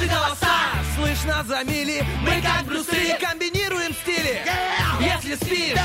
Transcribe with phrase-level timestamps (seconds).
[0.00, 0.56] Наши голоса
[0.96, 4.40] слышно за мили Мы как брусы комбинируем стили.
[4.98, 5.78] Если спишь,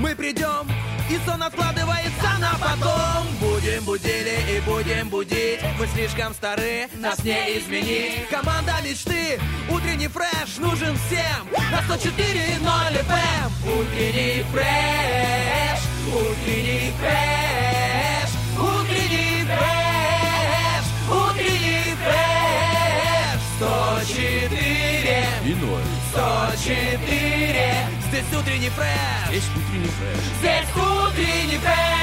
[0.00, 0.68] мы придем
[1.08, 3.28] и сон откладывается на потом.
[3.40, 5.60] Будем будили и будем будить.
[5.78, 8.28] Мы слишком стары, нас не изменить.
[8.28, 11.48] Команда мечты, утренний фреш нужен всем.
[11.70, 15.80] На 104.0 FM Утренний фреш,
[16.12, 17.69] утренний фреш
[23.60, 24.58] 104
[25.44, 25.82] И ноль.
[26.12, 30.24] 104 Здесь утренний фреш Здесь утренний фреш.
[30.40, 31.99] Здесь утренний фреш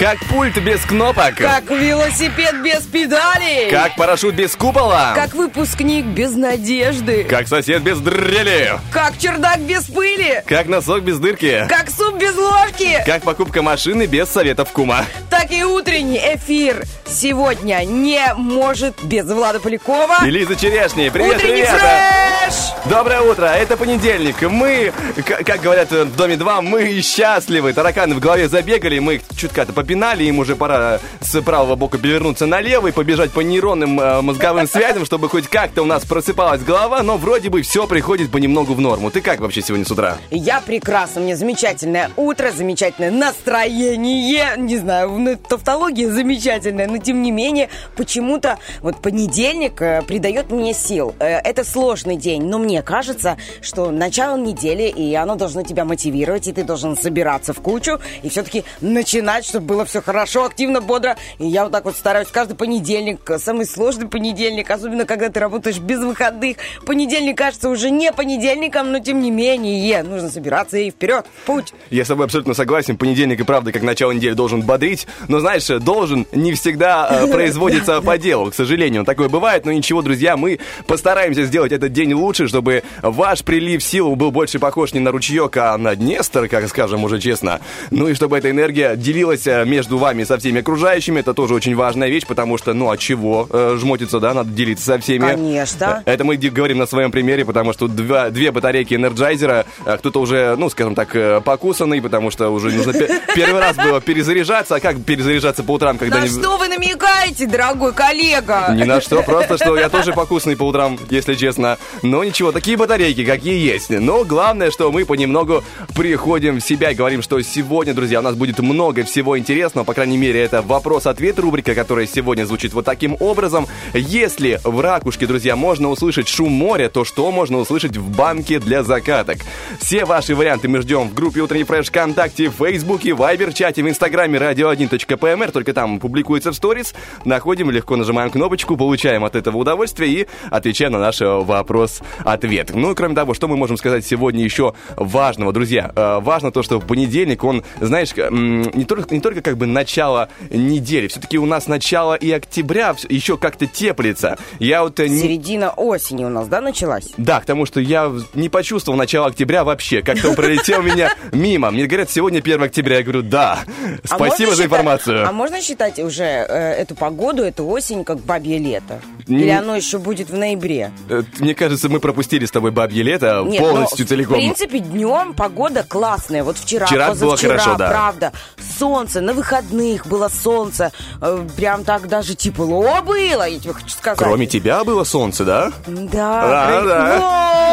[0.00, 1.34] Как пульт без кнопок.
[1.34, 3.70] Как велосипед без педалей.
[3.70, 5.12] Как парашют без купола.
[5.14, 7.24] Как выпускник без надежды.
[7.24, 8.80] Как сосед без дрели.
[8.90, 10.42] Как чердак без пыли.
[10.46, 11.66] Как носок без дырки.
[11.68, 12.96] Как суп без ложки.
[13.04, 15.04] Как покупка машины без советов кума.
[15.28, 20.24] Так и утренний эфир сегодня не может без Влада Полякова.
[20.24, 21.10] И Лиза Черешни.
[21.10, 21.78] Привет, Утренний ребята.
[21.78, 22.54] фреш!
[22.86, 24.40] Доброе утро, это понедельник.
[24.42, 24.92] Мы,
[25.26, 27.72] как говорят в Доме 2, мы счастливы.
[27.72, 32.46] Тараканы в голове забегали, мы их чутка-то попинали, им уже пора с правого бока перевернуться
[32.46, 37.02] налево и побежать по нейронным э, мозговым связям, чтобы хоть как-то у нас просыпалась голова,
[37.02, 39.10] но вроде бы все приходит понемногу в норму.
[39.10, 40.18] Ты как вообще сегодня с утра?
[40.30, 47.32] Я прекрасно, мне замечательное утро, замечательное настроение, не знаю, ну, тавтология замечательная, но тем не
[47.32, 51.16] менее, почему-то вот понедельник э, придает мне сил.
[51.18, 56.46] Э, это сложный день, но мне кажется, что начало недели, и оно должно тебя мотивировать,
[56.46, 61.16] и ты должен собираться в кучу, и все-таки начинать, чтобы было все хорошо, активно, бодро.
[61.38, 65.40] И я вот так вот стараюсь каждый понедельник, э, самый сложный понедельник, особенно когда ты
[65.40, 66.58] работаешь без выходных.
[66.86, 71.72] Понедельник кажется уже не понедельником, но тем не менее, нужно собираться и вперед, в путь.
[71.90, 72.96] Я с тобой абсолютно согласен.
[72.96, 75.06] Понедельник и правда, как начало недели, должен бодрить.
[75.28, 78.50] Но знаешь, должен не всегда э, производится по делу.
[78.50, 79.64] К сожалению, такое бывает.
[79.64, 84.58] Но ничего, друзья, мы постараемся сделать этот день лучше, чтобы ваш прилив сил был больше
[84.58, 87.60] похож не на ручеек, а на Днестр, как скажем уже честно.
[87.90, 91.20] Ну и чтобы эта энергия делилась э, между вами со всеми окружающими.
[91.20, 94.84] Это тоже очень важная вещь, потому что, ну, от чего э, жмотиться, да, надо делиться
[94.84, 95.26] со всеми.
[95.26, 96.02] Конечно.
[96.04, 100.56] Это мы говорим на своем примере, потому что два, две батарейки энерджайзера, а кто-то уже,
[100.56, 104.76] ну, скажем так, э, покусанный, потому что уже нужно пе- первый раз было перезаряжаться.
[104.76, 108.68] А как перезаряжаться по утрам, когда На что вы намекаете, дорогой коллега?
[108.74, 111.78] Ни на что, просто что я тоже покусанный по утрам, если честно.
[112.02, 113.90] Но ничего, такие батарейки, какие есть.
[113.90, 115.62] Но главное, что мы понемногу
[115.94, 119.49] приходим в себя и говорим, что сегодня, друзья, у нас будет много всего интересного.
[119.50, 123.66] По крайней мере, это вопрос-ответ рубрика, которая сегодня звучит вот таким образом.
[123.92, 128.84] Если в ракушке, друзья, можно услышать шум моря, то что можно услышать в банке для
[128.84, 129.38] закаток?
[129.80, 133.88] Все ваши варианты мы ждем в группе Утренний Фреш ВКонтакте, в Фейсбуке, Вайбер, чате, в
[133.88, 136.94] Инстаграме radio1.pmr, только там публикуется в сторис.
[137.24, 142.70] Находим, легко нажимаем кнопочку, получаем от этого удовольствие и отвечаем на наш э, вопрос-ответ.
[142.72, 145.90] Ну и кроме того, что мы можем сказать сегодня еще важного, друзья?
[145.96, 149.66] Э, Важно то, что в понедельник он, знаешь, м, не только, не только как бы
[149.66, 154.38] начало недели, все-таки у нас начало и октября еще как-то теплится.
[154.58, 157.08] Я вот э, не- Середина осени у нас, да, началась?
[157.16, 160.02] да, к тому, что я не почувствовал начало октября вообще.
[160.02, 161.70] Как-то он пролетел меня мимо.
[161.70, 162.98] Мне говорят, сегодня 1 октября.
[162.98, 163.60] Я говорю, да.
[164.08, 165.26] А Спасибо за информацию.
[165.28, 169.00] А можно считать уже э, эту погоду, эту осень, как бабье лето?
[169.26, 170.90] Или оно еще будет в ноябре?
[171.08, 174.34] Э, Мне кажется, мы пропустили с тобой бабье лето Нет, полностью но, целиком.
[174.34, 176.42] В принципе, днем погода классная.
[176.42, 177.88] Вот вчера, Вчера было хорошо, да.
[177.88, 178.32] правда.
[178.78, 180.90] Солнце, на выходных было солнце.
[181.20, 184.18] э, Прям так даже тепло было, я тебе хочу сказать.
[184.18, 185.72] Кроме тебя было солнце, да?
[185.86, 187.18] Да, Да, да.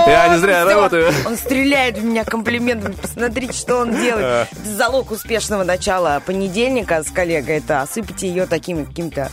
[0.06, 0.69] Вот, Я не зря всё.
[0.75, 1.12] работаю.
[1.25, 2.94] Он стреляет в меня комплиментами.
[2.94, 4.47] Посмотрите, что он делает.
[4.51, 7.57] Это залог успешного начала понедельника с коллегой.
[7.57, 9.29] Это осыпать ее такими какими-то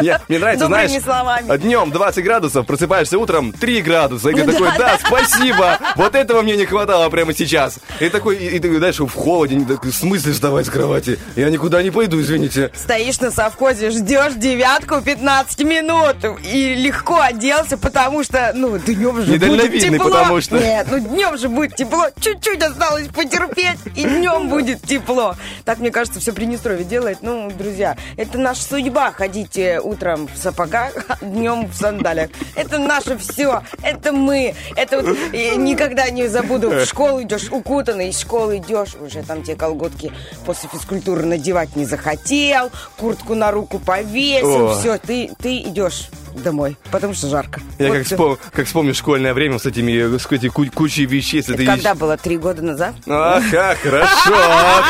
[0.00, 1.56] Мне, мне нравится, знаешь, словами.
[1.58, 4.30] днем 20 градусов, просыпаешься утром 3 градуса.
[4.30, 7.78] И ты Да, такой, да, спасибо, вот этого мне не хватало прямо сейчас.
[8.00, 11.18] И такой, и, и дальше в холоде, в смысле вставать с кровати?
[11.36, 12.70] Я никуда не пойду, извините.
[12.74, 16.16] Стоишь на совхозе, ждешь девятку 15 минут
[16.50, 20.10] и легко оделся, потому что, ну, днем же будет тепло.
[20.10, 20.58] потому что.
[20.58, 22.06] Нет, ну днем же будет тепло.
[22.20, 25.34] Чуть-чуть осталось потерпеть, и днем будет тепло.
[25.64, 27.18] Так, мне кажется, все Приднестровье делает.
[27.22, 32.30] Ну, друзья, это наша судьба ходить э, утром в сапогах, а днем в сандалиях.
[32.54, 33.62] Это наше все.
[33.82, 34.54] Это мы.
[34.76, 36.70] Это вот э, никогда не забуду.
[36.70, 40.12] В школу идешь укутанный, из школы идешь, уже там те колготки
[40.44, 41.24] после физкультуры
[41.56, 44.74] надевать не захотел, куртку на руку повесил, О.
[44.78, 46.10] все, ты, ты идешь
[46.42, 47.60] домой, потому что жарко.
[47.78, 51.42] Я Вот как, вспом- как вспомню школьное время с этими с этой ку- кучей вещей.
[51.42, 52.16] С Это этой когда было?
[52.16, 52.94] Три года назад?
[53.06, 54.34] Ага, хорошо,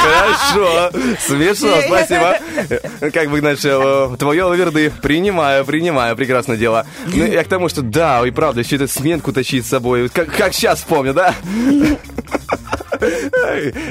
[0.03, 0.91] хорошо.
[1.21, 2.39] Смешно, спасибо.
[3.01, 4.93] Э, Как бы, знаешь, э, твое лаверды.
[5.03, 6.87] Принимаю, принимаю, прекрасное дело.
[7.07, 10.09] Ну, я к тому, что да, и правда, еще эту сменку тащить с собой.
[10.09, 11.35] Как, как сейчас помню, да?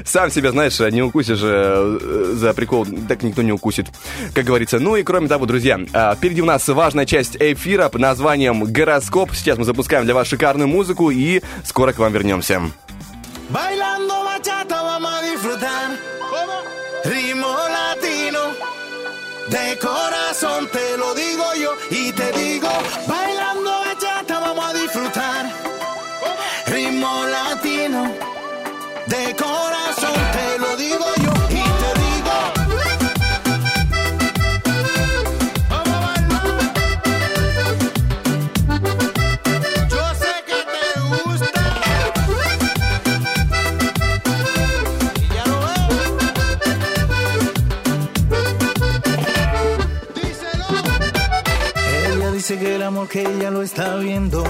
[0.05, 3.87] Сам себя, знаешь, не укусишь э, за прикол, так никто не укусит,
[4.33, 4.79] как говорится.
[4.79, 5.79] Ну и кроме того, друзья,
[6.17, 9.33] впереди у нас важная часть эфира под названием «Гороскоп».
[9.33, 12.61] Сейчас мы запускаем для вас шикарную музыку и скоро к вам вернемся.
[13.49, 15.91] Bailando bachata vamos a disfrutar.
[17.03, 18.39] Ritmo latino.
[19.49, 22.69] De corazón te lo digo yo y te digo.
[23.07, 23.64] Bailando
[52.47, 54.43] dice que el amor que ella lo está viendo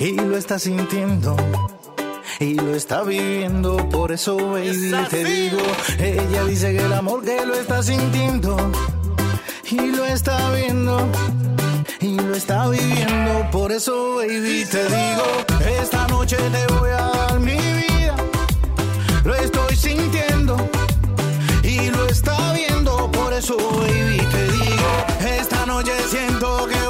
[0.00, 1.36] y lo está sintiendo
[2.40, 3.76] y lo está viviendo.
[3.88, 5.58] Por eso, baby, te digo.
[6.00, 8.56] Ella dice que el amor que lo está sintiendo
[9.70, 11.08] y lo está viendo
[12.00, 13.48] y lo está viviendo.
[13.52, 15.80] Por eso, baby, te digo.
[15.80, 18.16] Esta noche te voy a dar mi vida.
[19.22, 20.56] Lo estoy sintiendo
[21.62, 23.08] y lo está viendo.
[23.12, 25.38] Por eso, baby, te digo.
[25.38, 26.87] Esta noche siento que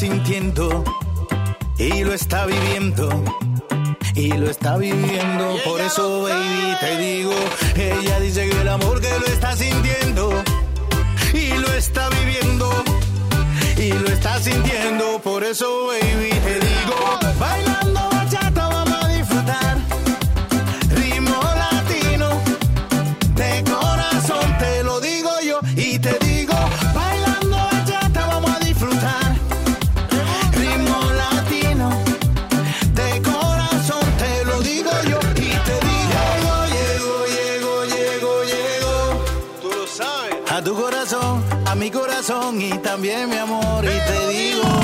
[0.00, 0.82] sintiendo
[1.76, 3.10] y lo está viviendo.
[4.14, 7.34] Y lo está viviendo, por eso baby te digo,
[7.76, 10.42] ella dice que el amor que lo está sintiendo
[11.34, 12.70] y lo está viviendo
[13.76, 17.89] y lo está sintiendo, por eso baby te digo, bailando
[42.20, 43.84] corazón y también mi amor.
[43.84, 44.79] Y te digo,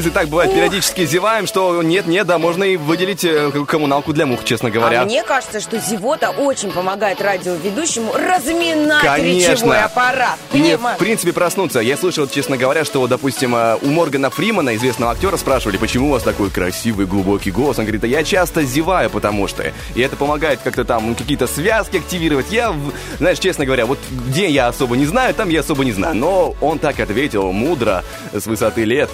[0.00, 4.44] Лизой так бывает периодически зеваем, что нет-нет, да, можно и выделить э, коммуналку для мух,
[4.44, 5.02] честно говоря.
[5.02, 9.52] А мне кажется, что зевота очень помогает радиоведущему разминать Конечно.
[9.52, 10.38] речевой аппарат.
[10.54, 11.80] Мне, в принципе, проснуться.
[11.80, 16.12] Я слышал, честно говоря, что, допустим, э, у Моргана Фримана, известного актера, спрашивали, почему у
[16.12, 17.78] вас такой красивый, глубокий голос.
[17.78, 19.70] Он говорит, а я часто зеваю, потому что.
[19.94, 22.46] И это помогает как-то там какие-то связки активировать.
[22.50, 22.74] Я,
[23.18, 26.14] знаешь, честно говоря, вот где я особо не знаю, там я особо не знаю.
[26.14, 28.02] Но он так ответил, мудро,
[28.32, 29.10] с высоты лет.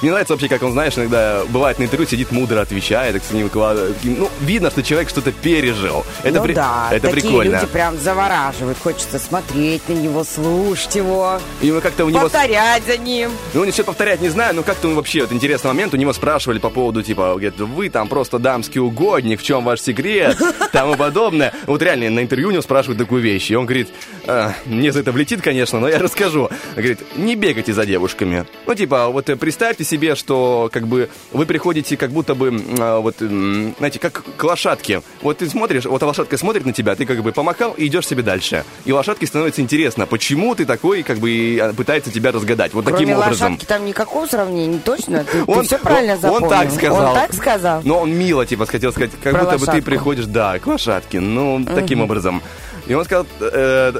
[0.00, 3.30] Мне нравится вообще, как он, знаешь, иногда бывает на интервью сидит мудро, отвечает, так с
[3.32, 3.96] ним выкладывает.
[4.02, 6.04] Ну, видно, что человек что-то пережил.
[6.22, 7.54] Это, ну при- да, это такие прикольно.
[7.56, 8.78] люди прям завораживают.
[8.82, 12.22] Хочется смотреть на него, слушать его, И мы как-то у него...
[12.22, 13.30] повторять за ним.
[13.54, 16.12] Ну, не все повторять не знаю, но как-то он вообще, вот интересный момент, у него
[16.12, 20.36] спрашивали по поводу, типа, говорит, вы там просто дамский угодник, в чем ваш секрет,
[20.72, 21.52] тому подобное.
[21.66, 23.88] Вот реально на интервью у него спрашивают такую вещь, и он говорит,
[24.26, 26.48] «А, мне за это влетит, конечно, но я расскажу.
[26.74, 28.46] Говорит, не бегайте за девушками.
[28.66, 33.00] Ну, типа, вот э, представьте себе, что, как бы, вы приходите, как будто бы, а,
[33.00, 35.02] вот, знаете, как к лошадке.
[35.22, 38.22] Вот ты смотришь, вот лошадка смотрит на тебя, ты как бы помахал и идешь себе
[38.22, 38.64] дальше.
[38.84, 42.72] И лошадке становится интересно, почему ты такой, как бы, и, а, пытается тебя разгадать.
[42.74, 43.52] Вот Кроме таким образом.
[43.52, 45.24] лошадки там никакого сравнения, точно?
[45.24, 46.44] Ты, ты Он- все правильно он- запомнил.
[46.44, 47.08] Он так сказал.
[47.08, 47.80] Он так сказал?
[47.84, 49.86] Но он мило, типа, хотел сказать, как Про будто бы ты лошадку.
[49.90, 51.20] приходишь, да, к лошадке.
[51.20, 52.42] Ну, таким образом.
[52.90, 53.92] И он сказал, э,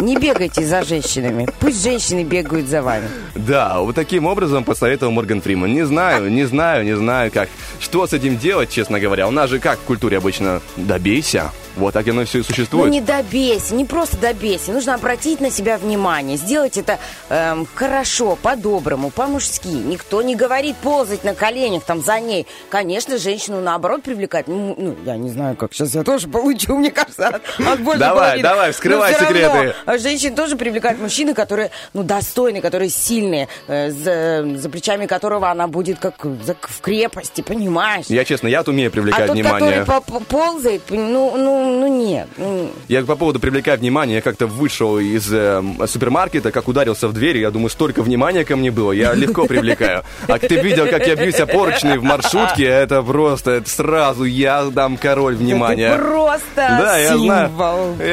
[0.00, 1.48] Не бегайте за женщинами.
[1.58, 3.08] Пусть женщины бегают за вами.
[3.34, 5.72] да, вот таким образом посоветовал Морган Фриман.
[5.72, 7.48] Не знаю, не знаю, не знаю, как.
[7.80, 9.26] Что с этим делать, честно говоря.
[9.26, 10.60] У нас же как в культуре обычно?
[10.76, 11.50] Добейся.
[11.74, 12.90] Вот так оно все и Ну существует.
[12.92, 14.72] не добейся, не просто добейся.
[14.72, 16.36] Нужно обратить на себя внимание.
[16.36, 19.68] Сделать это эм, хорошо, по-доброму, по-мужски.
[19.68, 22.48] Никто не говорит ползать на коленях там за ней.
[22.68, 24.48] Конечно, женщину наоборот привлекать.
[24.48, 27.98] Ну, ну, я не знаю, как сейчас я тоже получу, мне кажется, от, от больной
[27.98, 28.48] Давай, половины.
[28.48, 29.46] давай, вскрывай Но секреты.
[29.48, 35.06] равно, а женщин тоже привлекают мужчины, которые, ну, достойные, которые сильные, э, за, за плечами
[35.06, 38.06] которого она будет как за- в крепости, понимаешь?
[38.08, 39.80] Я честно, я умею а привлекать тот, внимание.
[39.80, 42.28] который по- по- ползает, ну, ну, ну нет.
[42.36, 47.12] ну, Я по поводу привлекать внимание, я как-то вышел из э, супермаркета, как ударился в
[47.12, 50.04] дверь, я думаю, столько внимания ко мне было, я легко привлекаю.
[50.26, 54.64] А ты видел, как я бьюсь о поручни в маршрутке, это просто, это сразу я
[54.64, 55.96] дам король внимания.
[55.96, 57.24] Ты просто Да, я символ.
[57.24, 57.50] знаю,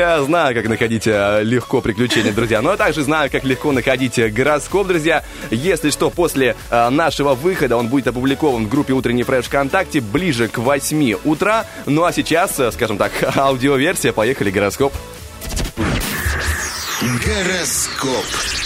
[0.05, 2.62] я знаю, как находить э, легко приключения, друзья.
[2.62, 5.24] Но я также знаю, как легко находить э, гороскоп, друзья.
[5.51, 10.47] Если что, после э, нашего выхода он будет опубликован в группе «Утренний фреш ВКонтакте» ближе
[10.47, 11.65] к 8 утра.
[11.85, 14.13] Ну а сейчас, скажем так, аудиоверсия.
[14.13, 14.93] Поехали, гороскоп.
[17.01, 18.64] Гороскоп.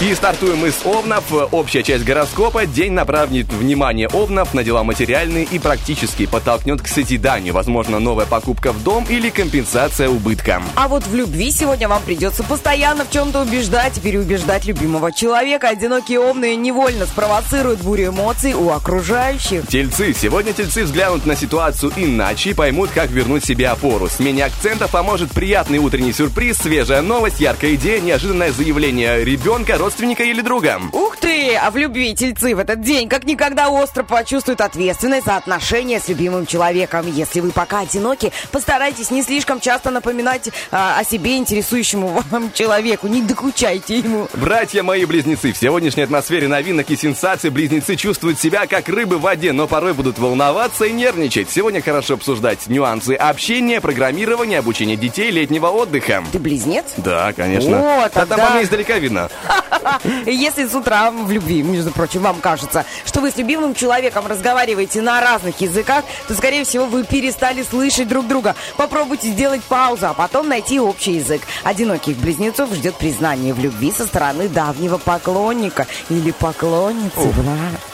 [0.00, 1.32] И стартуем мы с Овнов.
[1.52, 2.66] Общая часть гороскопа.
[2.66, 7.54] День направит внимание Овнов на дела материальные и практически подтолкнет к созиданию.
[7.54, 10.60] Возможно, новая покупка в дом или компенсация убытка.
[10.74, 15.68] А вот в любви сегодня вам придется постоянно в чем-то убеждать и переубеждать любимого человека.
[15.68, 19.66] Одинокие овные невольно спровоцируют бурю эмоций у окружающих.
[19.68, 20.12] Тельцы.
[20.12, 24.08] Сегодня тельцы взглянут на ситуацию иначе и поймут, как вернуть себе опору.
[24.08, 30.40] Смене акцента поможет приятный утренний сюрприз, свежая новость, яркая идея, неожиданное заявление ребенка, родственника или
[30.40, 30.80] друга.
[30.92, 31.54] Ух ты!
[31.56, 36.08] А в любви тельцы в этот день как никогда остро почувствуют ответственность за отношения с
[36.08, 37.06] любимым человеком.
[37.10, 43.06] Если вы пока одиноки, постарайтесь не слишком часто напоминать а, о себе интересующему вам человеку.
[43.06, 44.28] Не докучайте ему.
[44.34, 49.22] Братья мои близнецы, в сегодняшней атмосфере новинок и сенсаций близнецы чувствуют себя как рыбы в
[49.22, 51.50] воде, но порой будут волноваться и нервничать.
[51.50, 56.24] Сегодня хорошо обсуждать нюансы общения, программирования, обучения детей, летнего отдыха.
[56.32, 56.84] Ты близнец?
[56.96, 58.04] Да, конечно.
[58.04, 59.30] О, там тогда- по мне издалека видно.
[60.26, 65.02] Если с утра в любви, между прочим, вам кажется, что вы с любимым человеком разговариваете
[65.02, 68.54] на разных языках, то, скорее всего, вы перестали слышать друг друга.
[68.76, 71.42] Попробуйте сделать паузу, а потом найти общий язык.
[71.62, 77.32] Одиноких близнецов ждет признание в любви со стороны давнего поклонника или поклонницы.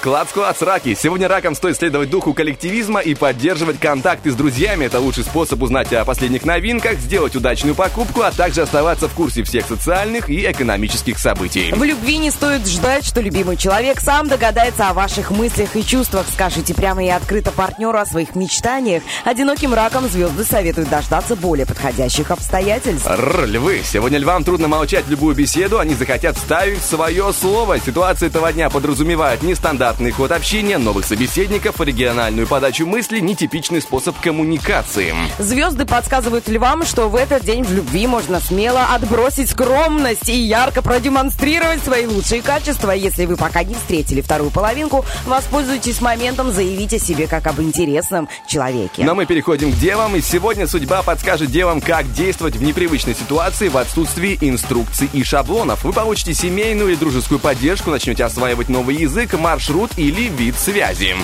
[0.02, 0.94] Клац-клац, раки.
[0.94, 4.87] Сегодня ракам стоит следовать духу коллективизма и поддерживать контакты с друзьями.
[4.87, 9.42] Это лучший способ узнать о последних новинках, сделать удачную покупку, а также оставаться в курсе
[9.42, 11.70] всех социальных и экономических событий.
[11.73, 16.27] В любви не стоит ждать, что любимый человек сам догадается о ваших мыслях и чувствах.
[16.33, 19.05] Скажите прямо и открыто партнеру о своих мечтаниях.
[19.25, 23.07] Одиноким раком звезды советуют дождаться более подходящих обстоятельств.
[23.09, 23.83] Рр, львы.
[23.85, 27.79] Сегодня львам трудно молчать любую беседу, они захотят вставить свое слово.
[27.79, 35.15] Ситуация этого дня подразумевает нестандартный ход общения, новых собеседников, оригинальную подачу мыслей, нетипичный способ коммуникации.
[35.39, 40.83] Звезды подсказывают львам, что в этот день в любви можно смело отбросить скромность и ярко
[40.83, 42.90] продемонстрировать свои лучшие качества.
[42.93, 48.29] Если вы пока не встретили вторую половинку, воспользуйтесь моментом заявить о себе как об интересном
[48.47, 49.05] человеке.
[49.05, 53.69] Но мы переходим к девам, и сегодня судьба подскажет девам, как действовать в непривычной ситуации
[53.69, 55.85] в отсутствии инструкций и шаблонов.
[55.85, 61.14] Вы получите семейную или дружескую поддержку, начнете осваивать новый язык, маршрут или вид связи.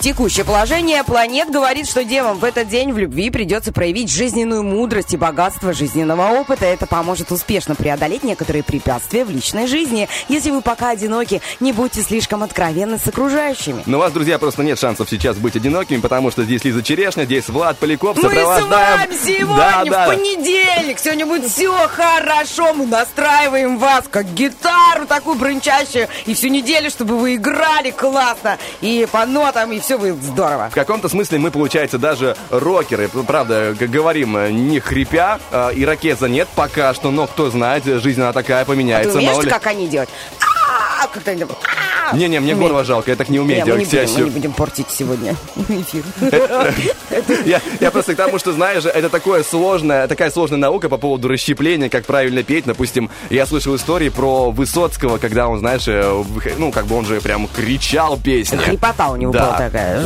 [0.00, 5.14] Текущее положение планет говорит, что девам в этот день в любви придется проявить жизненную мудрость
[5.14, 6.66] и богатство жизненного опыта.
[6.66, 9.71] Это поможет успешно преодолеть некоторые препятствия в личной жизни.
[9.72, 10.08] Жизни.
[10.28, 13.82] Если вы пока одиноки, не будьте слишком откровенны с окружающими.
[13.86, 17.24] Но у вас, друзья, просто нет шансов сейчас быть одинокими, потому что здесь Лиза Черешня,
[17.24, 18.98] здесь Влад Поляков, Мы с сопровождаем...
[18.98, 20.04] вами сегодня Да, да.
[20.04, 20.98] в понедельник.
[20.98, 22.74] Сегодня будет все хорошо.
[22.74, 26.08] Мы настраиваем вас как гитару такую брынчащую.
[26.26, 28.58] И всю неделю, чтобы вы играли классно.
[28.82, 30.68] И по нотам, и все будет здорово.
[30.70, 33.08] В каком-то смысле мы, получается, даже рокеры.
[33.08, 35.38] Правда, как говорим, э, не хрипя.
[35.50, 39.18] э, Ирокеза нет пока что, но кто знает, жизнь она такая, А ты поменяется.
[39.18, 39.32] умеешь.
[39.62, 40.10] Как они делают?
[41.26, 41.58] Они делают?
[42.10, 42.16] А.
[42.16, 45.36] Не-не, мне горло жалко, я так не умею делать, будем, мы не будем портить сегодня
[45.68, 46.04] эфир.
[47.44, 51.28] Я, я просто к тому, что, знаешь, это такое сложное, такая сложная наука по поводу
[51.28, 52.64] расщепления, как правильно петь.
[52.64, 56.24] Допустим, я слышал истории про Высоцкого, когда он, знаешь, э,
[56.58, 58.56] ну, как бы он же прям кричал песни.
[58.56, 60.02] Хрипота у него была такая.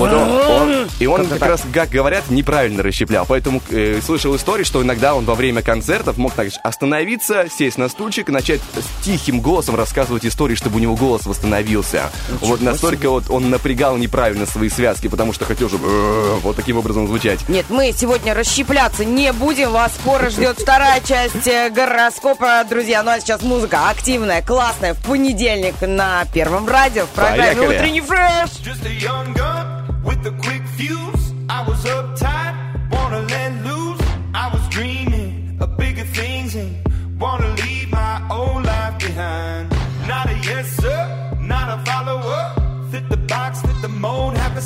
[0.98, 3.26] И он как раз, как говорят, неправильно расщеплял.
[3.26, 7.88] Поэтому э, слышал истории, что иногда он во время концертов мог так остановиться, сесть на
[7.88, 12.10] стульчик и начать с тихим голосом рассказывать истории, чтобы у него голос восстановился.
[12.40, 16.78] вот настолько вот он напрягал неправильно свои связки, потому что хотел, чтобы э, вот таким
[16.78, 17.48] образом звучать.
[17.48, 19.72] Нет, мы сегодня расщепляться не будем.
[19.72, 23.02] Вас скоро ждет вторая часть э, гороскопа, друзья.
[23.02, 24.94] Ну а сейчас музыка активная, классная.
[24.94, 27.76] В понедельник на Первом радио в программе Поехали.
[27.76, 28.50] «Утренний фреш».
[30.06, 31.32] With a quick fuse.
[31.48, 32.54] I was uptight,
[32.92, 34.00] wanna let loose.
[34.34, 35.15] I was dreaming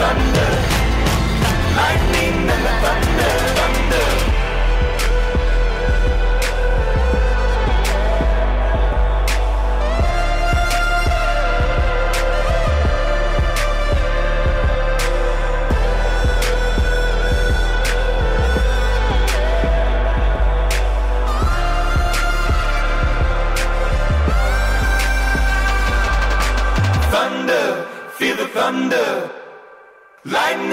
[0.00, 0.29] thunder.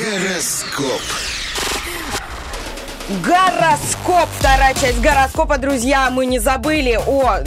[0.00, 1.02] Гороскоп.
[3.22, 7.40] Гороскоп, вторая часть гороскопа, друзья, мы не забыли о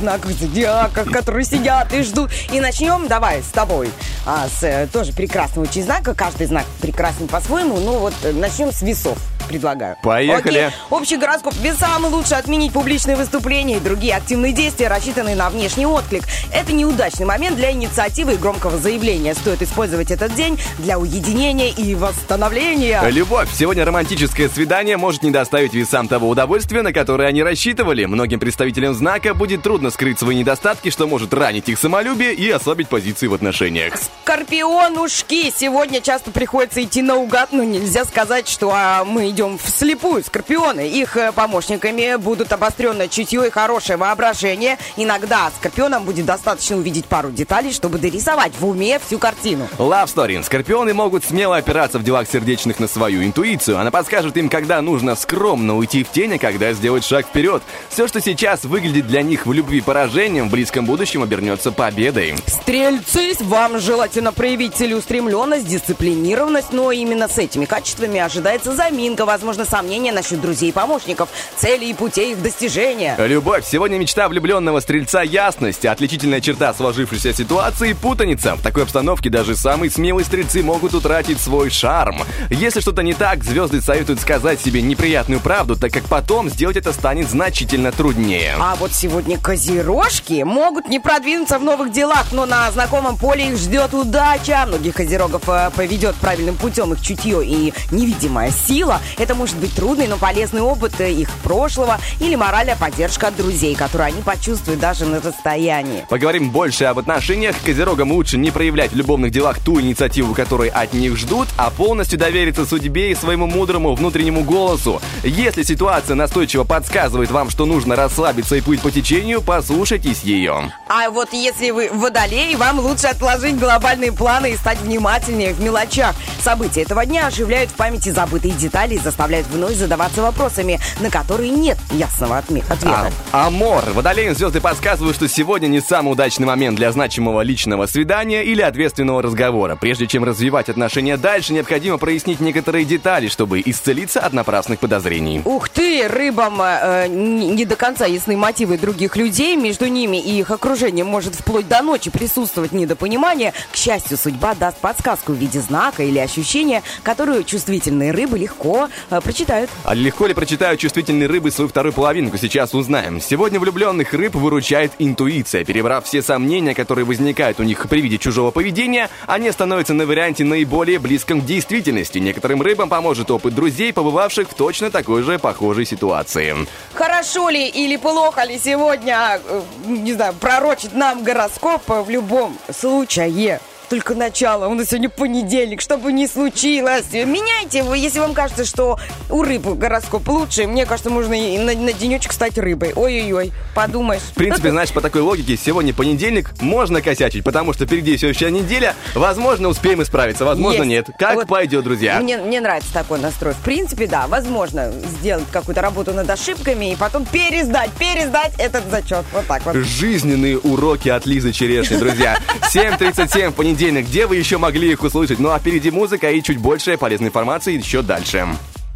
[0.00, 2.32] знаках зодиака, которые сидят и ждут.
[2.52, 3.92] И начнем, давай, с тобой,
[4.26, 8.72] а, с э, тоже прекрасного очень знака, каждый знак прекрасен по-своему, ну вот э, начнем
[8.72, 9.16] с весов,
[9.50, 9.96] предлагаю.
[10.00, 10.58] Поехали.
[10.58, 10.78] Окей?
[10.90, 16.22] Общий гороскоп весам лучше отменить публичные выступления и другие активные действия, рассчитанные на внешний отклик.
[16.52, 19.34] Это неудачный момент для инициативы и громкого заявления.
[19.34, 23.02] Стоит использовать этот день для уединения и восстановления.
[23.08, 23.48] Любовь.
[23.52, 28.04] Сегодня романтическое свидание может не доставить весам того удовольствия, на которое они рассчитывали.
[28.04, 32.88] Многим представителям знака будет трудно скрыть свои недостатки, что может ранить их самолюбие и ослабить
[32.88, 33.94] позиции в отношениях.
[34.22, 35.52] Скорпионушки!
[35.56, 40.22] Сегодня часто приходится идти наугад, но нельзя сказать, что а, мы идем идем вслепую.
[40.22, 40.86] Скорпионы.
[40.88, 44.76] Их э, помощниками будут обостренное чутье и хорошее воображение.
[44.96, 49.66] Иногда скорпионам будет достаточно увидеть пару деталей, чтобы дорисовать в уме всю картину.
[49.78, 50.42] Love Story.
[50.42, 53.78] Скорпионы могут смело опираться в делах сердечных на свою интуицию.
[53.78, 57.62] Она подскажет им, когда нужно скромно уйти в тень, а когда сделать шаг вперед.
[57.88, 62.34] Все, что сейчас выглядит для них в любви поражением, в близком будущем обернется победой.
[62.46, 70.10] Стрельцы, вам желательно проявить целеустремленность, дисциплинированность, но именно с этими качествами ожидается заминка, возможно, сомнения
[70.10, 73.14] насчет друзей и помощников, целей и путей их достижения.
[73.18, 73.64] Любовь.
[73.64, 75.84] Сегодня мечта влюбленного стрельца ясность.
[75.84, 78.56] Отличительная черта сложившейся ситуации– путаница.
[78.56, 82.22] В такой обстановке даже самые смелые стрельцы могут утратить свой шарм.
[82.50, 86.92] Если что-то не так, звезды советуют сказать себе неприятную правду, так как потом сделать это
[86.92, 88.56] станет значительно труднее.
[88.58, 93.58] А вот сегодня козерожки могут не продвинуться в новых делах, но на знакомом поле их
[93.58, 94.64] ждет удача.
[94.66, 99.00] Многих козерогов э, поведет правильным путем их чутье и невидимая сила.
[99.20, 103.74] Это может быть трудный, но полезный опыт э, их прошлого или моральная поддержка от друзей,
[103.74, 106.06] которую они почувствуют даже на расстоянии.
[106.08, 107.54] Поговорим больше об отношениях.
[107.62, 112.18] Козерогам лучше не проявлять в любовных делах ту инициативу, которой от них ждут, а полностью
[112.18, 115.02] довериться судьбе и своему мудрому внутреннему голосу.
[115.22, 120.72] Если ситуация настойчиво подсказывает вам, что нужно расслабиться и плыть по течению, послушайтесь ее.
[120.88, 126.14] А вот если вы водолей, вам лучше отложить глобальные планы и стать внимательнее в мелочах.
[126.42, 131.78] События этого дня оживляют в памяти забытые детали заставляют вновь задаваться вопросами, на которые нет
[131.92, 132.76] ясного ответа.
[132.84, 133.10] А,
[133.46, 133.84] Амор.
[133.94, 139.22] Водолеям звезды подсказывают, что сегодня не самый удачный момент для значимого личного свидания или ответственного
[139.22, 139.76] разговора.
[139.76, 145.42] Прежде чем развивать отношения дальше, необходимо прояснить некоторые детали, чтобы исцелиться от напрасных подозрений.
[145.44, 150.38] Ух ты, рыбам э, не не до конца ясны мотивы других людей, между ними и
[150.38, 153.52] их окружением может вплоть до ночи присутствовать недопонимание.
[153.70, 159.20] К счастью, судьба даст подсказку в виде знака или ощущения, которую чувствительные рыбы легко э,
[159.20, 159.70] прочитают.
[159.84, 163.20] А легко ли прочитают чувствительные рыбы свою вторую половинку, сейчас узнаем.
[163.20, 165.64] Сегодня влюбленных рыб выручает интуиция.
[165.64, 170.44] Перебрав все сомнения, которые возникают у них при виде чужого поведения, они становятся на варианте
[170.44, 172.18] наиболее близком к действительности.
[172.18, 176.54] Некоторым рыбам поможет опыт друзей, побывавших в точно такой же похожей ситуации.
[176.94, 183.60] Хорошо ли или плохо ли сегодня, э, не знаю, пророчит нам гороскоп в любом случае?
[183.90, 187.12] Только начало, у нас сегодня понедельник, что бы ни случилось.
[187.12, 190.68] Меняйте его, если вам кажется, что у рыб гороскоп лучше.
[190.68, 192.92] Мне кажется, можно и на, на денечек стать рыбой.
[192.94, 194.22] Ой-ой-ой, подумаешь.
[194.22, 198.94] В принципе, знаешь, по такой логике, сегодня понедельник, можно косячить, потому что впереди следующая неделя.
[199.16, 201.08] Возможно, успеем исправиться, возможно, Есть.
[201.08, 201.10] нет.
[201.18, 202.20] Как Вот пойдет, друзья?
[202.20, 203.54] Мне, мне нравится такой настрой.
[203.54, 209.24] В принципе, да, возможно сделать какую-то работу над ошибками и потом пересдать, пересдать этот зачет.
[209.32, 209.74] Вот так вот.
[209.74, 212.38] Жизненные уроки от Лизы Черешни, друзья.
[212.72, 214.06] 7.37 в понедельник.
[214.08, 215.38] Где вы еще могли их услышать?
[215.38, 218.46] Ну а впереди музыка и чуть больше полезной информации еще дальше.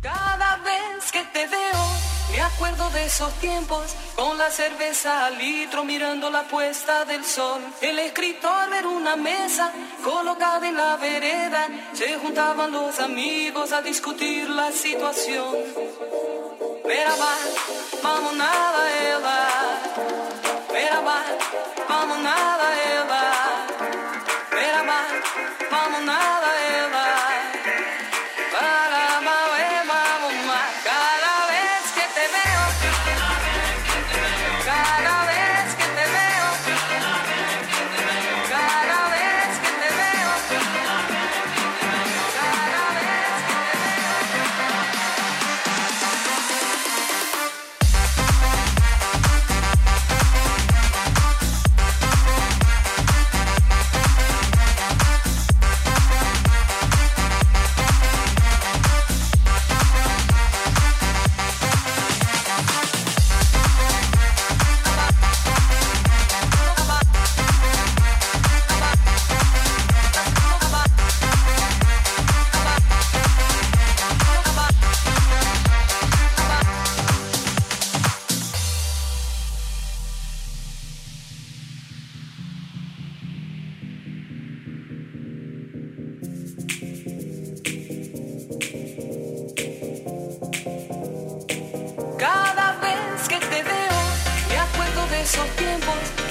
[0.03, 1.85] Cada vez que te veo,
[2.33, 7.62] me acuerdo de esos tiempos, con la cerveza al litro mirando la puesta del sol.
[7.81, 14.51] El escritor era una mesa colocada en la vereda, se juntaban los amigos a discutir
[14.51, 15.55] la situación.
[16.87, 17.33] Merhaba,
[18.03, 18.81] vamos nada
[19.16, 19.38] Eva.
[20.73, 21.16] Merhaba,
[21.88, 22.66] vamos nada
[23.01, 23.64] Eva.
[24.64, 27.54] Vamos mais como nada.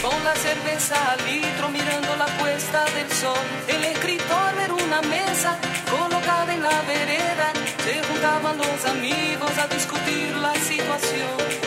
[0.03, 3.45] Con la cerveza al litro mirando la puesta del sol.
[3.69, 5.57] El escritor era una mesa
[5.89, 7.53] colocada en la vereda,
[7.85, 11.63] se juntaban los amigos a discutir la situación.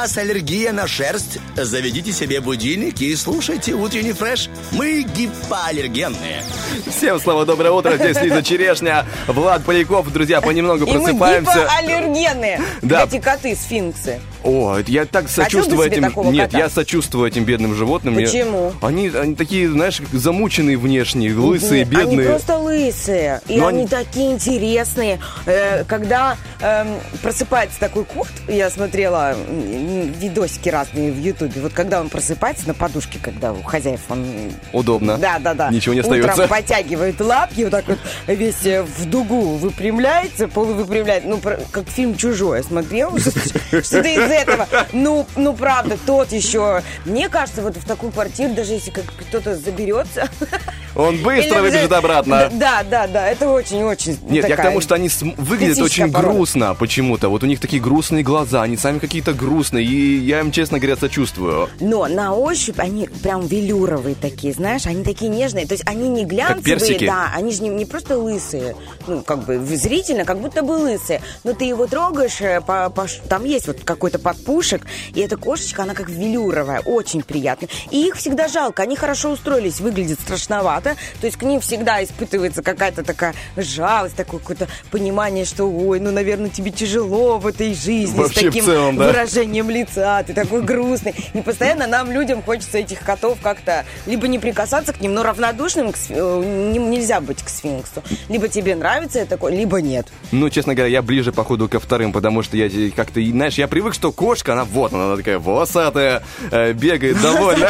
[0.00, 4.48] Вас аллергия на шерсть, заведите себе будильник и слушайте утренний фреш.
[4.70, 6.44] Мы гипоаллергенные.
[6.88, 10.12] Всем слава доброе утро, здесь Лиза Черешня, Влад Поляков.
[10.12, 11.62] Друзья, понемногу И мы просыпаемся.
[11.62, 12.62] гипоаллергенные.
[12.80, 13.06] Да.
[13.06, 14.20] Эти коты, сфинксы.
[14.48, 16.08] О, я так сочувствую себе этим.
[16.08, 16.58] такого Нет, кота?
[16.58, 18.14] я сочувствую этим бедным животным.
[18.14, 18.72] Почему?
[18.80, 22.18] Они, они такие, знаешь, замученные внешне, лысые, Нет, бедные.
[22.20, 23.40] Они просто лысые.
[23.48, 23.80] И Но они...
[23.80, 25.20] они- такие интересные.
[25.46, 26.88] Э, Когда эм,
[27.22, 31.60] просыпается такой кот, я смотрела м, видосики разные в Ютубе.
[31.60, 34.24] Вот когда он просыпается на подушке, когда у хозяев он...
[34.72, 35.18] Удобно.
[35.18, 35.70] Да, да, да.
[35.70, 36.48] Ничего не Утром остается.
[36.48, 41.24] потягивает лапки, вот так вот весь э, в дугу выпрямляется, полувыпрямляет.
[41.26, 43.16] Ну, про- как фильм «Чужое» смотрел?
[43.18, 44.66] Что-то из этого.
[44.92, 46.82] Ну, ну, правда, тот еще...
[47.04, 50.28] Мне кажется, вот в такую квартиру, даже если кто-то заберется...
[50.98, 52.50] Он быстро выбежит обратно.
[52.58, 57.28] Да, да, да, это очень-очень Нет, я к тому, что они выглядят очень грустно почему-то.
[57.28, 60.96] Вот у них такие грустные глаза, они сами какие-то грустные, и я им, честно говоря,
[60.96, 61.68] сочувствую.
[61.80, 65.66] Но на ощупь они прям велюровые такие, знаешь, они такие нежные.
[65.66, 66.62] То есть они не глянцевые,
[67.06, 68.74] да, они же не, не просто лысые,
[69.06, 71.22] ну, как бы зрительно, как будто бы лысые.
[71.44, 74.84] Но ты его трогаешь, э, по, по ш- там есть вот какой-то подпушек,
[75.14, 77.68] и эта кошечка, она как велюровая, очень приятная.
[77.90, 80.87] И их всегда жалко, они хорошо устроились, выглядят страшновато.
[81.20, 86.10] То есть к ним всегда испытывается какая-то такая жалость, такое какое-то понимание, что, ой, ну,
[86.10, 89.06] наверное, тебе тяжело в этой жизни Вообще с таким целом, да.
[89.08, 91.14] выражением лица, ты такой грустный.
[91.34, 95.92] И постоянно нам, людям, хочется этих котов как-то либо не прикасаться к ним, но равнодушным
[95.92, 98.02] к э, не- нельзя быть к сфинксу.
[98.28, 100.06] Либо тебе нравится это, либо нет.
[100.32, 103.94] Ну, честно говоря, я ближе, походу, ко вторым, потому что я как-то, знаешь, я привык,
[103.94, 107.68] что кошка, она вот, она такая волосатая, э, бегает довольно.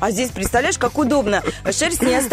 [0.00, 1.42] А здесь, представляешь, как удобно.
[1.64, 2.28] Шерсть не оставляет,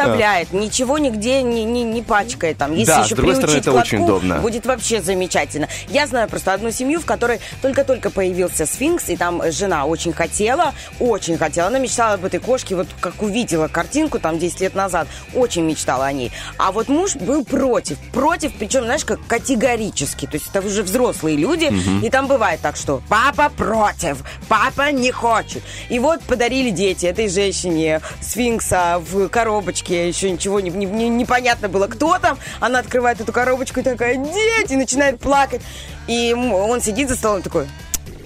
[0.53, 2.57] ничего нигде не, не, не пачкает.
[2.57, 2.73] Там.
[2.73, 4.39] Если Да, еще с другой стороны, приучить это к очень лотку, удобно.
[4.39, 5.67] Будет вообще замечательно.
[5.89, 10.73] Я знаю просто одну семью, в которой только-только появился сфинкс, и там жена очень хотела,
[10.99, 11.67] очень хотела.
[11.67, 16.05] Она мечтала об этой кошке, вот как увидела картинку там 10 лет назад, очень мечтала
[16.05, 16.31] о ней.
[16.57, 17.97] А вот муж был против.
[18.11, 20.25] Против, причем, знаешь, как категорически.
[20.25, 21.71] То есть это уже взрослые люди,
[22.03, 25.63] и там бывает так, что папа против, папа не хочет.
[25.89, 31.69] И вот подарили дети этой женщине сфинкса в коробочке, еще ничего не, не- не- непонятно
[31.69, 32.37] было, кто там.
[32.59, 35.61] Она открывает эту коробочку и такая, дети, начинает плакать.
[36.07, 37.67] И он сидит за столом такой,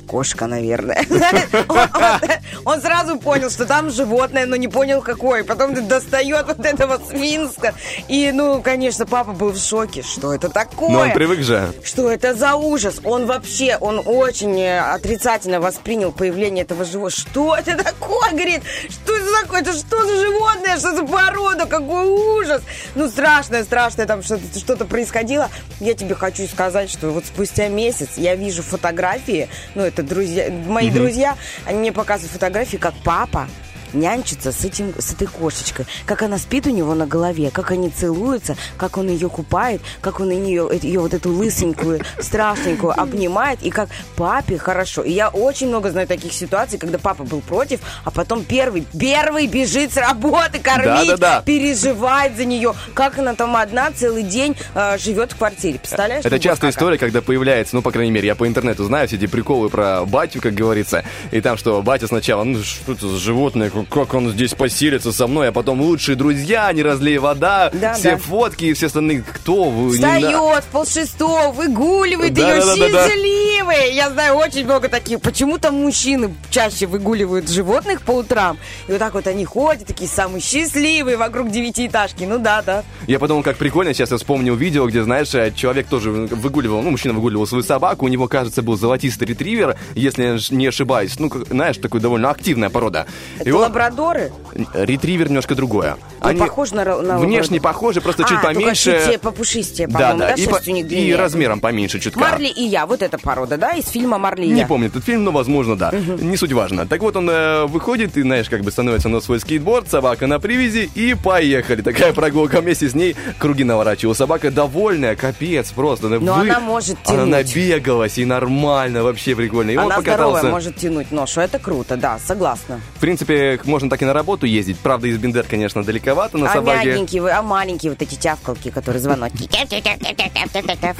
[0.10, 1.06] кошка, наверное.
[2.66, 5.44] Он, сразу понял, что там животное, но не понял какое.
[5.44, 7.76] Потом достает вот этого свинска.
[8.08, 10.02] И, ну, конечно, папа был в шоке.
[10.02, 10.90] Что это такое?
[10.90, 11.72] Но он привык же.
[11.84, 13.00] Что это за ужас?
[13.04, 17.12] Он вообще, он очень э, отрицательно воспринял появление этого животного.
[17.12, 18.32] Что это такое?
[18.32, 19.62] Говорит, что это такое?
[19.62, 20.78] Это что за животное?
[20.78, 21.66] Что за порода?
[21.66, 22.62] Какой ужас!
[22.96, 25.50] Ну, страшное, страшное там что-то что происходило.
[25.80, 30.90] Я тебе хочу сказать, что вот спустя месяц я вижу фотографии, ну, это друзья, мои
[30.90, 31.36] друзья,
[31.66, 33.48] они мне показывают фотографии, как папа
[33.94, 35.86] нянчится с, этим, с этой кошечкой.
[36.06, 40.20] Как она спит у него на голове, как они целуются, как он ее купает, как
[40.20, 45.04] он ее, ее вот эту лысенькую, страшненькую обнимает, и как папе хорошо.
[45.04, 49.48] И я очень много знаю таких ситуаций, когда папа был против, а потом первый, первый
[49.48, 51.42] бежит с работы кормить, Да-да-да.
[51.42, 55.80] переживает за нее, как она там одна целый день э, живет в квартире.
[55.80, 56.26] Представляешь?
[56.26, 59.18] Это любовь частая история, когда появляется, ну, по крайней мере, я по интернету знаю все
[59.18, 61.04] эти приколы про батю, как говорится.
[61.32, 65.28] И там, что батя сначала, ну, что это за животное, как он здесь поселится со
[65.28, 68.18] мной, а потом лучшие друзья, не разлей вода, Да, все да.
[68.18, 69.92] фотки и все остальные, кто вы?
[69.94, 73.08] Встает в полшестого, выгуливает Да, ее да, да, да.
[73.08, 73.96] счастливые.
[73.96, 75.22] Я знаю очень много таких.
[75.22, 78.58] Почему-то мужчины чаще выгуливают животных по утрам.
[78.88, 82.24] И вот так вот они ходят, такие самые счастливые вокруг девятиэтажки.
[82.24, 82.84] Ну да, да.
[83.08, 86.92] Я подумал, как прикольно, сейчас я вспомнил видео, где, знаешь, э, человек тоже выгуливал, ну,
[86.92, 91.30] мужчина выгуливал свою собаку, у него, кажется, был золотистый ретривер, если я не ошибаюсь, ну,
[91.30, 93.06] как- знаешь, такой довольно активная порода.
[93.40, 94.32] Это И он- лабрадоры?
[94.74, 95.98] Ретривер немножко другое.
[96.24, 99.02] Ну, похож на ра- на Внешне похожи, просто чуть А, только поменьше.
[99.06, 102.20] чуть, э, попушистее, да, по-моему, да, да, и, по- у них и размером поменьше чутка.
[102.20, 104.68] Марли и я, вот эта порода, да, из фильма Марли и Не я.
[104.68, 105.92] помню этот фильм, но возможно, да.
[105.92, 106.86] Не суть важно.
[106.88, 110.40] Так вот, он э, выходит и, знаешь, как бы становится на свой скейтборд, собака на
[110.40, 111.82] привязи, и поехали.
[111.82, 114.14] Такая прогулка вместе с ней круги наворачивала.
[114.14, 116.10] Собака довольная, капец, просто.
[116.10, 117.56] Но она может Она тянуть.
[117.56, 119.72] набегалась, и нормально, вообще прикольно.
[119.72, 120.30] И он Она покатался.
[120.32, 121.42] здоровая, может тянуть ношу.
[121.42, 122.82] Это круто, да, согласна.
[122.96, 124.78] В принципе, собаках можно так и на работу ездить.
[124.80, 126.90] Правда, из Бендер, конечно, далековато на а собаке.
[126.90, 129.44] мягенькие, вы- а маленькие вот эти тявкалки, которые звоночки.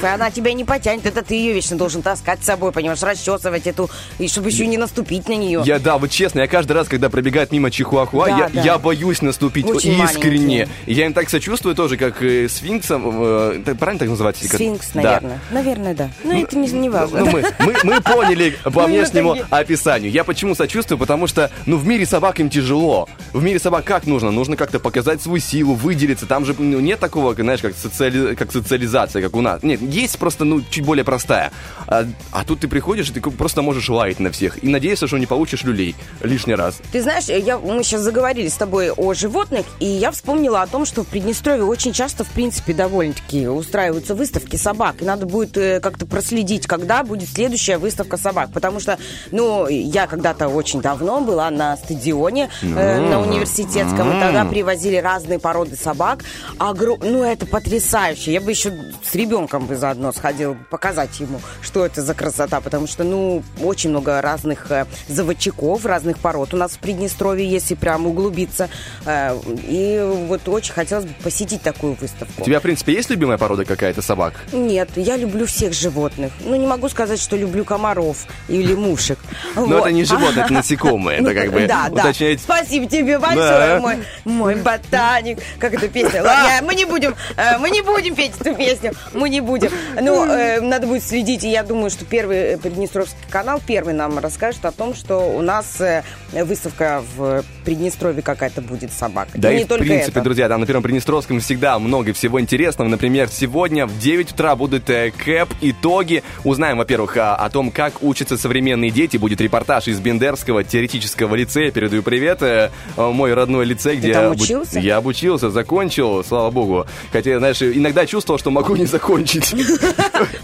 [0.02, 3.66] И она тебя не потянет, это ты ее вечно должен таскать с собой, понимаешь, расчесывать
[3.66, 5.62] эту, и чтобы еще не наступить на нее.
[5.64, 8.62] Я, да, вот честно, я каждый раз, когда пробегает мимо чихуахуа, Да, я, да.
[8.62, 10.66] я боюсь наступить Очень искренне.
[10.66, 10.68] маленькие.
[10.86, 13.02] Я им так сочувствую тоже, как э, сфинксом.
[13.22, 14.44] э, правильно так называется?
[14.44, 15.02] Сфинкс, Да.
[15.02, 15.40] наверное.
[15.50, 16.10] Наверное, да.
[16.24, 17.20] Но это не, не важно.
[17.20, 20.10] Ну, мы, мы, мы поняли по Ну, внешнему описанию.
[20.10, 20.98] Я почему сочувствую?
[20.98, 23.08] Потому что, ну, в мире собак им тяжело.
[23.32, 24.30] В мире собак как нужно?
[24.30, 26.26] Нужно как-то показать свою силу, выделиться.
[26.26, 29.62] Там же ну, нет такого, знаешь, как, социали- как социализация, как у нас.
[29.62, 31.52] Нет, есть просто, ну, чуть более простая.
[31.86, 34.62] А, а тут ты приходишь, и ты просто можешь лаять на всех.
[34.62, 36.80] И надеешься, что не получишь люлей лишний раз.
[36.92, 40.84] Ты знаешь, я, мы сейчас заговорили с тобой о животных, и я вспомнила о том,
[40.84, 44.96] что в Приднестровье очень часто, в принципе, довольно-таки устраиваются выставки собак.
[45.00, 48.50] И надо будет э, как-то проследить, когда будет следующая выставка собак.
[48.52, 48.98] Потому что,
[49.30, 55.38] ну, я когда-то очень давно была на стадионе э, на университетском, и тогда привозили разные
[55.38, 56.24] породы собак.
[56.58, 58.32] Огром- Ну, это потрясающе.
[58.32, 58.72] Я бы еще
[59.02, 62.60] с ребенком бы заодно сходила показать ему, что это за красота.
[62.60, 67.74] Потому что, ну, очень много разных э, заводчиков, разных пород у нас в Приднестровье, если
[67.74, 68.68] прям углубиться.
[69.06, 69.36] Э,
[69.68, 72.42] И вот очень хотелось бы посетить такую выставку.
[72.42, 74.34] У тебя, в принципе, есть любимая порода какая-то собак?
[74.52, 76.32] Нет, я люблю всех животных.
[76.44, 79.18] Ну, не могу сказать, что люблю комаров или мушек.
[79.56, 81.18] Но это не животные, это насекомые.
[81.20, 81.88] Это как бы Да,
[82.34, 82.40] уточнять.
[82.40, 83.38] Спасибо тебе большое,
[83.76, 83.80] Да.
[83.80, 85.38] мой, мой ботаник.
[85.58, 86.22] Как эта песня?
[86.22, 88.92] Ладно, я- мы не будем, э, мы не будем петь эту песню.
[89.14, 89.70] Мы не будем.
[90.00, 91.44] Ну, э, надо будет следить.
[91.44, 95.42] И я думаю, что первый э, Приднестровский канал первый нам расскажет о том, что у
[95.42, 99.28] нас э, выставка в Приднестровье какая-то будет собак.
[99.34, 100.20] Да и и, не в только принципе, это.
[100.22, 102.88] друзья, там на Первом Приднестровском всегда много всего интересного.
[102.88, 106.22] Например, сегодня в 9 утра будут э, КЭП итоги.
[106.44, 109.16] Узнаем, во-первых, о, о том, как учатся современные дети.
[109.16, 111.70] Будет репортаж из Бендерского теоретического лицея.
[111.70, 112.42] Передаю привет.
[112.42, 114.80] э, мой родной лицей, где я обу- учился?
[114.80, 116.86] Я обучился, закончил, слава богу.
[117.12, 119.54] Хотя, знаешь, иногда чувствовал, что могу не закончить.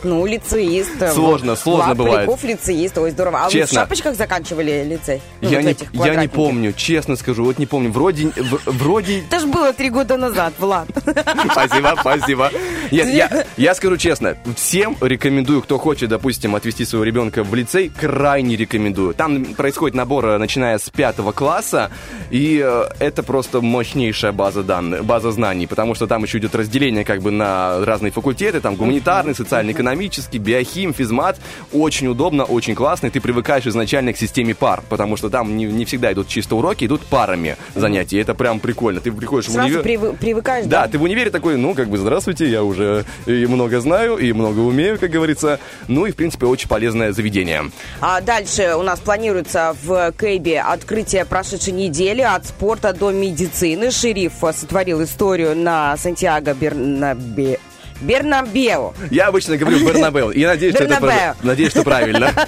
[0.04, 1.12] Ну, лицеист.
[1.12, 2.30] Сложно, сложно бывает.
[2.42, 2.96] Лицеист.
[2.96, 3.44] Ой, здорово.
[3.44, 5.20] А вы в шапочках заканчивали лицей?
[5.40, 7.90] Ну, Я не, помню, честно скажу, вот не помню.
[7.90, 8.30] Вроде,
[8.64, 10.88] вроде Это же было три года назад, Влад.
[11.50, 12.50] Спасибо, спасибо.
[13.56, 19.12] Я скажу честно, всем рекомендую, кто хочет, допустим, отвести своего ребенка в лицей, крайне рекомендую.
[19.14, 21.55] Там происходит набор, э, начиная с пятого класса,
[22.30, 27.04] и э, это просто мощнейшая база данных, база знаний, потому что там еще идет разделение
[27.04, 31.38] как бы на разные факультеты, там гуманитарный, социально-экономический, биохим, физмат.
[31.72, 35.64] Очень удобно, очень классно, и ты привыкаешь изначально к системе пар, потому что там не,
[35.64, 39.00] не всегда идут чисто уроки, идут парами занятия, это прям прикольно.
[39.00, 39.82] Ты приходишь в Сразу универ...
[39.84, 40.88] привы- привыкаешь, Да, да?
[40.88, 44.60] ты в универе такой, ну, как бы, здравствуйте, я уже и много знаю, и много
[44.60, 45.58] умею, как говорится.
[45.88, 47.70] Ну, и, в принципе, очень полезное заведение.
[48.00, 53.92] А дальше у нас планируется в Кейбе открытие прошедшей недели от спорта до медицины.
[53.92, 57.60] Шериф сотворил историю на Сантьяго Бернабе...
[58.00, 58.94] Бернабео.
[59.10, 61.34] Я обычно говорю Бернабел, и надеюсь, что это, Бернабео.
[61.42, 62.30] надеюсь, что правильно.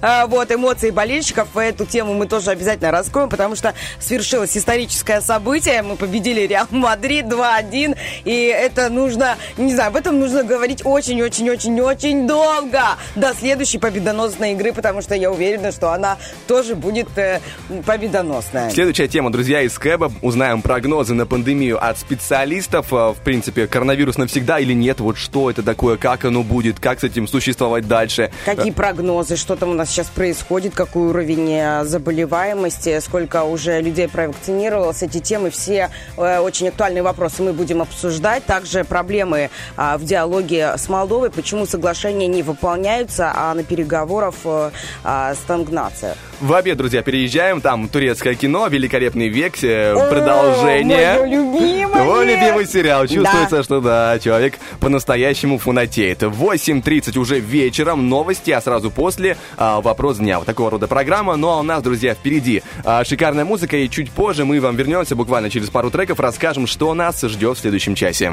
[0.00, 1.56] А, Вот, эмоции болельщиков.
[1.56, 5.82] Эту тему мы тоже обязательно раскроем, потому что свершилось историческое событие.
[5.82, 7.96] Мы победили Реал Мадрид 2-1.
[8.24, 12.82] И это нужно, не знаю, об этом нужно говорить очень-очень-очень-очень долго
[13.14, 17.40] до следующей победоносной игры, потому что я уверена, что она тоже будет э,
[17.86, 18.70] победоносная.
[18.70, 20.12] Следующая тема, друзья, из Кэба.
[20.22, 22.86] Узнаем прогнозы на пандемию от специалистов.
[22.92, 25.00] А, В принципе, коронавирус навсегда или нет?
[25.00, 28.30] Вот что это такое, как оно будет, как с этим существовать дальше.
[28.44, 34.08] Какие прогнозы, что там у нас сейчас происходит, какой уровень э, заболеваемости, сколько уже людей
[34.08, 35.02] провакцинировалось.
[35.02, 38.44] Эти темы все э, очень актуальные вопросы мы будем обсуждать.
[38.44, 44.70] Также проблемы а, в диалоге с Молдовой, почему соглашения не выполняются, а на переговорах э,
[45.04, 46.16] а, стагнация.
[46.40, 47.60] В обед, друзья, переезжаем.
[47.60, 51.18] Там турецкое кино, великолепный век, э, О, продолжение.
[51.18, 52.02] мое любимое!
[52.02, 53.06] Твой любимый сериал.
[53.06, 56.22] Чувствуется, что да, человек по-настоящему фанатеет.
[56.22, 60.38] В 8.30 уже вечером новости, а сразу после а, вопрос дня.
[60.38, 61.36] Вот такого рода программа.
[61.36, 63.76] Ну а у нас, друзья, впереди а, шикарная музыка.
[63.76, 67.60] И чуть позже мы вам вернемся буквально через пару треков, расскажем, что нас ждет в
[67.60, 68.32] следующем часе.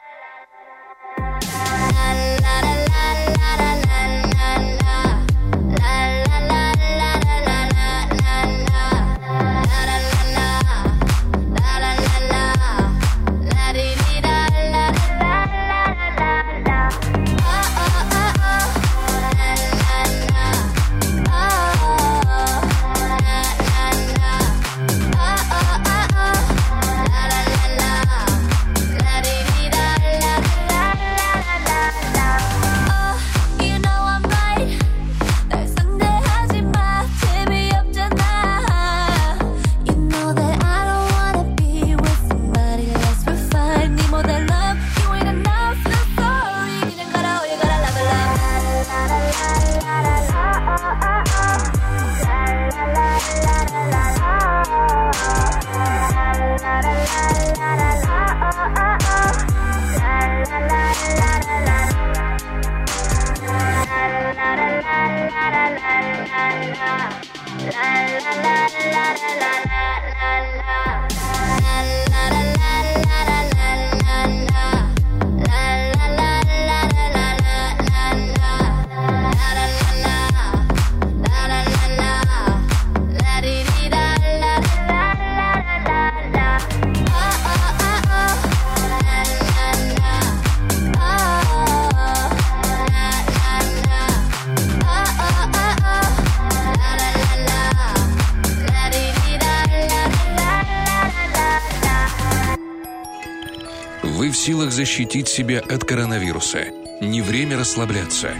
[105.01, 106.65] Защитить себя от коронавируса.
[107.01, 108.35] Не время расслабляться.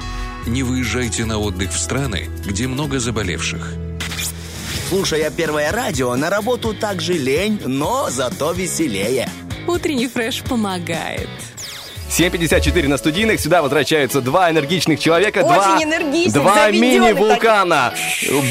[0.45, 3.73] Не выезжайте на отдых в страны, где много заболевших.
[4.89, 9.27] Слушая первое радио, на работу также лень, но зато веселее.
[9.67, 11.29] Утренний фреш помогает.
[12.11, 13.39] 7.54 на студийных.
[13.39, 15.39] Сюда возвращаются два энергичных человека.
[15.39, 17.93] Очень два, энергичных, Два мини-вулкана.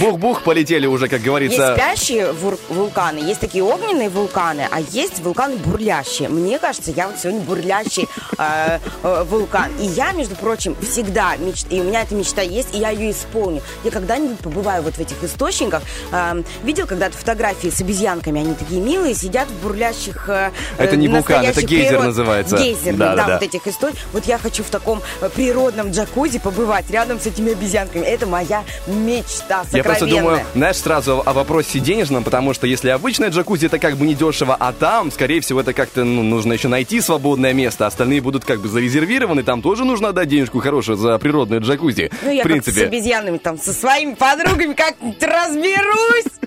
[0.01, 1.75] Бух-бух полетели уже, как Есть говорится.
[1.77, 6.31] спящие вур- вулканы, есть такие огненные вулканы, а есть вулканы бурлящие.
[6.31, 8.09] Мне кажется, я вот сегодня бурлящий
[8.41, 9.71] э, э, вулкан.
[9.79, 13.11] И я, между прочим, всегда мечтаю, и у меня эта мечта есть, и я ее
[13.13, 13.63] исполню.
[13.85, 15.83] Я когда-нибудь побываю вот в этих источниках.
[16.13, 21.09] Э, видел когда-то фотографии с обезьянками, они такие милые, сидят в бурлящих э, Это не
[21.09, 22.57] вулкан, это гейзер природ- называется.
[22.57, 23.33] Гейзер, Да, да, да, да.
[23.35, 23.97] вот этих историй.
[24.13, 25.01] Вот я хочу в таком
[25.35, 28.05] природном джакузи побывать рядом с этими обезьянками.
[28.05, 30.21] Это моя мечта Я просто сокровенная.
[30.23, 34.57] думаю, знаешь, сразу о вопросе денежном, потому что если обычная джакузи, это как бы недешево,
[34.59, 38.61] а там, скорее всего, это как-то ну, нужно еще найти свободное место, остальные будут как
[38.61, 42.11] бы зарезервированы, там тоже нужно отдать денежку хорошую за природную джакузи.
[42.23, 42.87] Ну, я в как с принципе.
[42.87, 46.40] обезьянами, там, со своими подругами как-нибудь разберусь.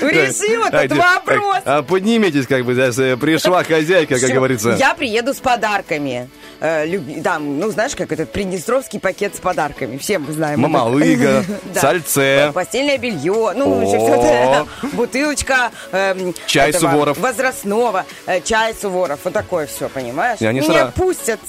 [0.00, 1.58] Решим А, этот вопрос.
[1.64, 4.76] а, поднимитесь, как бы, э, пришла хозяйка, как говорится.
[4.78, 6.28] Я приеду с подарками.
[6.60, 6.84] Э,
[7.22, 9.96] Там, ну, знаешь, как этот приднестровский пакет с подарками.
[9.98, 10.60] Всем мы знаем.
[10.60, 12.50] Мамалыга, сальце.
[12.54, 14.66] Постельное белье, ну, это.
[14.92, 17.18] Бутылочка эм, Чай Суворов.
[17.18, 18.04] Возрастного.
[18.26, 19.20] э, Чай Суворов.
[19.24, 20.40] Вот такое все, понимаешь?
[20.40, 21.40] Меня пустят.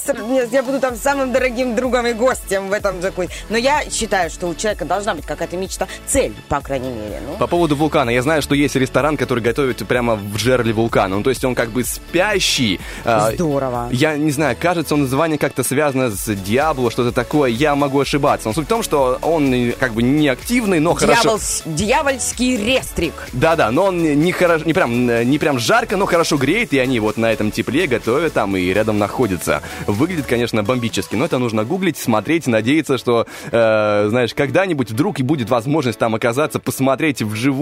[0.51, 3.29] Я буду там самым дорогим другом и гостем в этом джакузи.
[3.49, 5.87] Но я считаю, что у человека должна быть какая-то мечта.
[6.07, 7.21] Цель, по крайней мере.
[7.27, 7.35] Ну.
[7.37, 11.17] По поводу вулкана, я знаю, что есть ресторан, который готовит прямо в жерле вулкана.
[11.17, 12.79] Ну, то есть он как бы спящий.
[13.03, 13.89] а, Здорово.
[13.91, 17.49] Я не знаю, кажется, он название как-то связано с Диабло, что-то такое.
[17.51, 18.47] Я могу ошибаться.
[18.49, 21.35] Но суть в том, что он э, как бы не активный, но хорошо.
[21.35, 23.13] Дьяволс- Дьявольский рестрик.
[23.33, 26.79] Да-да, но он не, хорошо, не, прям, э, не прям жарко, но хорошо греет, и
[26.79, 29.61] они вот на этом тепле готовят там и рядом находятся.
[29.87, 35.23] Выглядит, конечно, бомбически, но это нужно гуглить, смотреть, надеяться, что, э, знаешь, когда-нибудь вдруг и
[35.23, 37.55] будет возможность там оказаться, посмотреть вживую,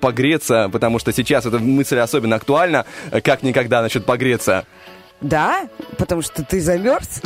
[0.00, 2.84] погреться, потому что сейчас эта мысль особенно актуальна,
[3.22, 4.64] как никогда насчет погреться.
[5.20, 5.68] Да?
[5.96, 7.20] Потому что ты замерз?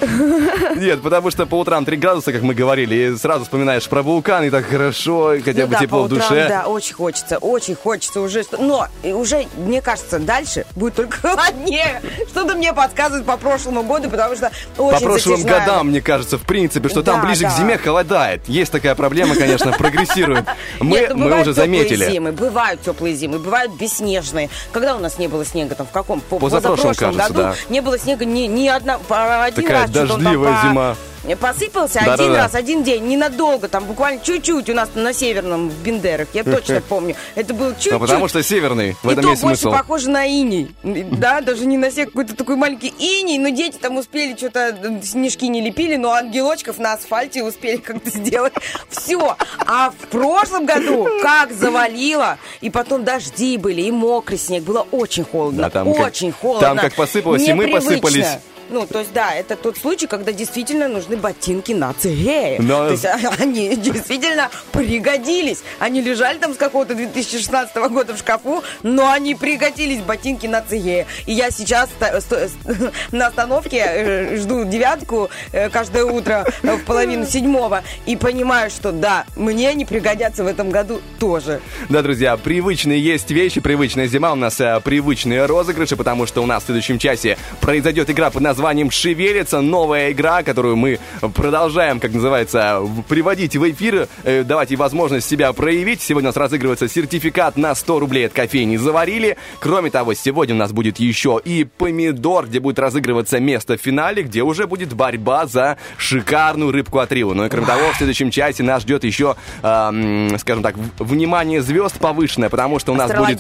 [0.77, 4.45] Нет, потому что по утрам 3 градуса, как мы говорили, и сразу вспоминаешь про вулкан,
[4.45, 6.49] и так хорошо, и хотя Ну бы да, тепло по в утрам, душе.
[6.49, 8.45] Да, очень хочется, очень хочется уже.
[8.59, 12.01] Но уже, мне кажется, дальше будет только холоднее.
[12.31, 15.61] Что-то мне подсказывает по прошлому году, потому что очень По прошлым затяжная.
[15.61, 17.57] годам, мне кажется, в принципе, что там Да, ближе к да.
[17.57, 18.49] зиме холодает.
[18.49, 20.47] Есть такая проблема, конечно, прогрессирует.
[20.81, 22.11] Мы, Нет, ну, мы уже заметили.
[22.11, 24.49] зимы, бывают теплые зимы, бывают бесснежные.
[24.73, 26.21] Когда у нас не было снега, там в каком?
[26.21, 27.73] По- Позапрошлом, позапрошлом кажется, году да.
[27.73, 29.91] не было снега ни, ни одна, по- один Такая раз.
[29.91, 30.97] там дождливая по- зима.
[31.41, 32.13] Посыпался Да-да-да.
[32.25, 36.43] один раз, один день, ненадолго, там буквально чуть-чуть у нас на Северном, в Бендерах, я
[36.45, 37.15] точно помню.
[37.35, 37.93] Это был чуть-чуть.
[37.93, 39.77] Ну, потому что северный, в и этом то есть больше смысл.
[39.77, 40.75] похоже на иней.
[40.83, 45.45] Да, даже не на снег, какой-то такой маленький иней, но дети там успели что-то, снежки
[45.47, 48.53] не лепили, но ангелочков на асфальте успели как-то сделать.
[48.91, 49.37] Все.
[49.67, 55.25] А в прошлом году как завалило, и потом дожди были, и мокрый снег, было очень
[55.25, 55.63] холодно.
[55.65, 56.69] Да, там как- очень холодно.
[56.69, 58.27] там как посыпалось, и мы посыпались.
[58.73, 62.57] Ну, то есть, да, это тот случай, когда действительно нужны ботинки на цигее.
[62.59, 65.59] Но- То есть, а, они действительно пригодились.
[65.79, 71.07] Они лежали там с какого-то 2016 года в шкафу, но они пригодились, ботинки на цигее.
[71.27, 71.91] И я сейчас
[73.13, 79.27] на остановке э, жду девятку э, каждое утро в половину седьмого и понимаю, что да,
[79.37, 81.61] мне они пригодятся в этом году тоже.
[81.91, 86.47] Да, друзья, привычные есть вещи, привычная зима, у нас э, привычные розыгрыши, потому что у
[86.47, 90.99] нас в следующем часе произойдет игра под названием «Шевелится», новая игра, которую мы
[91.35, 96.01] продолжаем, как называется, приводить в эфир, э, давать ей возможность себя проявить.
[96.03, 99.37] Сегодня у нас разыгрывается сертификат на 100 рублей от кофейни «Заварили».
[99.61, 104.23] Кроме того, сегодня у нас будет еще и помидор, где будет разыгрываться место в финале,
[104.23, 107.35] где уже будет борьба за шикарную рыбку от Рио.
[107.35, 111.99] Ну и кроме того, в следующем часе нас ждет еще, эм, скажем так, внимание звезд
[111.99, 113.21] повышенное, потому что у нас будет...
[113.21, 113.35] Такой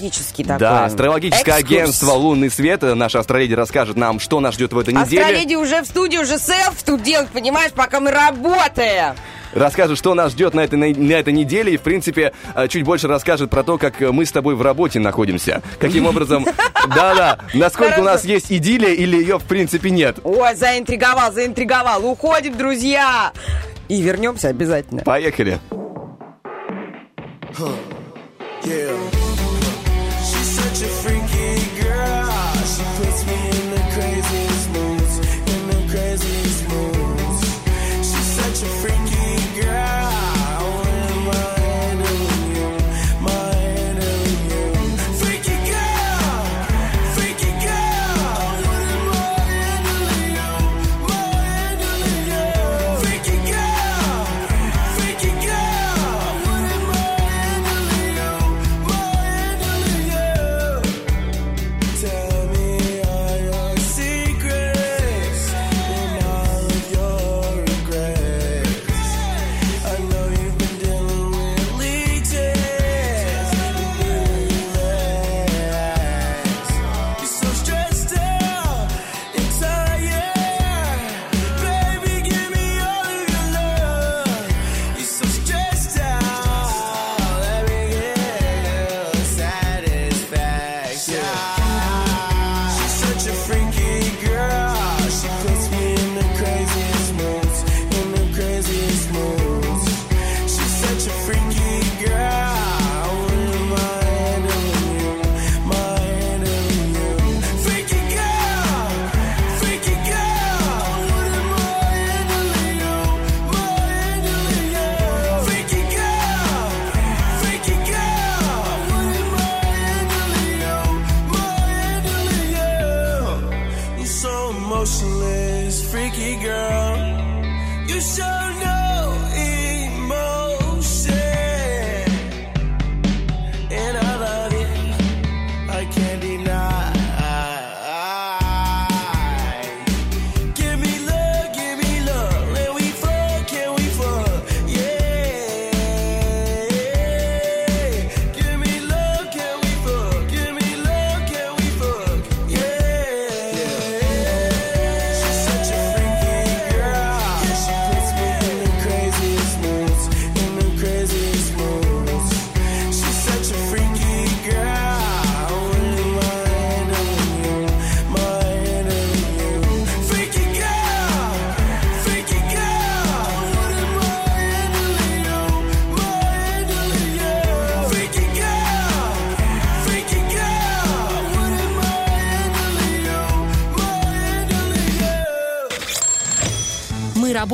[0.58, 1.72] Да, астрологическое экскурс.
[1.72, 2.82] агентство «Лунный свет».
[2.82, 5.11] Наша астроледи расскажет нам, что нас ждет в этой неделе.
[5.18, 9.14] Астроледи уже в студии, уже селф тут делать, понимаешь, пока мы работаем.
[9.52, 11.74] расскажет, что нас ждет на этой, на, на этой неделе.
[11.74, 14.98] И, в принципе, э, чуть больше расскажет про то, как мы с тобой в работе
[15.00, 15.62] находимся.
[15.78, 16.46] Каким образом...
[16.88, 17.38] Да-да.
[17.54, 20.18] Насколько у нас есть идиллия или ее, в принципе, нет.
[20.24, 22.04] Ой, заинтриговал, заинтриговал.
[22.04, 23.32] Уходим, друзья.
[23.88, 25.02] И вернемся обязательно.
[25.02, 25.60] Поехали.
[28.64, 29.21] Yeah.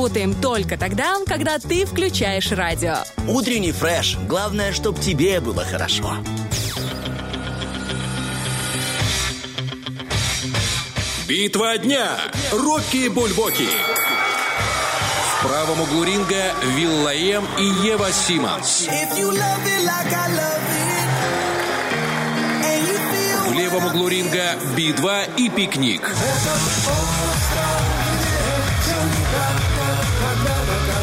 [0.09, 2.95] Работаем только тогда, когда ты включаешь радио.
[3.27, 4.17] Утренний фреш.
[4.27, 6.15] Главное, чтобы тебе было хорошо.
[11.27, 12.17] Битва дня.
[12.51, 13.67] Рокки Бульбоки.
[15.27, 18.87] В правом углу ринга Виллаем и Ева Симмонс.
[23.47, 26.01] В левом углу ринга Би-2 и Пикник.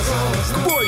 [0.06, 0.85] К бою!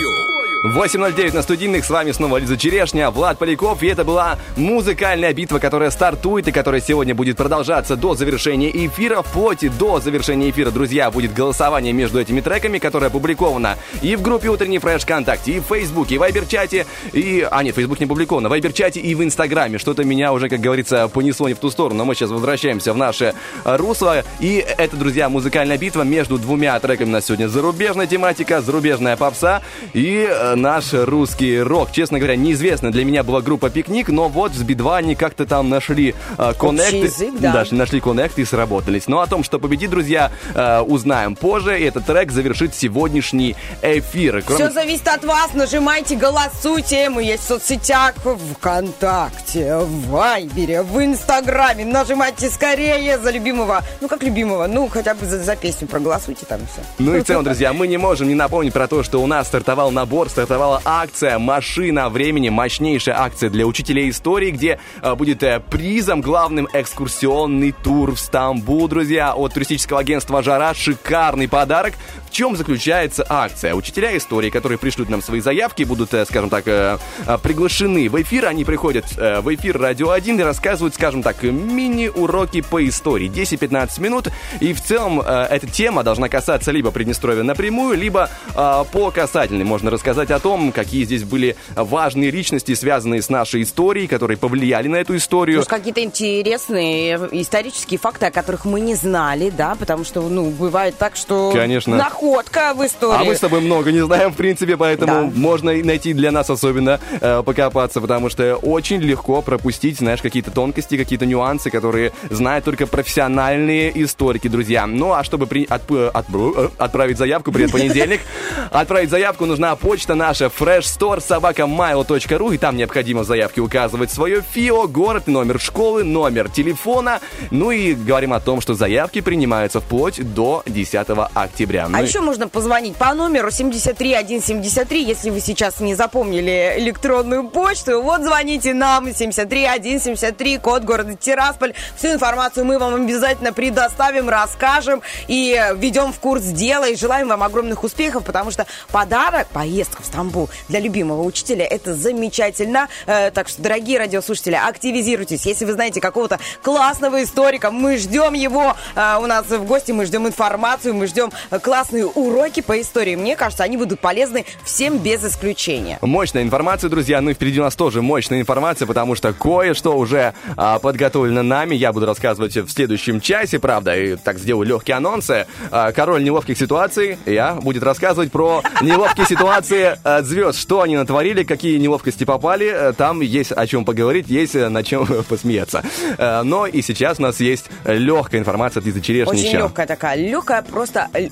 [0.79, 5.59] 8.09 на студийных, с вами снова Лиза Черешня, Влад Поляков, и это была музыкальная битва,
[5.59, 11.11] которая стартует и которая сегодня будет продолжаться до завершения эфира, вплоть до завершения эфира, друзья,
[11.11, 15.65] будет голосование между этими треками, которое опубликовано и в группе Утренний Фреш ВКонтакте, и в
[15.65, 17.45] Фейсбуке, и в Вайбер-чате, и...
[17.51, 21.09] А, нет, Фейсбук не опубликовано, в Вайбер-чате и в Инстаграме, что-то меня уже, как говорится,
[21.09, 24.97] понесло не в ту сторону, но мы сейчас возвращаемся в наше э, русло, и это,
[24.97, 27.49] друзья, музыкальная битва между двумя треками у нас сегодня.
[27.49, 29.63] Зарубежная тематика, зарубежная попса
[29.93, 31.93] и э, наш русский рок.
[31.93, 35.71] Честно говоря, неизвестная для меня была группа «Пикник», но вот с Би-2 они как-то там
[35.71, 36.93] нашли э, коннект.
[36.93, 37.55] язык, да.
[37.55, 39.07] Даже нашли коннект и сработались.
[39.07, 41.81] Но о том, что победит, друзья, э, узнаем позже.
[41.81, 44.43] И этот трек завершит сегодняшний эфир.
[44.47, 45.55] Кроме Все зависит от вас.
[45.55, 47.09] Нажимайте, голосуйте.
[47.09, 51.87] Мы есть в соцсетях, в ВКонтакте, в Вайбере, в Инстаграме.
[51.87, 53.83] Нажимайте скорее за любимого.
[54.03, 54.67] Ну, как любимого?
[54.67, 56.83] Ну, хотя бы за, за песню проголосуйте там все.
[56.99, 59.47] Ну и в целом, друзья, мы не можем не напомнить про то, что у нас
[59.47, 65.43] стартовал набор, стартовал стартовала акция «Машина времени», мощнейшая акция для учителей истории, где э, будет
[65.43, 70.73] э, призом главным экскурсионный тур в Стамбул, друзья, от туристического агентства «Жара».
[70.73, 71.93] Шикарный подарок.
[72.29, 73.75] В чем заключается акция?
[73.75, 78.21] Учителя истории, которые пришлют нам свои заявки, будут, э, скажем так, э, э, приглашены в
[78.21, 78.47] эфир.
[78.47, 83.29] Они приходят в эфир «Радио 1» и рассказывают, скажем так, мини-уроки по истории.
[83.29, 84.29] 10-15 минут.
[84.61, 89.65] И в целом эта тема должна касаться либо Приднестровья напрямую, либо по касательной.
[89.65, 94.89] Можно рассказать о том, какие здесь были важные личности, связанные с нашей историей, которые повлияли
[94.89, 95.59] на эту историю.
[95.59, 100.97] Может, какие-то интересные исторические факты, о которых мы не знали, да, потому что, ну, бывает
[100.99, 101.97] так, что Конечно.
[102.23, 103.21] Находка в истории.
[103.21, 105.31] А мы с тобой много не знаем, в принципе, поэтому Да.
[105.35, 110.97] можно найти для нас особенно э, покопаться, потому что очень легко пропустить, знаешь, какие-то тонкости,
[110.97, 114.87] какие-то нюансы, которые знают только профессиональные историки, друзья.
[114.87, 118.21] Ну, а чтобы при- отп- э, отп- э, отправить заявку, привет, понедельник,
[118.71, 124.89] отправить заявку нужна почта наша freshstore собакамайл.ру, и там необходимо в заявке указывать свое ФИО,
[124.89, 127.21] город, номер школы, номер телефона.
[127.51, 131.89] Ну и говорим о том, что заявки принимаются вплоть до 10 октября.
[131.89, 138.01] Ну еще можно позвонить по номеру 73173, если вы сейчас не запомнили электронную почту.
[138.01, 141.75] Вот звоните нам 73173, код города Тирасполь.
[141.97, 146.89] Всю информацию мы вам обязательно предоставим, расскажем и введем в курс дела.
[146.89, 151.95] И желаем вам огромных успехов, потому что подарок, поездка в Стамбул для любимого учителя, это
[151.95, 152.89] замечательно.
[153.07, 155.45] Э, Так что, дорогие радиослушатели, активизируйтесь.
[155.45, 160.07] Если вы знаете какого-то классного историка, мы ждем его э, у нас в гости, мы
[160.07, 161.59] ждем информацию, мы ждем э,
[161.99, 163.17] классные уроки по истории.
[163.17, 165.99] Мне кажется, они будут полезны всем без исключения.
[166.03, 167.21] Мощная информация, друзья.
[167.21, 171.75] Ну и впереди у нас тоже мощная информация, потому что кое-что уже а, подготовлено нами.
[171.75, 175.47] Я буду рассказывать в следующем часе, правда, и так сделаю легкие анонсы.
[175.71, 180.59] А, король неловких ситуаций, я, будет рассказывать про неловкие ситуации а, звезд.
[180.59, 182.71] Что они натворили, какие неловкости попали.
[182.73, 185.83] Э, Там есть о чем поговорить, есть э, на чем посмеяться.
[186.17, 190.63] Э, Но и сейчас у нас есть легкая информация от Лизы Очень легкая такая, легкая
[190.63, 191.29] просто э,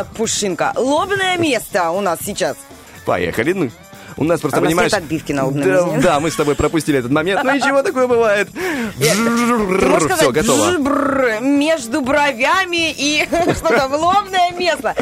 [0.00, 0.72] информация пушинка.
[0.76, 2.56] Лобное место у нас сейчас.
[3.04, 3.52] Поехали.
[3.52, 3.70] Ну,
[4.16, 4.92] у нас просто, А у нас понимаешь...
[4.92, 6.00] нет отбивки на лобном да, месте.
[6.02, 7.42] да, мы с тобой пропустили этот момент.
[7.42, 8.48] Ну ничего, такое бывает.
[8.98, 9.14] Ты
[9.88, 11.40] можешь Все, готово.
[11.40, 14.94] между бровями и что-то в лобное место.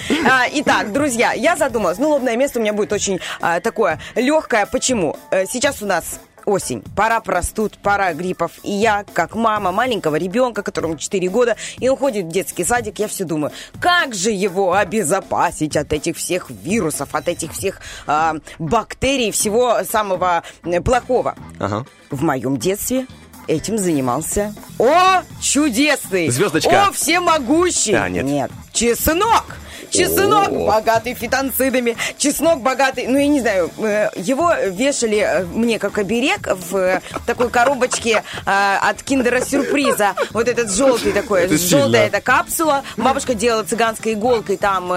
[0.52, 1.98] Итак, друзья, я задумалась.
[1.98, 3.18] Ну, лобное место у меня будет очень
[3.62, 4.66] такое легкое.
[4.66, 5.16] Почему?
[5.30, 8.52] Э, Сейчас у нас осень, пора простуд, пора гриппов.
[8.62, 12.98] И я, как мама маленького ребенка, которому 4 года, и он ходит в детский садик,
[12.98, 18.36] я все думаю, как же его обезопасить от этих всех вирусов, от этих всех а,
[18.58, 21.34] бактерий, всего самого э, плохого.
[21.58, 21.84] Ага.
[22.10, 23.06] В моем детстве
[23.46, 24.54] этим занимался.
[24.78, 26.28] О, чудесный!
[26.30, 26.88] Звездочка.
[26.88, 27.94] О, всемогущий!
[27.94, 28.24] А, нет.
[28.24, 28.50] Нет.
[28.72, 29.44] Чеснок!
[29.90, 35.98] Чеснок богатый фитонцидами, чеснок богатый, ну я не знаю, э, его вешали э, мне как
[35.98, 40.14] оберег в такой коробочке э, от киндера сюрприза.
[40.30, 42.82] Вот этот желтый такой, Это желтая эта капсула.
[42.96, 44.92] Бабушка делала цыганской иголкой там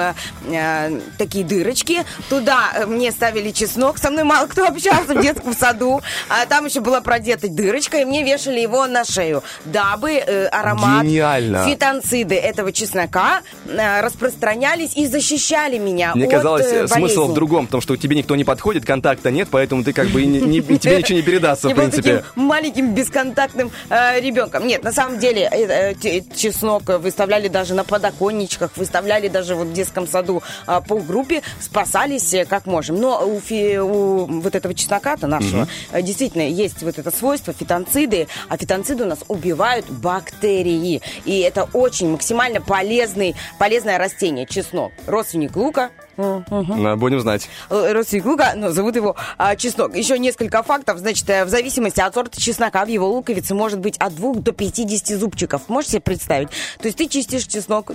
[1.18, 2.06] такие дырочки.
[2.30, 3.98] Туда мне ставили чеснок.
[3.98, 6.02] Со мной мало кто общался в детском саду.
[6.30, 10.18] А там еще была продета дырочка, и мне вешали его на шею, дабы
[10.52, 11.66] аромат Гениально.
[11.66, 14.02] фитонциды этого чеснока э,
[14.82, 17.96] распространялись и защищали меня Мне от казалось, э, э, смысл в другом, в том, что
[17.98, 21.18] тебе никто не подходит, контакта нет, поэтому ты как бы и не- не- тебе ничего
[21.18, 22.24] не передастся, в принципе.
[22.36, 24.68] маленьким бесконтактным э, ребенком.
[24.68, 29.74] Нет, на самом деле э, э, чеснок выставляли даже на подоконничках, выставляли даже вот в
[29.74, 32.98] детском саду э, по группе, спасались как можем.
[33.00, 35.68] Но у, фи- у вот этого чеснока-то нашего
[36.02, 41.02] действительно есть вот это свойство фитонциды, а фитонциды у нас убивают бактерии.
[41.26, 44.71] И это очень максимально полезный, полезное растение, чеснок.
[45.08, 46.44] Родственник лука, Ну,
[46.98, 47.50] Будем знать.
[47.70, 49.96] Э, родственник лука, но зовут его а, чеснок.
[49.96, 50.98] Еще несколько фактов.
[51.00, 54.52] Значит, э, в зависимости от сорта чеснока в его луковице может быть от 2 до
[54.52, 55.64] 50 зубчиков.
[55.68, 56.50] Можете себе представить?
[56.80, 57.92] То есть ты чистишь чеснок,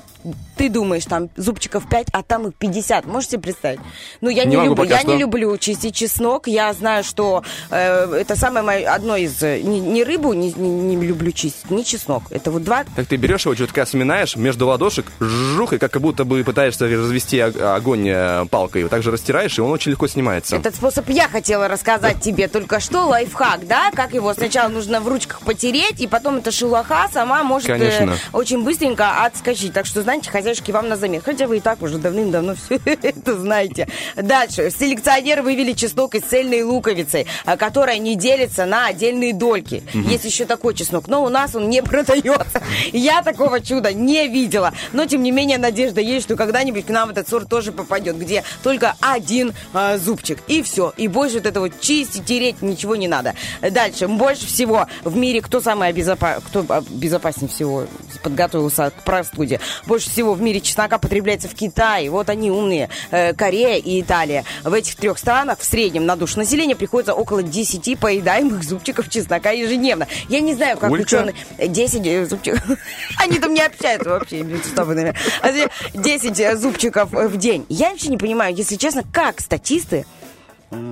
[0.56, 3.06] ты думаешь, там зубчиков 5, а там их 50.
[3.06, 3.80] Можете себе представить?
[4.20, 5.12] Ну, я Не не, люблю, я что.
[5.12, 6.46] не люблю чистить чеснок.
[6.48, 9.42] Я знаю, что э, это самое мое, одно из...
[9.42, 12.24] э, Ни, ни рыбу не, не- не люблю чистить, ни чеснок.
[12.30, 16.24] Это вот два Так ты берешь его, чутка сминаешь между ладошек, жух, и как будто
[16.24, 18.82] бы пытаешься развести огонь э, палкой.
[18.82, 20.56] Вот так же растираешь, и он очень легко снимается.
[20.56, 23.90] Этот способ я хотела рассказать тебе только что, лайфхак, да?
[23.92, 28.16] Как его сначала нужно в ручках потереть, и потом эта шелуха сама может э, Конечно.
[28.32, 29.72] очень быстренько отскочить.
[29.72, 31.22] Так что, знаете, хозяйки вам на замет.
[31.24, 33.88] Хотя вы и так уже давным-давно все это знаете.
[34.16, 34.70] Дальше.
[34.70, 39.82] Селекционеры вывели чеснок из цельной луковицы, а, которая не делится на отдельные дольки.
[39.92, 42.62] Есть еще такой чеснок, но у нас он не продается.
[42.92, 44.72] Я такого чуда не видела.
[44.92, 48.18] Но, тем не менее, надежда есть, что когда-нибудь к нам этот сорт тоже попадет пойдет,
[48.18, 50.38] где только один а, зубчик.
[50.48, 50.92] И все.
[50.98, 53.34] И больше вот это вот чистить, тереть, ничего не надо.
[53.62, 54.06] Дальше.
[54.06, 56.42] Больше всего в мире кто самый обезопа...
[56.46, 57.86] кто безопаснее всего
[58.22, 59.60] подготовился к простуде?
[59.86, 62.10] Больше всего в мире чеснока потребляется в Китае.
[62.10, 62.90] Вот они умные.
[63.10, 64.44] Э, Корея и Италия.
[64.62, 69.52] В этих трех странах в среднем на душу населения приходится около 10 поедаемых зубчиков чеснока
[69.52, 70.06] ежедневно.
[70.28, 71.02] Я не знаю, как Сколько?
[71.02, 71.34] ученые...
[71.66, 72.62] 10 э, зубчиков.
[73.16, 75.70] Они там не общаются вообще между собой, наверное.
[75.94, 77.64] 10 э, зубчиков э, в день.
[77.68, 80.04] Я вообще не понимаю, если честно, как статисты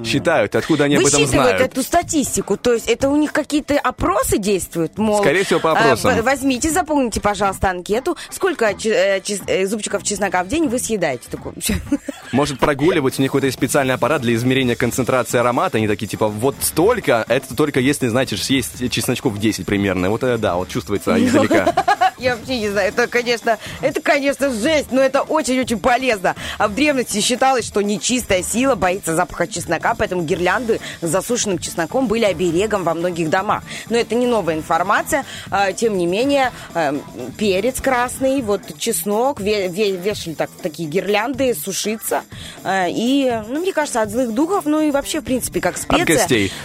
[0.05, 1.61] Считают, откуда они об этом знают.
[1.61, 2.57] эту статистику.
[2.57, 4.99] То есть это у них какие-то опросы действуют?
[4.99, 6.13] Мол, Скорее всего, по опросам.
[6.13, 8.17] э, в- возьмите, заполните, пожалуйста, анкету.
[8.31, 11.25] Сколько э, э, зубчиков чеснока в день вы съедаете?
[11.29, 11.55] Такой,
[12.33, 15.79] Может прогуливать, у них какой-то специальный аппарат для измерения концентрации аромата.
[15.79, 20.09] Они такие, типа, вот столько, это только если, знаете, съесть чесночков 10 примерно.
[20.09, 21.75] Вот это да, вот чувствуется издалека.
[22.19, 26.35] Я вообще не знаю, это, конечно, это, конечно, жесть, но это очень-очень полезно.
[26.59, 32.07] А в древности считалось, что нечистая сила боится запаха чеснока, поэтому гирлянды с засушенным чесноком
[32.07, 33.63] были оберегом во многих домах.
[33.91, 36.93] Но это не новая информация, а, тем не менее, э,
[37.39, 42.23] перец красный, вот чеснок, ве- ве- вешали так, такие гирлянды, сушиться.
[42.63, 46.05] Э, И, ну, мне кажется, от злых духов, ну и вообще, в принципе, как специя.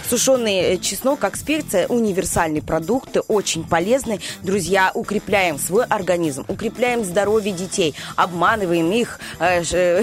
[0.08, 4.20] Сушеный э, чеснок, как специя, универсальный продукт, очень полезный.
[4.42, 4.90] Друзья,
[5.40, 10.02] укрепляем свой организм, укрепляем здоровье детей, обманываем их, э, ш-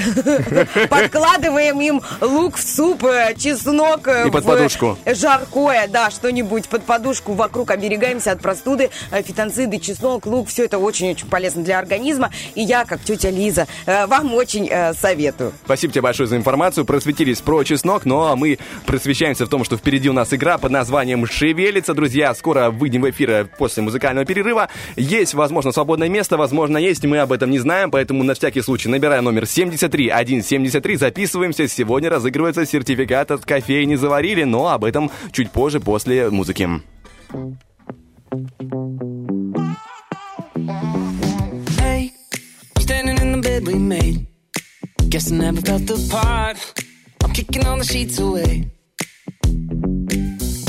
[0.89, 4.97] подкладываем им лук в суп, э, чеснок э, И под подушку.
[5.05, 10.79] жаркое, да, что-нибудь под подушку вокруг, оберегаемся от простуды, э, фитонциды, чеснок, лук, все это
[10.79, 12.31] очень-очень полезно для организма.
[12.55, 15.53] И я, как тетя Лиза, э, вам очень э, советую.
[15.65, 16.83] Спасибо тебе большое за информацию.
[16.85, 18.57] Просветились про чеснок, ну а мы
[18.87, 21.93] просвещаемся в том, что впереди у нас игра под названием «Шевелится».
[21.93, 24.69] Друзья, скоро выйдем в эфир э, после музыкального перерыва.
[24.95, 28.89] Есть, возможно, свободное место, возможно, есть, мы об этом не знаем, поэтому на всякий случай
[28.89, 31.67] набираем номер 73173, записываемся.
[31.67, 36.69] Сегодня разыгрывается сертификат от кофейни «Заварили», но об этом чуть позже, после музыки.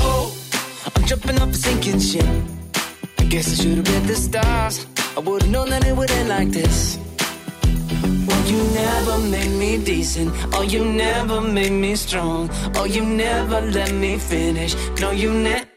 [0.01, 0.33] Oh,
[1.07, 2.58] jumping off a sinking ship.
[3.29, 4.87] Guess I should have read the stars.
[5.14, 6.99] I would've known that it would end like this.
[8.31, 10.33] Oh, you never made me decent.
[10.55, 12.49] Oh, you never made me strong.
[12.74, 14.74] Oh, you never let me finish.
[14.99, 15.68] No, you never.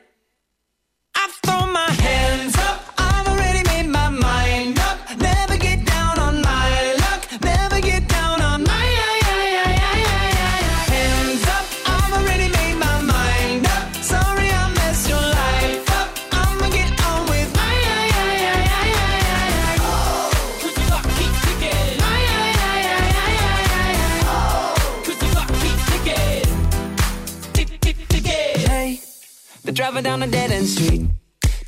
[29.74, 31.10] Driving down a dead end street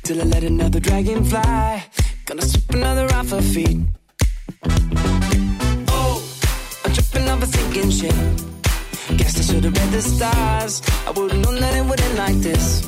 [0.02, 1.84] till I let another dragon fly.
[2.26, 3.78] Gonna sweep another off her feet.
[5.88, 6.22] Oh,
[6.84, 8.14] I'm tripping off a sinking ship.
[9.16, 10.82] Guess I should have read the stars.
[11.06, 12.86] I would've known that it would end like this.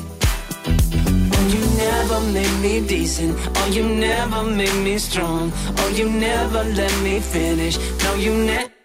[1.35, 3.35] Oh, you never made me decent.
[3.57, 5.51] Oh, you never made me strong.
[5.77, 7.77] Oh, you never let me finish.
[8.03, 8.76] No, you never.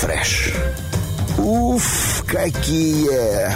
[0.00, 0.54] Фреш.
[1.36, 3.52] Уф, какие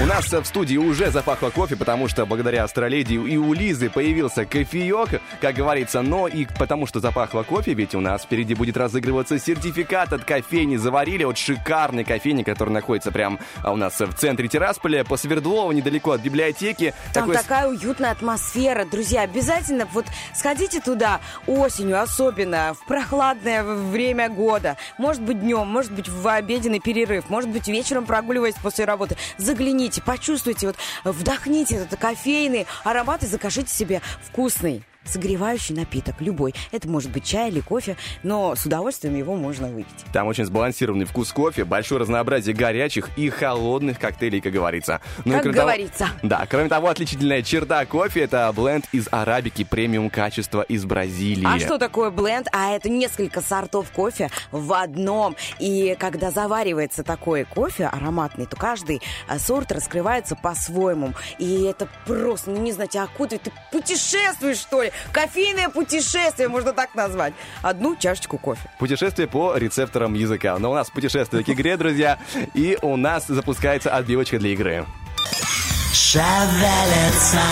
[0.00, 4.44] У нас в студии уже запахло кофе, потому что благодаря Астроледи и у Лизы появился
[4.44, 9.40] кофеек, как говорится, но и потому что запахло кофе, ведь у нас впереди будет разыгрываться
[9.40, 15.02] сертификат от кофейни «Заварили», от шикарной кофейни, которая находится прямо у нас в центре Тирасполя,
[15.02, 16.94] по Свердлову, недалеко от библиотеки.
[17.12, 18.84] Там Такой такая уютная атмосфера.
[18.84, 24.76] Друзья, обязательно вот сходите туда осенью, особенно в прохладное время года.
[24.96, 29.16] Может быть, днем, может быть, в обеденный перерыв, может быть, вечером прогуливаясь после работы.
[29.38, 36.54] Загляните, почувствуйте, вот вдохните этот кофейный аромат и закажите себе вкусный согревающий напиток, любой.
[36.72, 40.04] Это может быть чай или кофе, но с удовольствием его можно выпить.
[40.12, 45.00] Там очень сбалансированный вкус кофе, большое разнообразие горячих и холодных коктейлей, как говорится.
[45.24, 46.08] Ну и Как того- говорится.
[46.22, 51.46] да, кроме того, отличительная черта кофе– это бленд из арабики премиум качества из Бразилии.
[51.46, 52.48] А что такое бленд?
[52.52, 55.36] А это несколько сортов кофе в одном.
[55.58, 61.14] И когда заваривается такой кофе ароматный, то каждый а, сорт раскрывается по-своему.
[61.38, 63.42] И это просто, ну не знаю, тебя окутывает.
[63.42, 64.92] Ты путешествуешь, что ли?
[65.12, 67.34] Кофейное путешествие, можно так назвать.
[67.62, 68.68] Одну чашечку кофе.
[68.78, 70.58] Путешествие по рецепторам языка.
[70.58, 72.18] Но у нас путешествие к игре, друзья.
[72.54, 74.86] И у нас запускается отбивочка для игры.
[75.92, 77.42] Шевелится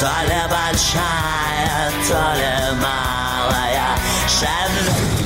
[0.00, 3.96] То ли большая, то ли малая
[4.28, 5.16] Шевелится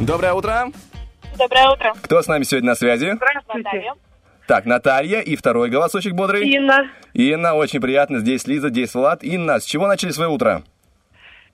[0.00, 0.72] Доброе утро.
[1.38, 1.94] Доброе утро.
[2.02, 3.12] Кто с нами сегодня на связи?
[3.14, 3.92] Здравствуйте.
[4.46, 6.48] Так, Наталья и второй голосочек бодрый.
[6.48, 6.88] Инна.
[7.14, 8.20] Инна, очень приятно.
[8.20, 9.24] Здесь Лиза, здесь Влад.
[9.24, 10.62] Инна, с чего начали свое утро?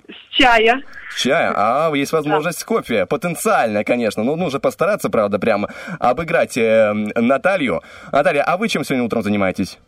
[0.07, 0.83] С чая.
[1.11, 1.53] С чая?
[1.57, 3.07] А, есть возможность кофе.
[3.07, 4.23] Потенциальная, конечно.
[4.23, 5.71] Ну, нужно постараться, правда, прямо
[6.01, 7.83] обыграть э, Наталью.
[8.11, 9.79] Наталья, а вы чем сегодня утром занимаетесь?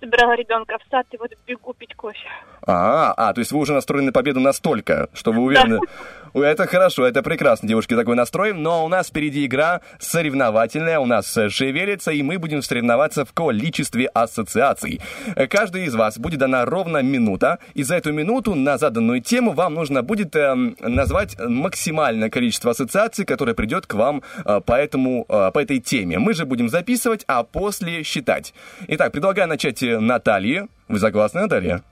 [0.00, 2.18] Собирала ребенка в сад и вот бегу пить кофе.
[2.66, 5.78] А, а, то есть вы уже настроены на победу настолько, что вы уверены.
[5.78, 5.86] Ой,
[6.34, 8.52] Это хорошо, это прекрасно, девушки, такой настрой.
[8.52, 13.32] Но у нас впереди игра соревновательная, у нас э, шевелится, и мы будем соревноваться в
[13.32, 15.00] количестве ассоциаций.
[15.36, 19.52] Э, Каждый из вас будет дана ровно минута, и за эту минуту на заданную тему
[19.52, 25.26] вам нужно будет эм, назвать максимальное количество ассоциаций, которое придет к вам э, по, этому,
[25.28, 26.18] э, по этой теме.
[26.18, 28.54] Мы же будем записывать, а после считать.
[28.88, 30.68] Итак, предлагаю начать э, Наталье.
[30.88, 31.82] Вы согласны, Наталья?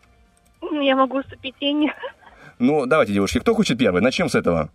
[0.73, 1.95] Я могу уступить Инне.
[2.59, 4.03] Ну, давайте, девушки, кто хочет первый?
[4.03, 4.71] Начнем с этого.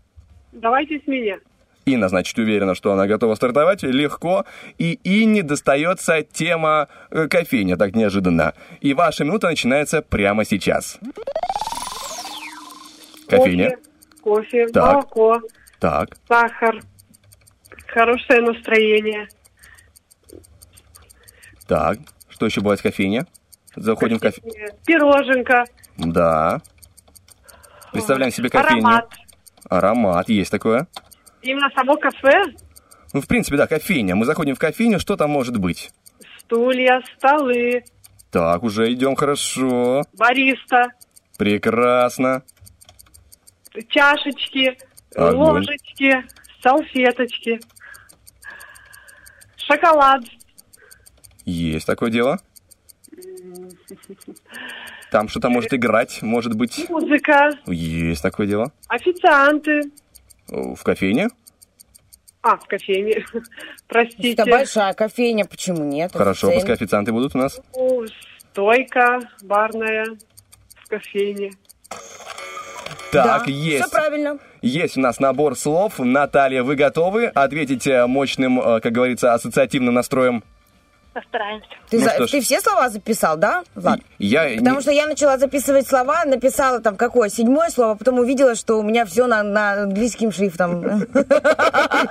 [0.52, 1.38] Давайте с меня.
[1.86, 3.84] Инна, значит, уверена, что она готова стартовать.
[3.84, 4.46] Легко.
[4.78, 8.54] И Инне достается тема э, кофейня, так неожиданно.
[8.80, 10.98] И ваша минута начинается прямо сейчас.
[13.28, 13.78] Кофейня.
[14.22, 14.94] Кофе, Так.
[14.94, 15.42] молоко,
[15.80, 16.80] Так, сахар,
[17.88, 19.28] хорошее настроение.
[21.68, 21.98] так.
[22.30, 23.26] Что еще бывает в кофейне?
[23.76, 24.42] Заходим в кофе.
[24.86, 25.66] Пироженка,
[25.98, 26.62] Да.
[27.94, 28.86] Представляем себе кофейню.
[28.86, 29.10] аромат.
[29.70, 30.88] Аромат, есть такое.
[31.42, 32.44] Именно само кафе,
[33.14, 34.16] Ну, в принципе, да, кофейня.
[34.16, 35.92] Мы заходим в кофейню, что там может быть?
[36.40, 37.84] стулья, столы,
[38.32, 40.04] Так, уже идем хорошо.
[40.14, 40.88] бариста,
[41.38, 42.44] Прекрасно.
[43.90, 44.78] чашечки,
[45.16, 45.36] Огонь.
[45.64, 46.26] ложечки,
[46.62, 47.60] салфеточки,
[49.58, 50.22] шоколад.
[51.46, 52.40] Есть такое дело.
[55.14, 56.90] Там что-то может играть, может быть.
[56.90, 58.72] Музыка, Есть такое дело.
[58.88, 59.92] официанты.
[60.48, 61.28] В кофейне?
[62.42, 63.24] А, в кофейне.
[63.88, 64.32] Простите.
[64.32, 66.14] Это большая кофейня, почему нет?
[66.14, 66.56] Хорошо, Официально.
[66.60, 67.62] пускай официанты будут у нас.
[67.76, 68.08] Ну,
[68.52, 70.06] Стойка барная
[70.84, 71.52] в кофейне.
[73.12, 73.86] Так, Да, есть.
[73.86, 74.40] Все правильно.
[74.64, 76.00] Есть у нас набор слов.
[76.00, 80.44] Наталья, вы готовы ответить э, мощным, э, как говорится, ассоциативным настроем?
[81.14, 81.68] Постараемся.
[81.90, 84.00] Ты, Ну за- ты все слова записал, да, Влад?
[84.18, 88.56] Я Потому не- что я начала записывать слова, написала там какое, седьмое слово, потом увидела,
[88.56, 91.06] что у меня все на, на английским шрифтом.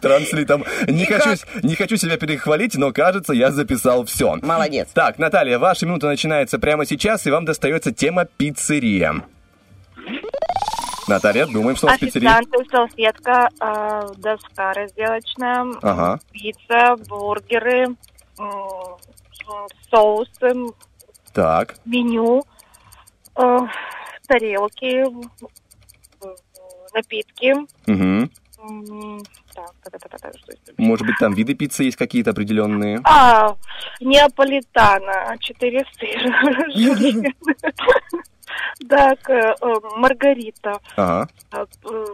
[0.00, 0.64] Транслитом.
[0.86, 1.30] Не хочу,
[1.64, 4.36] не хочу себя перехвалить, но кажется, я записал все.
[4.42, 4.88] Молодец.
[4.94, 9.22] Так, Наталья, ваша минута начинается прямо сейчас, и вам достается тема пиццерия.
[11.08, 12.30] Наталья, думаем, что у нас пиццерия.
[12.36, 13.48] Официанты, салфетка,
[14.18, 16.20] доска разделочная, Ага.
[16.32, 17.88] пицца, бургеры,
[18.38, 18.96] м,
[19.90, 20.74] соусы,
[21.32, 21.76] Так.
[21.84, 22.42] меню,
[23.36, 23.58] э,
[24.26, 26.34] тарелки, э,
[26.94, 27.54] напитки.
[27.86, 28.28] Угу.
[29.54, 29.72] Так?
[30.78, 33.00] Может быть, там виды пиццы есть какие-то определенные?
[33.04, 33.56] А,
[34.00, 36.68] неаполитана, четыре сыра.
[38.88, 40.78] Так, э, э, маргарита.
[40.96, 41.28] Ага.
[41.52, 42.04] Э, э,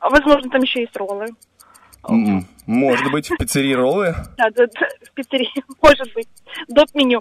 [0.00, 1.26] возможно, там еще есть роллы.
[2.08, 4.14] М, Может быть, в пиццерии роллы?
[4.36, 5.48] Да, да, да, в Пиццерии,
[5.82, 6.28] может быть,
[6.68, 6.88] доп.
[6.94, 7.20] меню.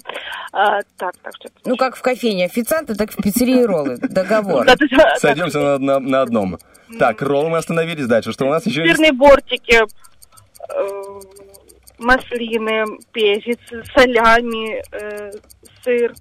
[0.54, 3.98] А, так, так, что Ну, как в кофейне официанты, так в пиццерии роллы.
[4.02, 4.66] Договор.
[5.18, 6.58] Сойдемся на, на- на одном.
[7.00, 8.32] Так, роллы мы остановились дальше.
[8.34, 8.96] Что у нас еще есть?
[8.96, 9.80] Сырные бортики,
[10.70, 11.20] э,
[12.00, 13.60] маслины, перец,
[13.96, 15.32] солями, э,
[15.84, 16.14] сыр,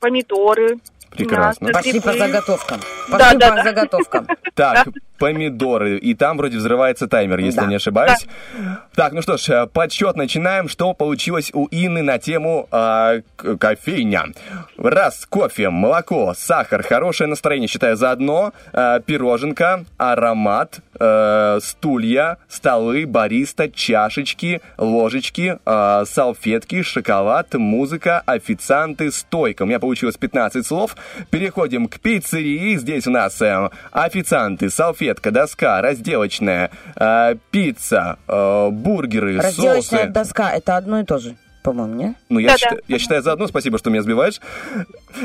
[0.00, 0.76] помидоры.
[1.10, 1.70] Прекрасно.
[1.72, 2.80] Пошли по заготовкам.
[3.10, 3.62] Да, Пошли да, по да.
[3.64, 4.26] заготовкам.
[4.54, 4.88] Так,
[5.18, 5.98] помидоры.
[5.98, 7.66] И там вроде взрывается таймер, если Да.
[7.66, 8.26] не ошибаюсь.
[8.94, 10.68] Так, ну что ж, э, подсчет начинаем.
[10.68, 14.26] Что получилось у Инны на тему к- кофейня?
[14.76, 18.52] Раз, кофе, молоко, сахар, хорошее настроение, считаю, заодно.
[18.72, 29.62] А, пироженка, аромат, э, стулья, столы, бариста, чашечки, ложечки, а, салфетки, шоколад, музыка, официанты, стойка.
[29.62, 30.96] У меня получилось 15 слов.
[31.30, 32.76] Переходим к пиццерии.
[32.76, 40.12] Здесь у нас э, официанты, салфетка, доска, разделочная, э, пицца, э, бургеры, Разделочная соусы.
[40.12, 41.36] доска это одно и то же,
[41.72, 42.14] по-моему, не?
[42.28, 42.58] Ну, я, Да-да.
[42.58, 44.40] считаю, я считаю заодно, спасибо, что меня сбиваешь.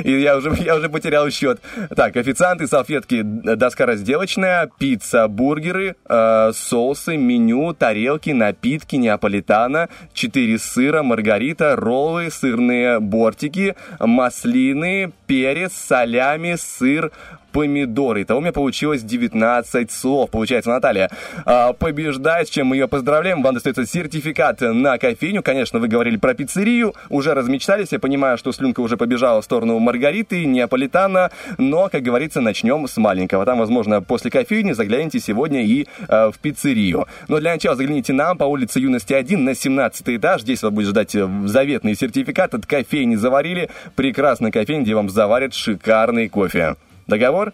[0.04, 1.62] И я уже, я уже потерял счет.
[1.96, 10.58] Так, официанты, салфетки, д- доска разделочная, пицца, бургеры, э, соусы, меню, тарелки, напитки, неаполитана, 4
[10.60, 17.12] сыра, маргарита, роллы, сырные бортики, маслины, перец, солями, сыр,
[17.54, 18.24] помидоры.
[18.24, 20.30] Итого у меня получилось 19 слов.
[20.32, 21.10] Получается, Наталья
[21.46, 23.42] а, побеждает, с чем мы ее поздравляем.
[23.44, 25.42] Вам достается сертификат на кофейню.
[25.44, 27.92] Конечно, вы говорили про пиццерию, уже размечтались.
[27.92, 31.32] Я понимаю, что слюнка уже побежала в сторону Маргариты, Неаполитана.
[31.58, 33.46] Но, как говорится, начнем с маленького.
[33.46, 37.08] Там, возможно, после кофейни загляните сегодня и а, в пиццерию.
[37.28, 40.42] Но для начала загляните нам по улице Юности 1 на 17 этаж.
[40.42, 43.70] Здесь вас будет ждать э, заветный сертификат от кофейни «Заварили».
[43.96, 46.76] Прекрасный кофейня, где вам заварят шикарный кофе.
[47.08, 47.54] Договор?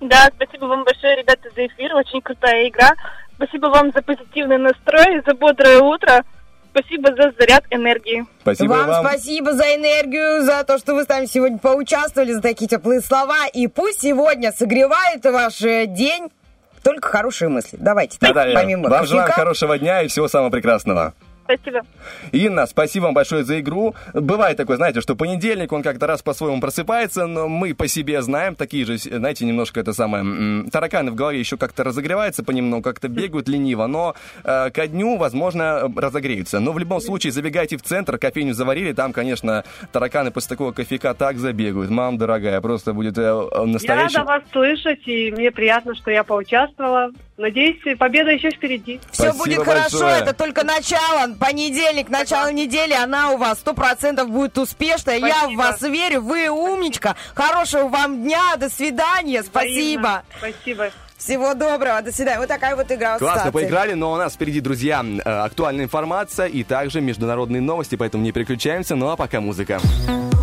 [0.00, 1.94] Да, спасибо вам большое, ребята, за эфир.
[1.94, 2.92] Очень крутая игра.
[3.36, 6.24] Спасибо вам за позитивный настрой, за бодрое утро.
[6.70, 8.26] Спасибо за заряд энергии.
[8.40, 9.06] Спасибо вам, вам.
[9.06, 13.46] спасибо за энергию, за то, что вы с нами сегодня поучаствовали, за такие теплые слова.
[13.52, 16.30] И пусть сегодня согревает ваш э, день
[16.82, 17.78] только хорошие мысли.
[17.80, 19.40] Давайте, так, Наталья, помимо вам желаем кофейка.
[19.40, 21.14] хорошего дня и всего самого прекрасного.
[21.44, 21.82] Спасибо.
[22.32, 23.94] Инна, спасибо вам большое за игру.
[24.14, 28.54] Бывает такое, знаете, что понедельник, он как-то раз по-своему просыпается, но мы по себе знаем,
[28.54, 33.48] такие же, знаете, немножко это самое, тараканы в голове еще как-то разогреваются понемногу, как-то бегают
[33.48, 36.60] лениво, но э, ко дню, возможно, разогреются.
[36.60, 41.14] Но в любом случае, забегайте в центр, кофейню заварили, там, конечно, тараканы после такого кофейка
[41.14, 41.90] так забегают.
[41.90, 44.16] Мам, дорогая, просто будет э, э, Я настоящий...
[44.16, 47.10] рада вас слышать, и мне приятно, что я поучаствовала.
[47.36, 49.00] Надеюсь, победа еще впереди.
[49.10, 50.22] Все Спасибо будет хорошо, большое.
[50.22, 51.34] это только начало.
[51.34, 55.18] Понедельник, начало недели, она у вас сто процентов будет успешная.
[55.18, 55.58] Я в Спасибо.
[55.58, 57.16] вас верю, вы умничка.
[57.34, 59.72] Хорошего вам дня, до свидания, спасибо.
[59.72, 60.22] Взаимно.
[60.38, 60.90] Спасибо.
[61.16, 62.38] Всего доброго, до свидания.
[62.38, 63.18] Вот такая вот игра.
[63.18, 63.52] Классно ассоциаций.
[63.52, 68.30] поиграли, но у нас впереди, друзья, э, актуальная информация и также международные новости, поэтому не
[68.30, 68.94] переключаемся.
[68.94, 69.80] Ну а пока музыка.
[70.06, 70.33] You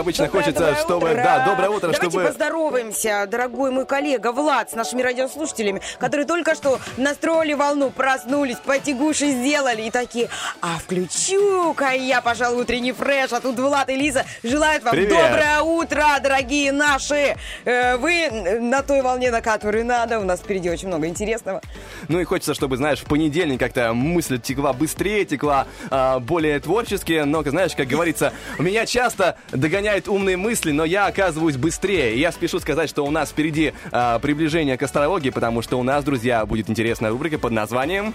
[0.00, 1.10] обычно Доброе, хочется, доброе чтобы...
[1.10, 1.22] утро.
[1.22, 2.26] Да, доброе утро, Давайте чтобы...
[2.26, 9.30] поздороваемся, дорогой мой коллега Влад, с нашими радиослушателями, которые только что настроили волну, проснулись, потягуши
[9.30, 10.28] сделали и такие,
[10.62, 15.10] а включу-ка я, пожалуй, утренний фреш, а тут Влад и Лиза желают вам Привет.
[15.10, 17.36] доброе утро, дорогие наши.
[17.64, 18.30] Э, Вы
[18.60, 21.60] на той волне, на которой надо, у нас впереди очень много интересного.
[22.08, 27.22] Ну и хочется, чтобы, знаешь, в понедельник как-то мысль текла быстрее, текла а, более творчески.
[27.24, 32.14] Но, знаешь, как говорится, меня часто догоняют умные мысли, но я оказываюсь быстрее.
[32.14, 35.82] И я спешу сказать, что у нас впереди а, приближение к астрологии, потому что у
[35.82, 38.14] нас, друзья, будет интересная рубрика под названием...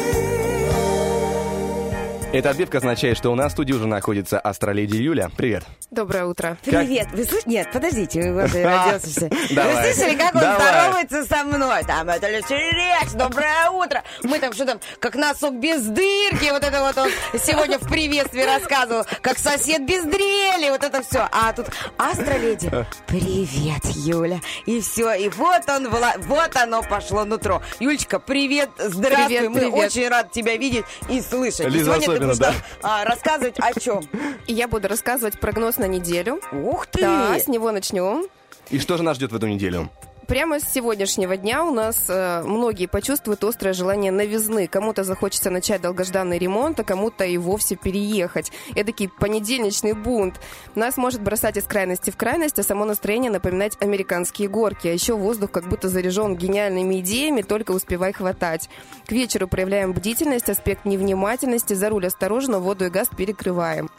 [2.33, 5.29] Эта отбивка означает, что у нас в студии уже находится астроледи Юля.
[5.35, 5.65] Привет.
[5.91, 6.57] Доброе утро.
[6.63, 7.09] Привет.
[7.11, 7.49] Вы слышите?
[7.49, 9.29] Нет, подождите, вы вот родился.
[9.29, 9.93] Вы Давай.
[9.93, 10.55] слышали, как он Давай.
[10.61, 11.83] здоровается со мной?
[11.83, 14.01] Там, это Рекс, доброе утро.
[14.23, 18.43] Мы там что там, как носок без дырки, вот это вот он сегодня в приветствии
[18.43, 21.27] рассказывал, как сосед без дрели, вот это все.
[21.29, 21.65] А тут
[21.97, 22.71] астроледи,
[23.07, 24.39] привет, Юля.
[24.65, 27.61] И все, и вот он, вот оно пошло нутро.
[27.81, 29.49] Юлечка, привет, здравствуй.
[29.49, 31.67] Мы очень рады тебя видеть и слышать.
[31.67, 32.53] Лиза сегодня ты особенно, да.
[32.81, 34.03] а, рассказывать о чем?
[34.47, 36.41] И я буду рассказывать прогноз на неделю.
[36.51, 37.01] Ух ты!
[37.01, 38.25] Да, с него начнем.
[38.69, 39.89] И что же нас ждет в эту неделю?
[40.31, 44.65] Прямо с сегодняшнего дня у нас э, многие почувствуют острое желание новизны.
[44.65, 48.49] Кому-то захочется начать долгожданный ремонт, а кому-то и вовсе переехать.
[48.73, 50.39] Эдакий понедельничный бунт.
[50.73, 54.87] Нас может бросать из крайности в крайность, а само настроение напоминать американские горки.
[54.87, 58.69] А еще воздух как будто заряжен гениальными идеями, только успевай хватать.
[59.07, 63.89] К вечеру проявляем бдительность, аспект невнимательности, за руль осторожно, воду и газ перекрываем.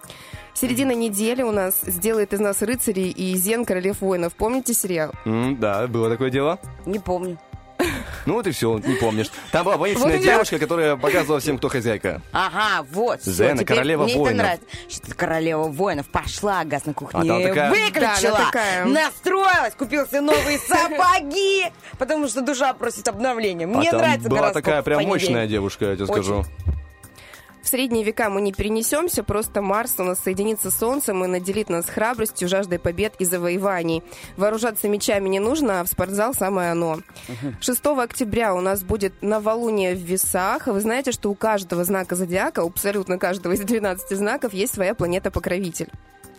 [0.54, 4.34] Середина недели у нас сделает из нас рыцарей и Зен королев воинов.
[4.34, 5.12] Помните сериал?
[5.24, 6.58] М, да, было такое дело.
[6.86, 7.38] Не помню.
[8.26, 9.28] Ну вот и все, не помнишь.
[9.50, 12.22] Там была воинственная Вот девушка, которая показывала всем, кто хозяйка.
[12.30, 13.22] Ага, вот.
[13.24, 14.28] Зена, королева мне воинов.
[14.34, 14.66] это нравится.
[14.88, 18.84] Что королева воинов пошла, газ на кухне А такая- выключила, Да, такая.
[18.84, 21.64] настроилась, купил себе новые сапоги,
[21.98, 23.66] потому что душа просит обновления.
[23.66, 26.44] Мне а нравится была такая прям мощная девушка, я тебе Очень.
[27.62, 31.70] В средние века мы не перенесемся, просто Марс у нас соединится с Солнцем и наделит
[31.70, 34.02] нас храбростью, жаждой побед и завоеваний.
[34.36, 36.98] Вооружаться мечами не нужно, а в спортзал самое оно.
[37.60, 40.66] 6 октября у нас будет новолуние в весах.
[40.66, 45.90] Вы знаете, что у каждого знака зодиака, абсолютно каждого из 12 знаков, есть своя планета-покровитель.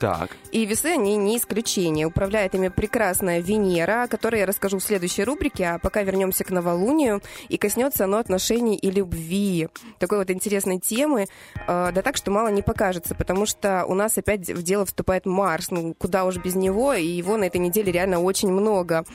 [0.04, 0.32] Так.
[0.52, 2.06] И весы, они не исключение.
[2.06, 6.50] Управляет ими прекрасная Венера, о которой я расскажу в следующей рубрике, а пока вернемся к
[6.50, 9.70] новолунию, и коснется оно отношений и любви.
[10.00, 14.18] Такой вот интересной темы, э, да так, что мало не покажется, потому что у нас
[14.18, 17.90] опять в дело вступает Марс, ну куда уж без него, и его на этой неделе
[17.90, 19.06] реально очень много.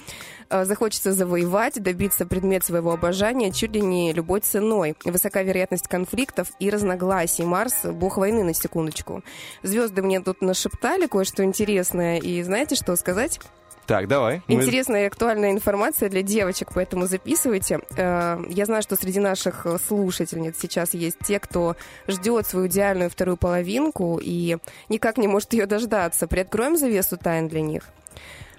[0.48, 4.96] Э, Захочется завоевать, добиться предмет своего обожания чуть ли не любой ценой.
[5.04, 7.44] Высока вероятность конфликтов и разногласий.
[7.44, 9.22] Марс— бог войны, на секундочку.
[9.62, 10.77] Звезды мне тут нашептали
[11.08, 13.40] кое-что интересное, и знаете, что сказать?
[13.86, 14.42] Так, давай.
[14.48, 17.80] Мы- Интересная и актуальная информация для девочек, поэтому записывайте.
[17.96, 21.74] Э, Я знаю, что среди наших слушательниц сейчас есть те, кто
[22.06, 24.58] ждет свою идеальную вторую половинку и
[24.90, 26.26] никак не может ее дождаться.
[26.26, 27.84] Приоткроем завесу тайн для них.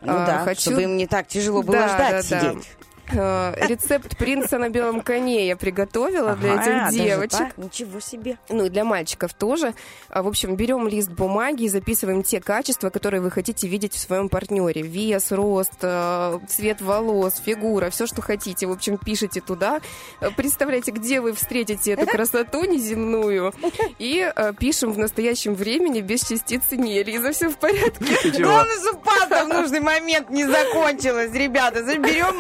[0.02, 2.52] Ну А, да, хочу- чтобы им не так тяжело было Да, ждать да, да.
[2.52, 2.66] сидеть.
[2.66, 2.84] Э,
[3.14, 7.38] Рецепт принца на белом коне я приготовила для Ага, этих даже девочек.
[7.40, 7.58] так?
[7.58, 8.38] Ничего себе.
[8.50, 9.74] Ну и для мальчиков тоже.
[10.10, 14.00] А, В общем, берем лист бумаги и записываем те качества, которые вы хотите видеть в
[14.00, 14.82] своем партнере.
[14.82, 18.68] Вес, рост, э, цвет волос, фигура, все, что хотите.
[18.68, 19.82] В общем, пишите туда.
[20.22, 23.54] Э, Представляете, где вы встретите эту красоту неземную.
[23.98, 27.04] И э, пишем в настоящем времени без частицы не.
[27.04, 28.06] Лиза, все в порядке?
[28.42, 31.80] Главное, чтобы паста в нужный момент не закончилась, ребята.
[31.84, 32.40] Берем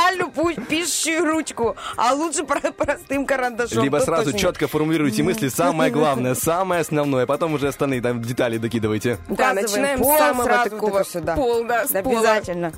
[0.00, 0.30] нормальную
[0.66, 3.82] пишущую ручку, а лучше про- простым карандашом.
[3.82, 8.58] Либо Тут сразу четко формулируйте мысли, самое главное, самое основное, потом уже остальные там детали
[8.58, 9.18] докидывайте.
[9.28, 11.04] Да, Указываем начинаем пол с самого такого.
[11.36, 12.18] Пол, да, с Да, пола.
[12.18, 12.72] Обязательно.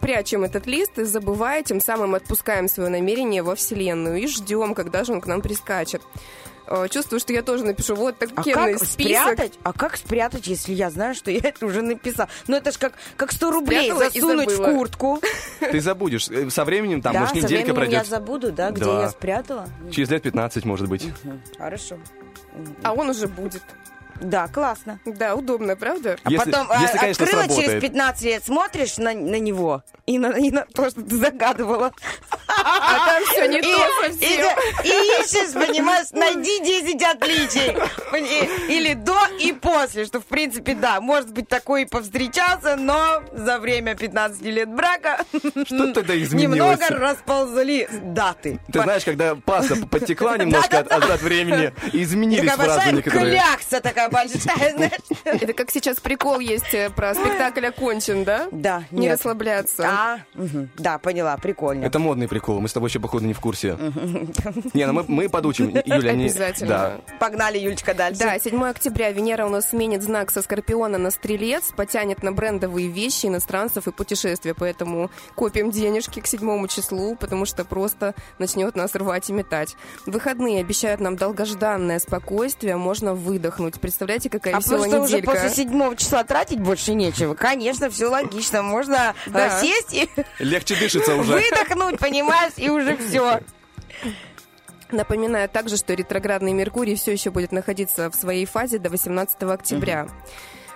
[0.00, 5.04] прячем этот лист и забывая, тем самым отпускаем свое намерение во Вселенную и ждем, когда
[5.04, 6.02] же он к нам прискачет.
[6.74, 8.92] Э, Чувствую, что я тоже напишу вот А такой как список.
[9.34, 9.52] спрятать?
[9.62, 12.28] А как спрятать, если я знаю, что я это уже написал?
[12.48, 15.20] Ну это ж как, как 100 рублей Спрятала засунуть в куртку.
[15.60, 16.28] Ты забудешь.
[16.30, 17.98] Э, Со временем, там, да, может, со неделька временем пройдет.
[17.98, 19.02] я забуду, да, где Да.
[19.02, 19.68] я спрятала.
[19.90, 21.08] Через лет 15, может быть.
[21.58, 21.98] Хорошо.
[22.82, 23.62] А он уже будет.
[24.22, 25.00] Да, классно.
[25.04, 26.16] Да, удобно, правда?
[26.24, 27.80] А Если- потом если, а, конечно, открыла через сработает.
[27.82, 31.92] 15 лет, смотришь на, на него и на, и на то, что ты загадывала.
[32.64, 34.58] А там все не И- то совсем.
[34.84, 37.76] И, и ищешь, понимаешь, найди 10 отличий.
[38.68, 43.58] Или до и после, что, в принципе, да, может быть, такой и повстречался, но за
[43.58, 45.18] время 15 лет брака
[45.66, 46.78] Что тогда изменилось?
[46.80, 48.60] немного расползли даты.
[48.72, 53.30] Ты знаешь, когда паста подтекла немножко от, от- времени, изменились Такая фразы большая некоторые.
[53.30, 54.92] клякса такая знаешь.
[55.24, 58.48] Это как сейчас прикол есть э, про спектакль окончен, да?
[58.50, 59.12] Да, Не нет.
[59.14, 59.84] расслабляться.
[59.88, 60.18] А,
[60.78, 61.84] да, поняла, прикольно.
[61.84, 63.76] Это модный прикол, мы с тобой еще, походу, не в курсе.
[64.74, 65.70] Не, ну мы, мы подучим.
[65.84, 66.26] Юля, не...
[66.26, 66.68] Обязательно.
[66.68, 67.00] Да.
[67.18, 68.20] Погнали, Юлечка, дальше.
[68.20, 72.88] Да, 7 октября Венера у нас сменит знак со Скорпиона на Стрелец, потянет на брендовые
[72.88, 78.94] вещи иностранцев и путешествия, поэтому копим денежки к 7 числу, потому что просто начнет нас
[78.94, 79.76] рвать и метать.
[80.06, 83.80] Выходные обещают нам долгожданное спокойствие, можно выдохнуть.
[83.80, 85.30] Представляете, какая А веселая просто уже неделька.
[85.32, 87.34] после седьмого числа тратить больше нечего.
[87.34, 88.62] Конечно, все логично.
[88.62, 89.60] Можно э, Да.
[89.60, 90.08] сесть и
[90.38, 91.32] Легче дышится уже.
[91.32, 93.40] выдохнуть, понимаешь, и уже все.
[94.90, 100.06] Напоминаю также, что ретроградный Меркурий все еще будет находиться в своей фазе до 18 октября.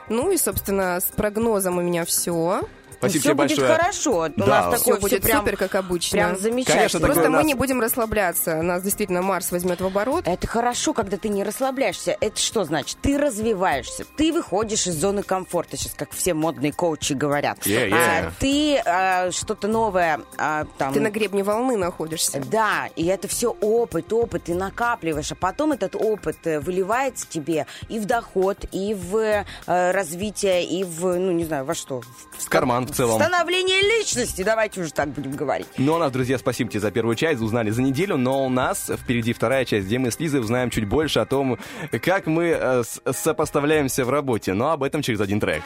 [0.09, 2.63] Ну и, собственно, с прогнозом у меня все.
[2.99, 3.77] Спасибо все тебе будет большое.
[3.79, 4.11] хорошо.
[4.37, 4.47] У Да.
[4.47, 6.17] нас Все такое будет прям, супер, как обычно.
[6.17, 6.77] прям замечательно.
[6.79, 8.63] Конечно, Просто мы нас- не будем расслабляться.
[8.63, 10.27] Нас действительно Марс возьмет в оборот.
[10.27, 12.17] Это хорошо, когда ты не расслабляешься.
[12.21, 12.99] Это что значит?
[13.03, 17.59] Ты развиваешься, ты выходишь из зоны комфорта, сейчас как все модные коучи говорят.
[17.67, 18.27] Yeah, yeah.
[18.29, 20.93] А, ты а, что-то новое а, там.
[20.93, 22.41] Ты на гребне волны находишься.
[22.51, 27.67] Да, и это все опыт, опыт, ты накапливаешь, а потом этот опыт э, выливается тебе
[27.89, 29.45] и в доход, и в э,
[29.93, 32.03] развитие, и в, ну, не знаю, во что?
[32.39, 33.21] В карман в целом.
[33.21, 35.67] Становление личности, давайте уже так будем говорить.
[35.79, 38.49] Ну, а у нас, друзья, спасибо тебе за первую часть, узнали за неделю, но у
[38.49, 41.59] нас впереди вторая часть, где мы с Лизой узнаем чуть больше о том,
[42.03, 42.83] как мы э,
[43.13, 45.63] сопоставляемся в работе, но об этом через один трек.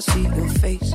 [0.00, 0.94] I see your face.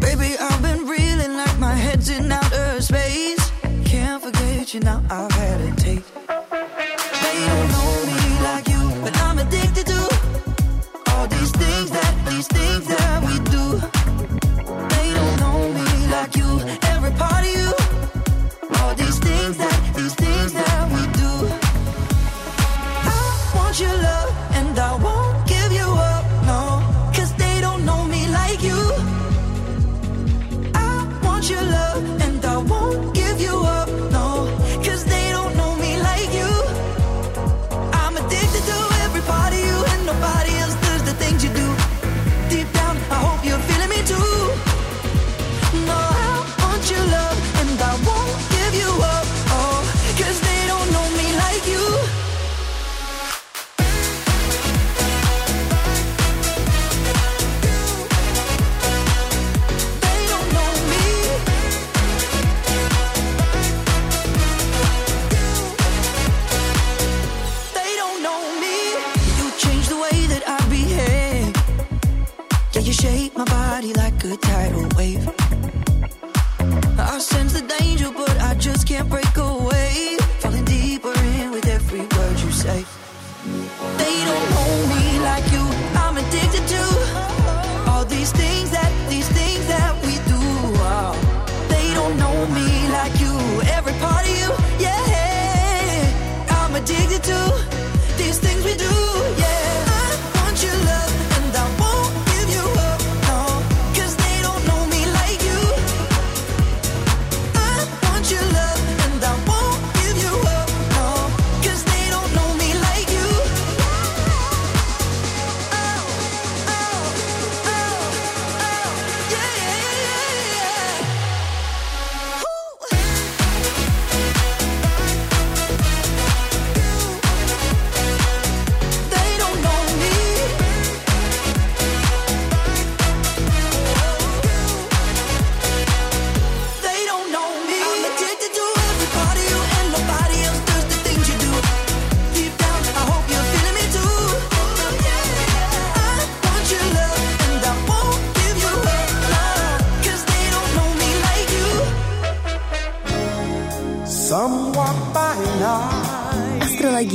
[0.00, 3.52] Baby, I've been reeling like my head's in outer space.
[3.84, 6.12] Can't forget you now, I've had a taste.
[7.22, 10.00] They don't know me like you, but I'm addicted to
[11.12, 13.64] all these things that, these things that we do.
[14.94, 16.50] They don't know me like you,
[16.90, 17.70] every part of you.
[18.78, 21.32] All these things that, these things that we do.
[23.14, 24.73] I want your love and
[77.14, 77.93] I sense the danger,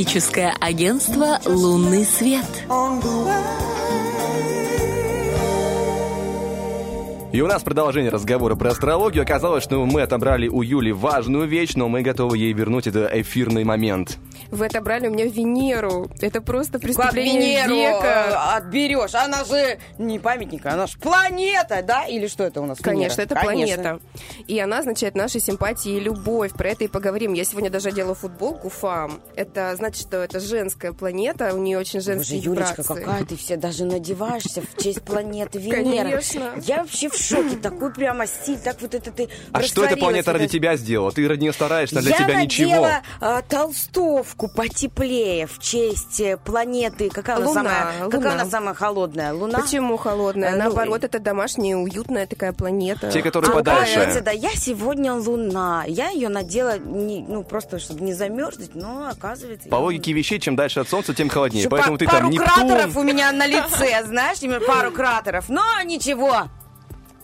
[0.10, 2.44] туристическое агентство «Лунный свет».
[7.32, 9.22] И у нас продолжение разговора про астрологию.
[9.22, 13.64] Оказалось, что мы отобрали у Юли важную вещь, но мы готовы ей вернуть этот эфирный
[13.64, 14.18] момент.
[14.52, 16.10] Вы отобрали у меня Венеру.
[16.22, 18.26] Это просто Как преступление Венеру века.
[18.56, 19.14] э, отберешь?
[19.16, 22.06] Она же не памятник, она же планета, да?
[22.06, 22.80] Или что это у нас?
[22.80, 23.26] Конечно, Венера?
[23.26, 23.84] это Конечно.
[23.84, 24.04] планета.
[24.48, 26.54] И она означает наши симпатии и любовь.
[26.54, 27.34] Про это и поговорим.
[27.34, 29.22] Я сегодня даже одела футболку ФАМ.
[29.36, 33.04] Это значит, что это женская планета, у нее очень Боже, женские Юлечка, вибрации.
[33.04, 36.10] какая ты все даже надеваешься в честь планеты Венера.
[36.10, 36.54] Конечно.
[36.64, 37.56] Я вообще в шоке.
[37.58, 41.12] Такой прямо стиль, так вот это ты А что эта планета ради тебя сделала?
[41.12, 42.70] Ты ради нее стараешься, а для Я тебя ничего.
[42.70, 43.42] надела а,
[44.40, 47.10] толстовку потеплее в честь э, планеты.
[47.10, 48.10] Какая она Луна, самая, Луна.
[48.12, 49.34] какая она самая холодная?
[49.34, 49.60] Луна?
[49.60, 50.50] Почему холодная?
[50.50, 53.12] Э, ну, Наоборот, это домашняя, уютная такая планета.
[53.12, 53.94] Те, которые А, подальше.
[53.94, 55.84] оказывается, да, я сегодня луна.
[55.88, 59.70] Я ее надела, не- ну, просто, чтобы не замерзнуть, но оказывается...
[59.70, 61.62] По я- логике вещей, чем дальше от Солнца, тем холоднее.
[61.64, 63.02] Ещё Поэтому па- ты пару там кратеров Нептун.
[63.02, 65.50] у меня на лице, знаешь, пару кратеров.
[65.50, 66.44] Но ничего,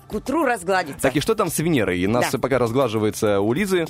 [0.09, 1.01] к утру разгладится.
[1.01, 1.99] Так и что там с Венерой?
[1.99, 2.39] И нас Да.
[2.39, 3.85] пока разглаживается у Лизы.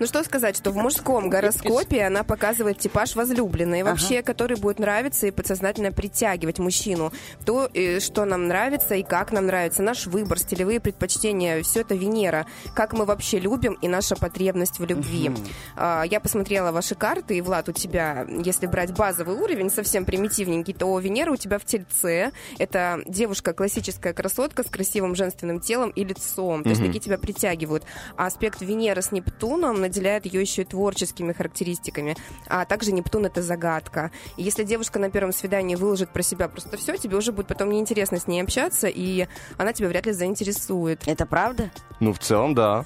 [0.00, 5.26] Ну что сказать, что в мужском гороскопе она показывает типаж возлюбленной, вообще, который будет нравиться
[5.26, 7.12] и подсознательно притягивать мужчину.
[7.44, 11.94] То, э, что нам нравится и как нам нравится, наш выбор, стилевые предпочтения, все это
[11.94, 12.46] Венера.
[12.74, 15.30] Как мы вообще любим и наша потребность в любви.
[15.76, 20.74] А, Я посмотрела ваши карты, и, Влад, у тебя, если брать базовый уровень, совсем примитивненький,
[20.74, 22.32] то Венера у тебя в Тельце.
[22.58, 26.62] Это девушка, классическая красотка с красивым женственным телом и лицом.
[26.64, 27.84] То есть такие тебя притягивают.
[28.16, 32.16] А аспект Венеры с Нептуном наделяет ее еще и творческими характеристиками.
[32.48, 34.10] А также Нептун— это загадка.
[34.36, 37.70] И если девушка на первом свидании выложит про себя просто все, тебе уже будет потом
[37.70, 41.06] неинтересно с ней общаться, и она тебя вряд ли заинтересует.
[41.06, 41.70] Это правда?
[42.00, 42.84] Ну, в целом, да.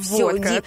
[0.00, 0.64] Все, Вот как.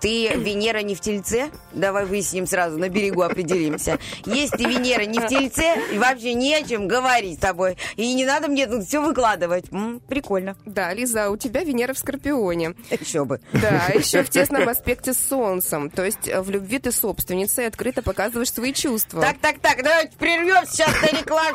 [0.00, 1.50] ты Венера не в Тельце?
[1.72, 3.98] Давай выясним сразу, на берегу определимся.
[4.26, 7.76] Если ты Венера не в Тельце, и вообще не о чем говорить с тобой.
[7.96, 9.64] И не надо мне тут все выкладывать.
[9.72, 10.56] М, прикольно.
[10.66, 12.74] Да, Лиза, у тебя Венера в Скорпионе.
[12.90, 13.40] Еще бы.
[13.52, 15.90] Да, еще в тесном аспекте с Солнцем.
[15.90, 19.20] То есть э, в любви ты собственница и открыто показываешь свои чувства.
[19.22, 21.52] Так, так, так, давайте прервем сейчас на рекламе.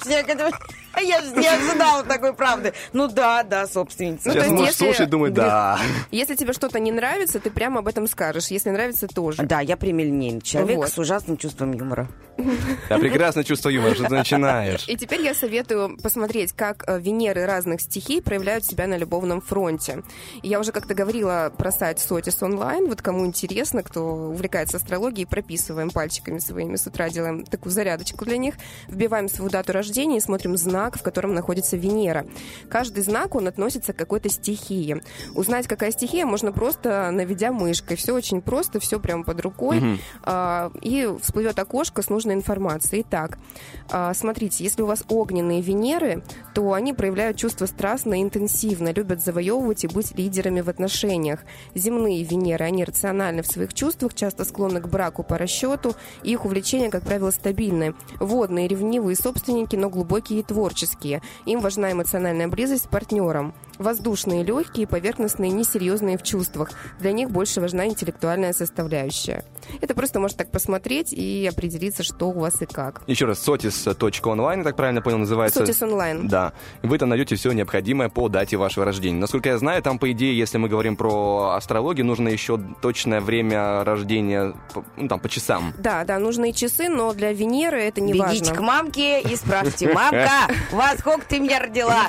[1.00, 2.74] Я же не ожидала такой правды.
[2.94, 4.30] Ну да, да, собственница.
[4.30, 5.80] Ну, то Сейчас есть муж если- слушает, думает, да.
[6.12, 8.48] Если тебе что-то не нравится, ты прямо об этом скажешь.
[8.48, 9.44] Если нравится, тоже.
[9.44, 10.90] Да, я прямолинейный человек Вот.
[10.90, 12.08] с ужасным чувством юмора.
[12.90, 14.88] Да, прекрасное чувство юмора, что ты начинаешь.
[14.88, 20.04] И теперь я советую посмотреть, как э, Венеры разных стихий проявляют себя на любовном фронте.
[20.44, 22.88] И я уже как-то говорила про сайт Сотис онлайн.
[22.88, 28.38] Вот кому интересно, кто увлекается астрологией, прописываем пальчиками своими с утра, делаем такую зарядочку для
[28.38, 28.54] них,
[28.88, 32.28] вбиваем свою дату рождения и смотрим знак, в котором находится Венера.
[32.70, 35.02] Каждый знак, он относится к какой-то стихии.
[35.34, 37.98] Узнать, какая стихия, можно просто наведя мышкой.
[37.98, 39.80] Все очень просто, все прямо под рукой.
[39.80, 40.00] Мгм.
[40.24, 43.04] А, и всплывет окошко с нужной информацией.
[43.08, 43.38] Итак,
[43.90, 46.24] а, смотрите, если у вас огненные Венеры,
[46.54, 51.42] то они проявляют чувства страстно и интенсивно, любят завоевывать и быть лидерами в отношениях.
[51.76, 56.46] Земные Венеры, они рациональны в своих чувствах, часто склонны к браку по расчету, и их
[56.46, 57.96] увлечения, как правило, стабильны.
[58.20, 61.22] Водные, ревнивые собственники, но глубокие и творческие.
[61.46, 63.54] Им важна эмоциональная близость с партнером.
[63.80, 66.70] Воздушные, легкие, поверхностные, несерьезные в чувствах.
[67.00, 69.44] Для них больше важна интеллектуальная составляющая.
[69.82, 73.02] Это просто можно так посмотреть и определиться, что у вас и как.
[73.08, 75.64] Еще раз, sotis.online, так правильно понял, называется?
[75.64, 76.28] Sotis Online.
[76.28, 76.54] Да.
[76.82, 79.20] Вы там найдете все необходимое по дате вашего рождения.
[79.20, 83.84] Насколько я знаю, там, по идее, если мы говорим про астрологию, нужно еще точное время
[83.84, 85.74] рождения, по- ну, там, по часам.
[85.78, 88.56] Да, да, нужны часы, но для Венеры это не Бегите важно.
[88.56, 92.08] к мамке и спрашивайте, мамка, во сколько ты меня родила?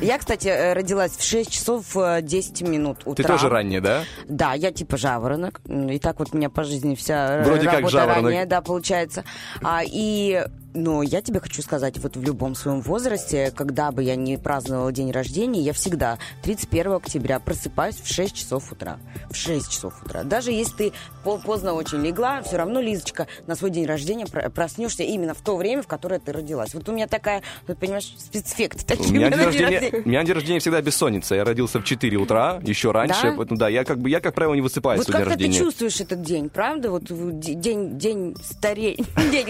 [0.00, 3.22] Я, кстати, э, родилась в 6 часов э, 10 минут утра.
[3.22, 4.04] Ты тоже ранее, да?
[4.28, 5.60] Да, я типа жаворонок.
[5.68, 8.24] И так вот у меня по жизни вся э, Вроде как работа жаворонок.
[8.24, 9.24] ранее, да, получается.
[9.62, 14.16] А, и, ну, я тебе хочу сказать, вот в любом своем возрасте, когда бы я
[14.16, 18.98] не праздновала день рождения, я всегда 31 октября просыпаюсь в 6 часов утра.
[19.30, 20.24] В 6 часов утра.
[20.24, 20.92] Даже если ты
[21.22, 25.40] по- поздно очень легла, все равно, Лизочка, на свой день рождения про- проснешься именно в
[25.42, 26.74] то время, в которое ты родилась.
[26.74, 30.08] Вот у меня такая, вот, понимаешь, спецэффект У такие меня, у день на рождения, у
[30.08, 31.36] меня день рождения всегда бессонница.
[31.36, 33.22] Я родился в 4 утра, еще раньше.
[33.22, 33.34] Да?
[33.36, 35.30] Поэтому, да, я как бы, я, как правило, не высыпаюсь Вот в день как ты
[35.34, 35.58] рождения.
[35.58, 36.90] чувствуешь этот день, правда?
[36.90, 37.04] Вот
[37.38, 38.96] день, день старей.
[39.30, 39.46] День,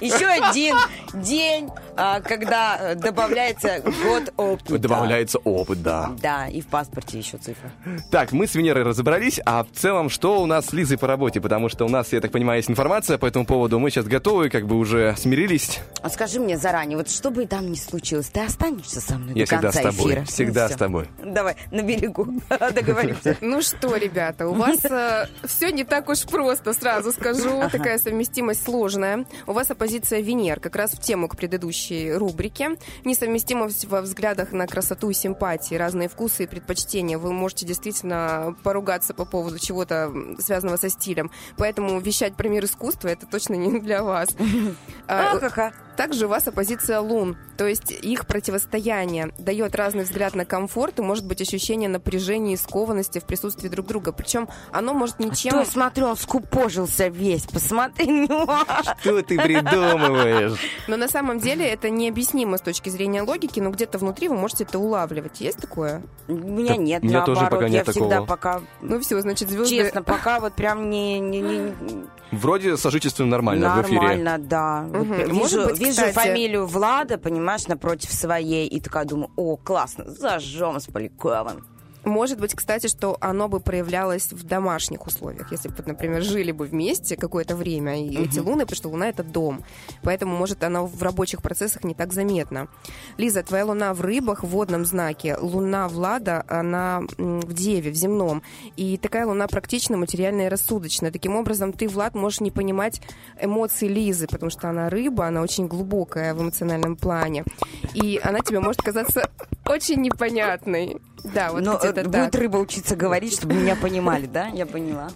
[0.00, 0.65] еще один
[1.14, 4.78] день, а, когда э, добавляется год опыта.
[4.78, 6.10] Добавляется опыт, да.
[6.20, 7.70] Да, и в паспорте еще цифра.
[8.10, 11.40] Так, мы с Венерой разобрались, а в целом, что у нас с Лизой по работе?
[11.40, 13.78] Потому что у нас, я так понимаю, есть информация по этому поводу.
[13.78, 15.80] Мы сейчас готовы, как бы уже смирились.
[16.02, 19.44] А скажи мне заранее, вот что бы там ни случилось, ты останешься со мной Я
[19.44, 20.12] до всегда конца с тобой.
[20.12, 20.24] эфира?
[20.24, 21.08] Всегда Ну, с тобой.
[21.24, 22.28] Давай, на берегу.
[22.74, 23.36] Договоримся.
[23.46, 24.80] Ну что, ребята, у вас
[25.44, 27.62] все не так уж просто, сразу скажу.
[27.70, 29.24] Такая совместимость сложная.
[29.46, 30.55] У вас оппозиция Венеры.
[30.56, 32.76] Пример, как раз в тему к предыдущей рубрике.
[33.04, 37.18] Несовместимость во взглядах на красоту и симпатии, разные вкусы и предпочтения.
[37.18, 41.30] Вы можете действительно поругаться по поводу чего-то связанного со стилем.
[41.56, 44.30] Поэтому вещать про мир искусства это точно не для вас.
[45.08, 45.72] А, Ха-ха.
[45.96, 51.02] Также у вас оппозиция лун, то есть их противостояние дает разный взгляд на комфорт и
[51.02, 54.12] может быть ощущение напряжения и скованности в присутствии друг друга.
[54.12, 55.62] Причем оно может ничем...
[55.62, 57.44] Что, смотрю, он скупожился весь.
[57.44, 58.58] Посмотри на него.
[59.00, 60.58] Что ты придумываешь?
[60.86, 64.64] Но на самом деле это необъяснимо с точки зрения логики, но где-то внутри вы можете
[64.64, 65.40] это улавливать.
[65.40, 66.02] Есть такое?
[66.28, 67.60] У меня нет, у меня тоже наоборот.
[67.60, 68.26] пока нет я всегда такого.
[68.26, 68.62] пока...
[68.82, 69.76] Ну все, значит, звезды...
[69.76, 71.18] Честно, пока вот прям не...
[71.20, 74.00] не- не- Вроде сожительством нормально, в эфире.
[74.00, 74.84] Нормально, да.
[74.88, 75.32] Вот Мгм.
[75.32, 80.80] вижу, быть, вижу кстати- фамилию Влада, понимаешь, напротив своей, и такая думаю, о, классно, зажжем
[80.80, 81.64] с Поляковым.
[82.06, 85.50] Может быть, кстати, что оно бы проявлялось в домашних условиях.
[85.50, 89.24] Если бы, например, жили бы вместе какое-то время, и эти луны, потому что луна— это
[89.24, 89.64] дом.
[90.04, 92.68] Поэтому, может, оно в рабочих процессах не так заметно.
[93.16, 95.36] Лиза, твоя луна в рыбах, в водном знаке.
[95.36, 98.44] Луна Влада, она в Деве, в земном.
[98.76, 101.10] И такая луна практична, материальная и рассудочная.
[101.10, 103.00] Таким образом, ты, Влад, можешь не понимать
[103.40, 107.42] эмоций Лизы, потому что она рыба, она очень глубокая в эмоциональном плане.
[107.94, 109.28] И она тебе может казаться
[109.68, 111.00] очень непонятной.
[111.24, 112.12] Да, вот Но где-то э, так.
[112.12, 114.46] будет рыба учиться говорить, чтобы меня понимали, да?
[114.48, 115.08] Я поняла.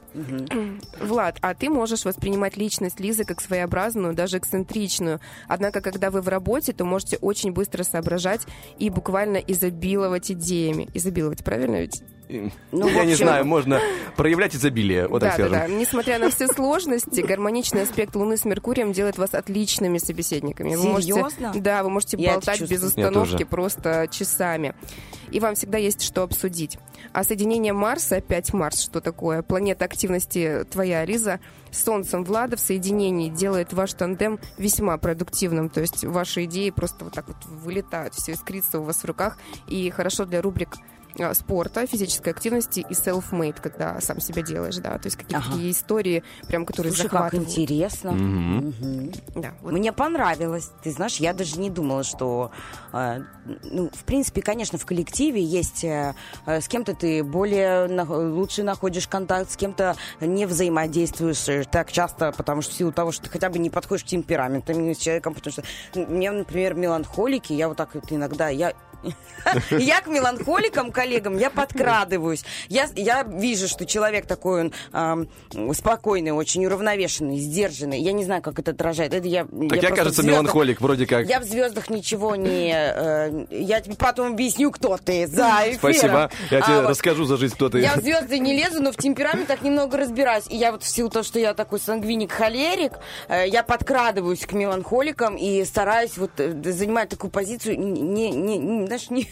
[1.01, 5.21] Влад, а ты можешь воспринимать личность Лизы как своеобразную, даже эксцентричную.
[5.49, 8.43] Однако, когда вы в работе, то можете очень быстро соображать
[8.79, 10.89] и буквально изобиловать идеями.
[10.95, 12.03] Изобиловать, правильно ведь?
[12.73, 13.81] Ну, Я не общем- знаю, можно
[14.17, 15.69] проявлять изобилие, вот так да, да, скажем.
[15.71, 15.75] да.
[15.81, 20.75] Несмотря на все сложности, гармоничный аспект Луны с Меркурием делает вас отличными собеседниками.
[20.77, 21.53] Вы можете- Серьезно?
[21.57, 24.75] да, вы можете Я болтать без остановки просто часами.
[25.31, 26.77] И вам всегда есть что обсудить.
[27.13, 29.43] А соединение Марса, опять Марс, что такое?
[29.43, 31.39] Планета активности твоя, Лиза,
[31.71, 35.69] с Солнцем Влада в соединении делает ваш тандем весьма продуктивным.
[35.69, 39.39] То есть ваши идеи просто вот так вот вылетают, все искрится у вас в руках.
[39.69, 40.71] И хорошо для рубрик
[41.35, 45.53] спорта, физической активности и self-made, когда сам себя делаешь, да, то есть какие-то Ага.
[45.53, 47.49] такие истории, прям которые Слушай, как захватывают.
[47.51, 48.13] интересно.
[48.13, 49.13] Мгм.
[49.37, 49.73] Да, вот.
[49.73, 50.71] Мне понравилось.
[50.83, 52.51] Ты знаешь, я даже не думала, что...
[52.93, 53.21] э,
[53.65, 55.85] ну, в принципе, конечно, в коллективе есть...
[55.85, 56.15] э,
[56.47, 61.91] э, с кем-то ты более на- лучше находишь контакт, с кем-то не взаимодействуешь э, так
[61.93, 64.99] часто, потому что в силу того, что ты хотя бы не подходишь к темпераментам с
[64.99, 65.63] человеком, потому что
[65.95, 68.49] мне, например, меланхолики, я вот так вот иногда...
[68.49, 68.75] Я
[69.71, 72.45] я к меланхоликам, коллегам, я подкрадываюсь.
[72.69, 75.29] Я, я вижу, что человек такой, он ам,
[75.75, 78.01] спокойный, очень уравновешенный, сдержанный.
[78.01, 79.15] Я не знаю, как это отражает.
[79.15, 81.27] Это я, Так я я, кажется, звездах- меланхолик, вроде как.
[81.27, 82.73] Я в звездах ничего не...
[82.73, 85.79] э, я тебе потом объясню, кто ты за эфиром.
[85.79, 86.31] Спасибо.
[86.51, 87.79] Я А тебе вот расскажу за жизнь, кто ты.
[87.81, 90.45] я в звезды не лезу, но в темпераментах немного разбираюсь.
[90.49, 92.93] И я вот в силу того, что я такой сангвиник-холерик,
[93.29, 98.87] э, я подкрадываюсь к меланхоликам и стараюсь вот э, занимать такую позицию, не, не, не,
[98.91, 99.29] знаешь, не,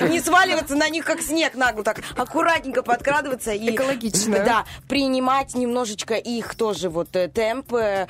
[0.08, 3.50] не сваливаться на них, как снег нагло, так аккуратненько подкрадываться.
[3.50, 4.44] И, Экологично.
[4.44, 8.06] Да, принимать немножечко их тоже вот э, темп, э,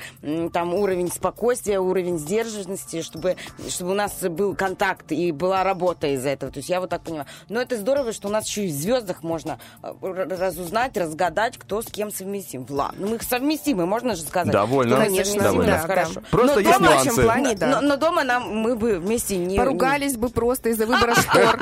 [0.53, 3.35] там уровень спокойствия, уровень сдержанности, чтобы,
[3.67, 6.51] чтобы у нас был контакт и была работа из этого.
[6.51, 7.25] То есть я вот так понимаю.
[7.49, 11.81] Но это здорово, что у нас еще и в звездах можно э, разузнать, разгадать, кто
[11.81, 12.63] с кем совместим.
[12.65, 14.53] Влад, ну мы их совместимы, можно же сказать.
[14.53, 14.97] Довольно.
[14.97, 15.71] Конечно, довольно.
[15.71, 16.21] да, хорошо.
[16.29, 17.23] Просто Но есть дома- нюансы.
[17.23, 17.67] плане, да.
[17.67, 19.57] но, но дома нам мы бы вместе не...
[19.57, 21.57] Поругались бы просто из-за выбора штор.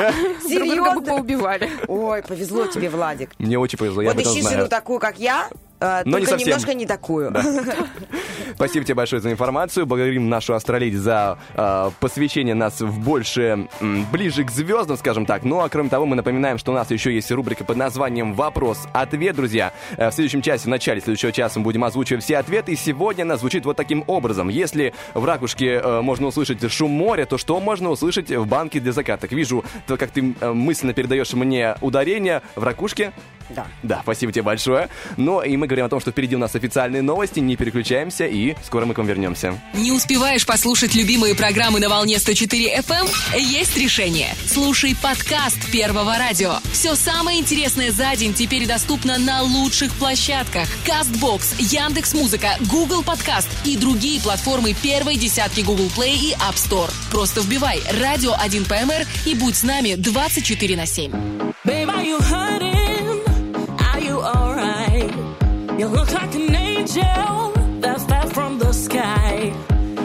[0.50, 1.70] Друг друга бы поубивали.
[1.88, 3.32] Ой, повезло тебе, Владик.
[3.38, 5.48] Мне очень повезло, я вот ищи жену такую, как я,
[5.84, 6.48] э, Но не совсем.
[6.48, 7.34] немножко не такую.
[8.56, 9.86] Спасибо тебе большое за информацию.
[9.86, 15.44] Благодарим нашу астроледи за э, посвящение нас в больше, м, ближе к звездам, скажем так.
[15.44, 19.36] Ну а кроме того, мы напоминаем, что у нас еще есть рубрика под названием «Вопрос-ответ»,
[19.36, 19.74] друзья.
[19.98, 22.74] Э, в следующем часе, в начале следующего часа мы будем озвучивать все ответы.
[22.74, 24.50] И сегодня она звучит вот таким образом.
[24.50, 28.92] Если в ракушке э, можно услышать шум моря, то что можно услышать в банке для
[28.92, 29.32] закаток?
[29.32, 33.14] Вижу, то, как ты э, мысленно передаешь мне ударение в ракушке.
[33.50, 33.66] Да.
[33.84, 34.88] Да, спасибо тебе большое.
[35.18, 37.40] Ну и мы говорим о том, что впереди у нас официальные новости.
[37.40, 39.60] Не переключаемся и скоро мы к вам вернемся.
[39.74, 43.10] Не успеваешь послушать любимые программы на волне 104 FM?
[43.38, 44.36] Есть решение.
[44.46, 46.58] Слушай подкаст Первого радио.
[46.72, 50.68] Все самое интересное за день теперь доступно на лучших площадках.
[50.86, 56.92] Castbox, Яндекс.Музыка, Google Подкаст и другие платформы первой десятки Google Play и App Store.
[57.10, 61.12] Просто вбивай «Радио 1 ПМР» и будь с нами 24 на 7.
[61.66, 62.83] Babe,
[65.78, 67.52] You look like an angel
[67.82, 69.52] that fell from the sky.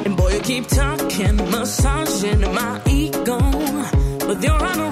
[0.04, 3.38] And boy, you keep talking, massaging my ego.
[4.26, 4.90] But you're on a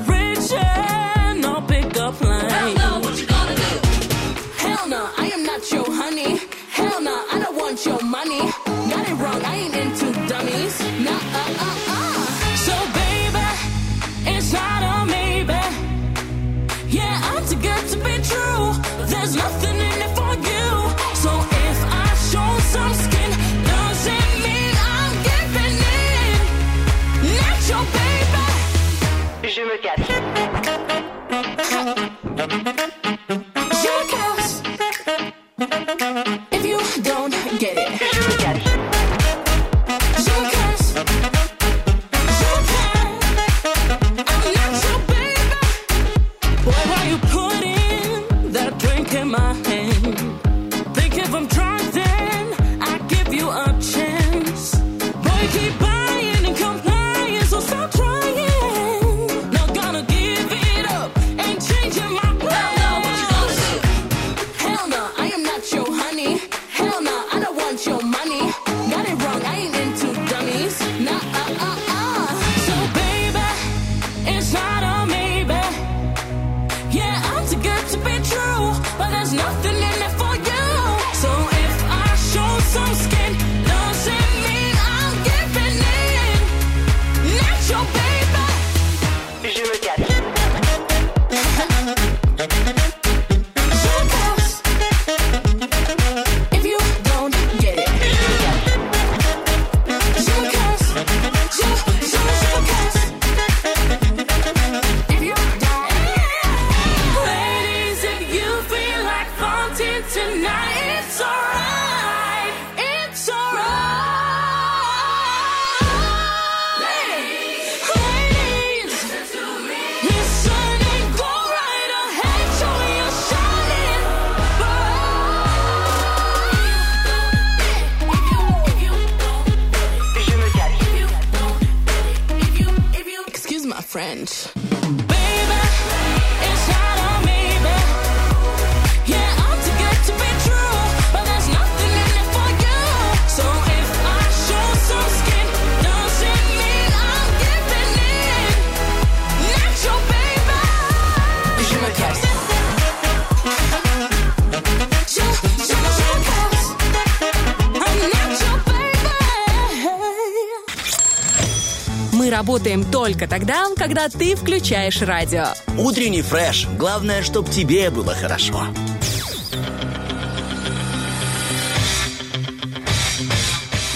[162.46, 165.46] работаем только тогда, когда ты включаешь радио.
[165.76, 166.68] Утренний фреш.
[166.78, 168.68] Главное, чтобы тебе было хорошо.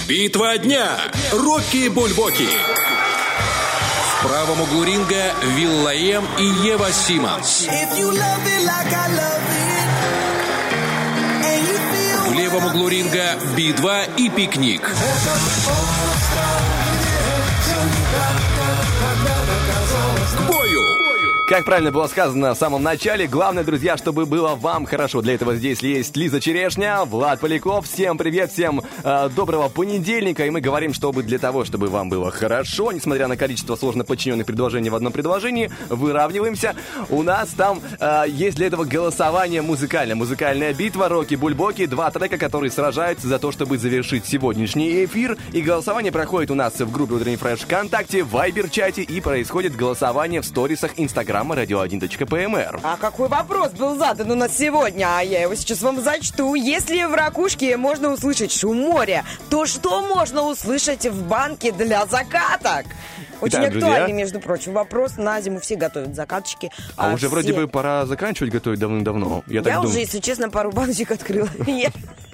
[0.09, 0.99] Битва дня.
[1.31, 2.49] Рокки Бульбоки.
[4.19, 7.69] В правом углу ринга Виллаем и Ева Симмонс.
[12.27, 14.91] В левом углу ринга Би-2 и Пикник.
[21.51, 25.21] Как правильно было сказано в самом начале, главное, друзья, чтобы было вам хорошо.
[25.21, 27.89] Для этого здесь есть Лиза Черешня, Влад Поляков.
[27.89, 30.47] Всем привет, всем э, доброго понедельника.
[30.47, 34.47] И мы говорим, чтобы для того, чтобы вам было хорошо, несмотря на количество сложно подчиненных
[34.47, 36.77] предложений в одном предложении, выравниваемся.
[37.09, 40.15] У нас там э, есть для этого голосование музыкальное.
[40.15, 41.87] Музыкальная битва, Роки Бульбоки.
[41.87, 45.37] Два трека, которые сражаются за то, чтобы завершить сегодняшний эфир.
[45.53, 49.03] И голосование проходит у нас в группе Утренний Фреш ВКонтакте, в Вайбер-чате.
[49.03, 52.81] И происходит голосование в сторисах Инстаграма радио1.пмр.
[52.83, 55.07] А какой вопрос был задан у нас сегодня?
[55.17, 56.55] А я его сейчас вам зачту.
[56.55, 62.87] Если в ракушке можно услышать шум моря, то что можно услышать в банке для закаток?
[63.41, 63.89] Очень Итак, друзья.
[63.91, 65.17] актуальный, между прочим, вопрос.
[65.17, 66.71] На зиму все готовят закаточки.
[66.97, 69.43] А, уже вроде все- бы пора заканчивать готовить давным-давно.
[69.47, 69.91] Я, так Я думаю.
[69.91, 71.49] уже, если честно, пару баночек открыла.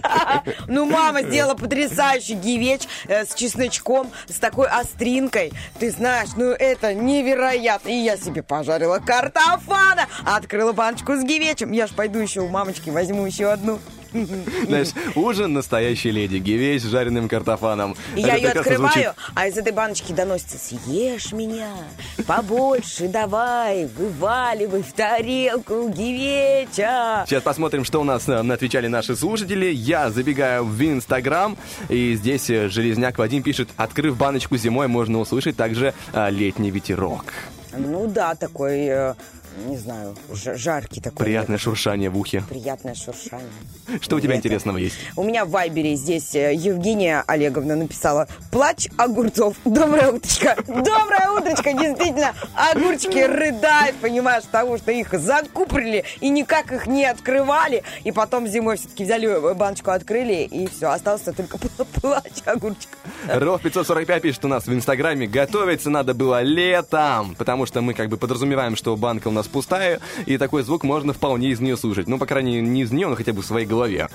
[0.69, 5.53] Ну, мама сделала потрясающий гивеч э, с чесночком, с такой остринкой.
[5.81, 7.89] Ты знаешь, ну это невероятно.
[7.89, 11.73] И я себе пожарила картофана, открыла баночку с гивечем.
[11.73, 13.79] Я ж пойду еще у мамочки возьму еще одну.
[14.67, 16.37] Знаешь, ужин настоящей леди.
[16.37, 17.97] Гивей с жареным картофаном.
[18.15, 19.13] Я ее открываю, звучит.
[19.35, 21.71] а из этой баночки доносится «Съешь меня,
[22.27, 27.25] побольше давай, вываливай в тарелку гивеча».
[27.27, 29.67] Сейчас посмотрим, что у нас э, отвечали наши слушатели.
[29.67, 31.57] Я забегаю в Инстаграм,
[31.89, 37.25] и здесь э, Железняк Вадим пишет, открыв баночку зимой, можно услышать также э, летний ветерок.
[37.79, 39.15] Ну да, такой,
[39.65, 41.25] не знаю, жаркий такой.
[41.27, 42.43] Приятное шуршание в ухе.
[42.49, 43.49] Приятное шуршание.
[44.01, 44.97] Что у тебя интересного есть?
[45.17, 49.57] У меня в Вайбере здесь э, Евгения Олеговна написала «Плач огурцов».
[49.65, 50.57] Доброе утречко.
[50.67, 51.73] Доброе утречко.
[51.73, 57.83] Действительно, огурчики рыдают, понимаешь, того, что их закупорили и никак их не открывали.
[58.05, 61.59] И потом зимой все-таки взяли э, баночку, открыли, и все, остался только
[62.01, 62.97] плач огурчика.
[63.29, 68.09] Ров 545 пишет у нас в Инстаграме, готовиться надо было летом, потому что мы как
[68.09, 71.77] бы подразумеваем, что банка у нас раз пустая, и такой звук можно вполне из нее
[71.77, 72.09] слушать.
[72.09, 74.09] Ну, по крайней мере, не из нее, но хотя бы в своей голове.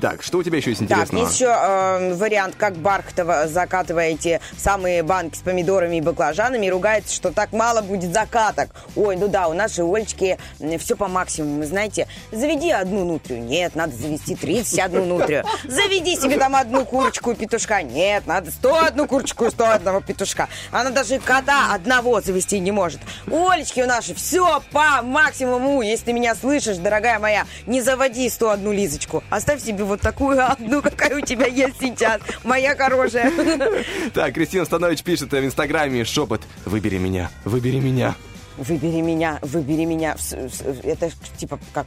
[0.00, 1.24] Так, что у тебя еще есть Так, интересного?
[1.24, 7.14] есть еще э, вариант, как Бархатова закатываете самые банки с помидорами и баклажанами и ругается,
[7.14, 8.70] что так мало будет закаток.
[8.96, 10.38] Ой, ну да, у нашей Олечки
[10.78, 11.64] все по максимуму.
[11.64, 13.42] Знаете, заведи одну нутрию.
[13.42, 15.44] Нет, надо завести 31 нутрию.
[15.64, 17.82] Заведи себе там одну курочку и петушка.
[17.82, 20.48] Нет, надо 101 курочку и 101 петушка.
[20.72, 23.00] Она даже кота одного завести не может.
[23.30, 25.82] Олечки у нашей все по максимуму.
[25.82, 29.22] Если ты меня слышишь, дорогая моя, не заводи 101 Лизочку.
[29.30, 32.20] Оставь себе вот такую одну, какая у тебя есть сейчас.
[32.44, 33.32] Моя хорошая.
[34.14, 36.42] Так, Кристина Станович пишет в Инстаграме шепот.
[36.64, 38.14] Выбери меня, выбери меня.
[38.56, 40.16] Выбери меня, выбери меня.
[40.82, 41.86] Это типа как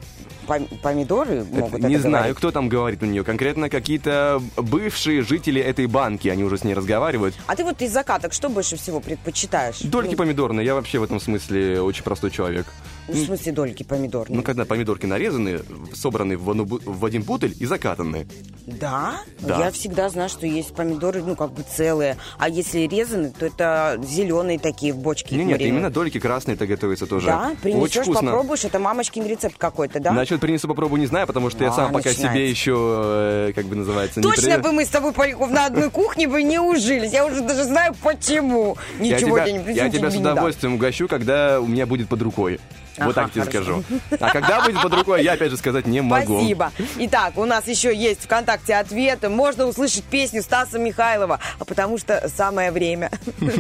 [0.82, 2.38] помидоры могут не знаю, говорить?
[2.38, 3.24] кто там говорит у нее.
[3.24, 6.28] Конкретно какие-то бывшие жители этой банки.
[6.28, 7.36] Они уже с ней разговаривают.
[7.48, 9.80] А ты вот из закаток что больше всего предпочитаешь?
[9.82, 10.66] Дольки Ну, помидорные.
[10.66, 12.66] Я вообще в этом смысле очень простой человек.
[13.08, 14.38] В смысле дольки помидорные?
[14.38, 15.62] Ну, когда помидорки нарезаны,
[15.94, 18.28] собраны в, одну в один бутыль и закатаны.
[18.66, 19.22] Да?
[19.40, 19.58] Да.
[19.60, 22.18] Я всегда знаю, что есть помидоры, ну, как бы целые.
[22.38, 25.36] А если резаны, то это зеленые такие в бочке.
[25.36, 27.28] Нет, нет, именно дольки красные это готовится тоже.
[27.28, 27.48] Да?
[27.48, 28.32] Очень Принесешь, вкусно.
[28.32, 30.12] попробуешь, это мамочкин рецепт какой-то, да?
[30.12, 33.76] Насчет принесу попробую не знаю, потому что я сам пока себе еще, э, как бы
[33.76, 37.14] называется, не Точно бы мы с тобой, Поляков, на одной кухне бы не ужились.
[37.14, 38.76] Я уже даже знаю, почему.
[39.00, 42.60] Ничего я не я тебя с удовольствием угощу, когда у меня будет под рукой.
[42.98, 43.84] Вот так тебе скажу.
[44.20, 46.40] А когда будет под рукой, я опять же сказать не могу.
[46.40, 46.72] Спасибо.
[46.98, 49.28] Итак, у нас еще есть ВКонтакте ответ.
[49.28, 53.12] Можно услышать песню Стаса Михайлова, а потому что самое время.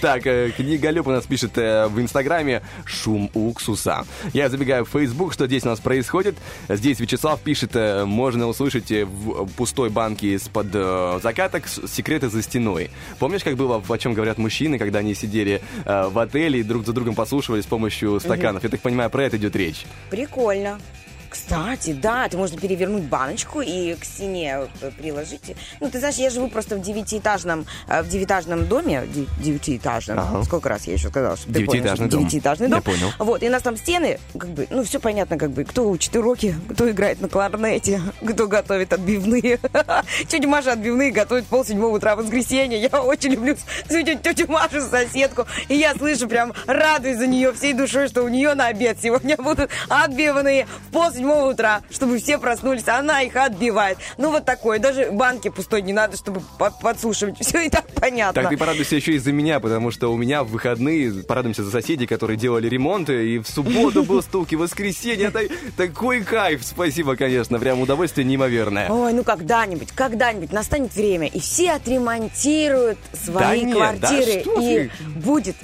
[0.00, 4.04] Так, э, книга Люб у нас пишет э, в Инстаграме «Шум уксуса».
[4.32, 6.36] Я забегаю в Фейсбук, что здесь у нас происходит.
[6.68, 12.90] Здесь Вячеслав пишет, э, можно услышать в пустой банке из-под закаток секреты за стеной.
[13.18, 16.92] Помнишь, как было, о чем говорят мужчины, когда они сидели в отеле и друг за
[16.92, 18.64] другом послушивали с помощью стаканов?
[18.64, 19.84] Я так понимаю, про это идет речь.
[20.10, 20.78] Прикольно.
[21.28, 25.54] Кстати, да, это можно перевернуть баночку и к стене э, приложить.
[25.80, 30.18] Ну, ты знаешь, я живу просто в девятиэтажном, э, в девятиэтажном доме, де- девятиэтажном.
[30.18, 30.42] Ага.
[30.44, 32.20] Сколько раз я еще сказала, что ты понял, Девятиэтажный что дом.
[32.20, 32.78] Девятиэтажный дом.
[32.78, 33.12] Я понял.
[33.18, 36.14] Вот, и у нас там стены, как бы, ну, все понятно, как бы, кто учит
[36.16, 39.58] уроки, кто играет на кларнете, кто готовит отбивные.
[40.28, 42.80] Тетя Маша отбивные готовит в полседьмого утра в воскресенье.
[42.80, 43.56] Я очень люблю
[43.88, 45.46] тетю, Машу, соседку.
[45.68, 49.36] И я слышу, прям радуюсь за нее всей душой, что у нее на обед сегодня
[49.36, 52.88] будут отбивные в полседьмого утра, чтобы все проснулись.
[52.88, 53.98] Она их отбивает.
[54.18, 54.78] Ну, вот такое.
[54.78, 57.38] Даже банки пустой не надо, чтобы по- подслушивать.
[57.40, 58.42] Все и так понятно.
[58.42, 61.70] Так ты порадуйся еще и за меня, потому что у меня в выходные порадуемся за
[61.70, 65.32] соседей, которые делали ремонты, и в субботу был стук, и в воскресенье.
[65.76, 66.62] Такой кайф.
[66.64, 68.90] Спасибо, конечно, прям удовольствие неимоверное.
[68.90, 74.90] Ой, ну когда-нибудь, когда-нибудь настанет время, и все отремонтируют свои нет, да квартиры, что и
[75.16, 75.56] будет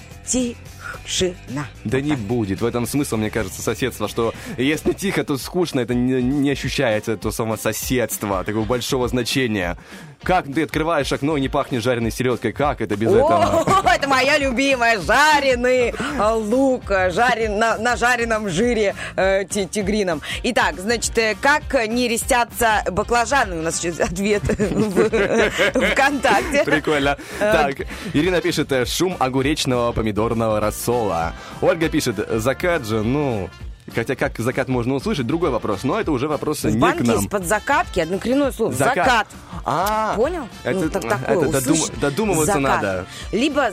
[1.05, 1.67] тишина.
[1.85, 2.61] Да не будет.
[2.61, 7.17] В этом смысл, мне кажется, соседства, что если тихо, то скучно, это не, не ощущается,
[7.17, 9.77] то само соседство, такого большого значения.
[10.23, 12.53] Как ты открываешь окно и не пахнет жареной селедкой?
[12.53, 13.65] Как это без этого?
[13.95, 20.23] Это моя любимая жареный э, лук, э, жарен, на, на жареном жире э, ти- тигрином.
[20.45, 23.59] Итак, значит, э, как не рестятся баклажаны?
[23.59, 26.65] У нас сейчас ответ в ВКонтакте.
[26.65, 27.17] Прикольно.
[27.39, 27.77] Так,
[28.13, 31.33] Ирина пишет, шум огуречного помидорного рассола.
[31.61, 33.51] Ольга пишет, закат же, ну...
[33.95, 35.85] Хотя как закат можно услышать, другой вопрос.
[35.85, 37.19] Но это уже вопрос В не к банке нам.
[37.21, 38.73] из-под закатки однокоренное слово.
[38.73, 38.97] Закат.
[38.97, 39.27] Закат.
[39.65, 40.49] А, Понял?
[40.65, 42.63] это- ну, так, такое, это додум- додумываться закат.
[42.83, 43.07] надо.
[43.33, 43.69] Либо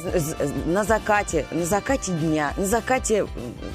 [0.65, 3.25] на закате, на закате дня, на закате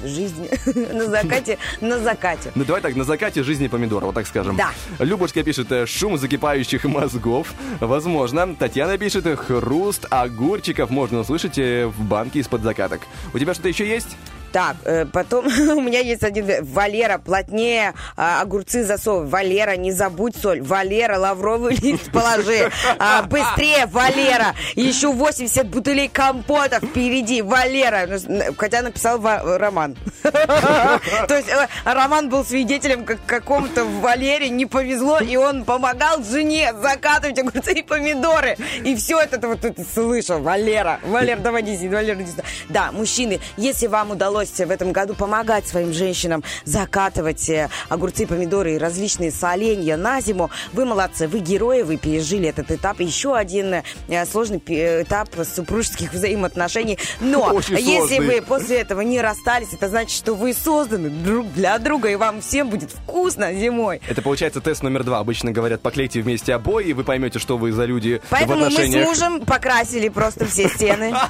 [0.03, 0.49] жизни,
[0.93, 2.51] на закате, на закате.
[2.55, 4.55] Ну давай так, на закате жизни помидор, вот так скажем.
[4.55, 4.69] Да.
[4.99, 7.53] Любушка пишет э, шум закипающих мозгов.
[7.79, 8.55] Возможно.
[8.55, 13.01] Татьяна пишет э, хруст огурчиков можно услышать э, в банке из-под закаток.
[13.33, 14.15] У тебя что-то еще есть?
[14.55, 16.49] Так, э, потом у меня есть один...
[16.49, 19.27] э, Валера, плотнее а, огурцы засовывай.
[19.27, 20.61] Валера, не забудь соль.
[20.61, 22.71] Валера, лавровый лист положи.
[22.97, 24.55] А, быстрее, Валера.
[24.75, 27.41] Еще 80 бутылей компота впереди.
[27.41, 28.07] Валера.
[28.29, 29.97] Ну, Хотя написал Ва- Роман.
[30.23, 36.73] То есть э, Роман был свидетелем как какому-то Валере не повезло, и он помогал жене
[36.81, 38.55] закатывать огурцы и помидоры.
[38.85, 39.59] И все это вот
[39.93, 40.39] слышал.
[40.39, 42.41] Валера, Валер, давай не сиди, Валера, не сиди.
[42.69, 48.75] Да, мужчины, если вам удалось в этом году помогать своим женщинам закатывать э, огурцы, помидоры
[48.75, 52.99] и различные соленья на зиму, вы молодцы, вы герои, вы пережили этот этап.
[52.99, 53.75] Еще один
[54.07, 56.97] э, сложный пе- этап супружеских взаимоотношений.
[57.19, 58.19] Но Очень если сложный.
[58.19, 62.41] вы после этого не расстались, это значит, что вы созданы друг для друга, и вам
[62.41, 64.01] всем будет вкусно зимой.
[64.09, 65.19] Это получается тест номер два.
[65.19, 68.69] Обычно говорят, поклейте вместе обои, и вы поймете, что вы за люди в Поэтому мы
[68.71, 69.05] с отношениях.
[69.07, 71.13] мужем покрасили просто все стены.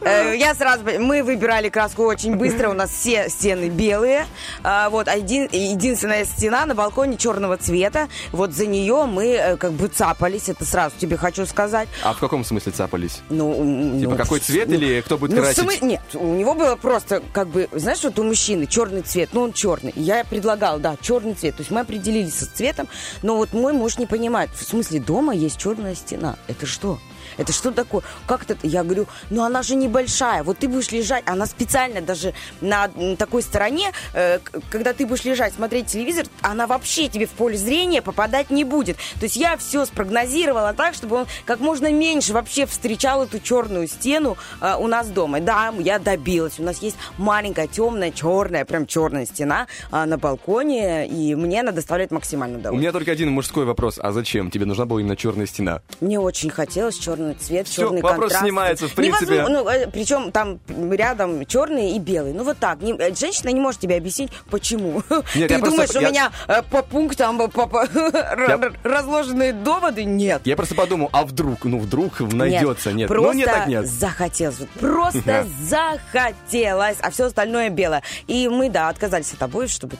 [0.00, 0.84] Э, Я сразу...
[0.98, 2.68] Мы выбирали краску очень очень быстро.
[2.70, 4.26] У нас все стены белые.
[4.62, 8.08] А, вот, один, единственная стена на балконе черного цвета.
[8.30, 11.88] Вот за нее мы э, как бы цапались, это сразу тебе хочу сказать.
[12.04, 13.20] А в каком смысле цапались?
[13.28, 15.64] Ну, Типа ну, какой цвет ну, или кто будет ну, красить?
[15.64, 19.42] смы- Нет, у него было просто как бы, знаешь, вот у мужчины черный цвет, ну
[19.42, 19.92] он черный.
[19.96, 21.56] Я предлагала, да, черный цвет.
[21.56, 22.88] То есть мы определились со цветом,
[23.22, 24.50] но вот мой муж не понимает.
[24.54, 26.36] В смысле, дома есть черная стена.
[26.46, 27.00] Это что?
[27.36, 28.02] Это что такое?
[28.26, 28.56] Как это?
[28.62, 30.42] Я говорю, ну она же небольшая.
[30.42, 32.88] Вот ты будешь лежать, она специально даже на
[33.18, 34.38] такой стороне, э,
[34.70, 38.96] когда ты будешь лежать, смотреть телевизор, она вообще тебе в поле зрения попадать не будет.
[39.18, 43.88] То есть я все спрогнозировала так, чтобы он как можно меньше вообще встречал эту черную
[43.88, 45.40] стену э, у нас дома.
[45.40, 46.58] Да, я добилась.
[46.58, 51.72] У нас есть маленькая темная черная, прям черная стена э, на балконе, и мне она
[51.72, 52.80] доставляет максимально У удовольствие.
[52.82, 53.98] меня только один мужской вопрос.
[53.98, 54.50] А зачем?
[54.50, 55.80] Тебе нужна была именно черная стена?
[56.00, 58.44] Мне очень хотелось черный цвет, Всё, черный вопрос контраст.
[58.44, 59.34] снимается, в принципе.
[59.34, 60.58] Невозможно, ну, э, причем там
[60.92, 62.32] рядом черный и белый.
[62.32, 62.80] Ну вот так.
[62.82, 65.02] Не- э, женщина не может тебе объяснить, почему.
[65.10, 69.52] Нет, Ты я просто- думаешь, у я- меня э, по пунктам по- по- р- разложенные
[69.52, 70.04] доводы?
[70.04, 70.42] Нет.
[70.44, 73.08] Я просто подумал, а вдруг, ну вдруг найдется, нет.
[73.08, 73.86] Просто ну нет, так нет.
[73.86, 74.56] захотелось.
[74.80, 78.02] Просто захотелось, а все остальное белое.
[78.26, 79.96] И мы, да, отказались от обоев, чтобы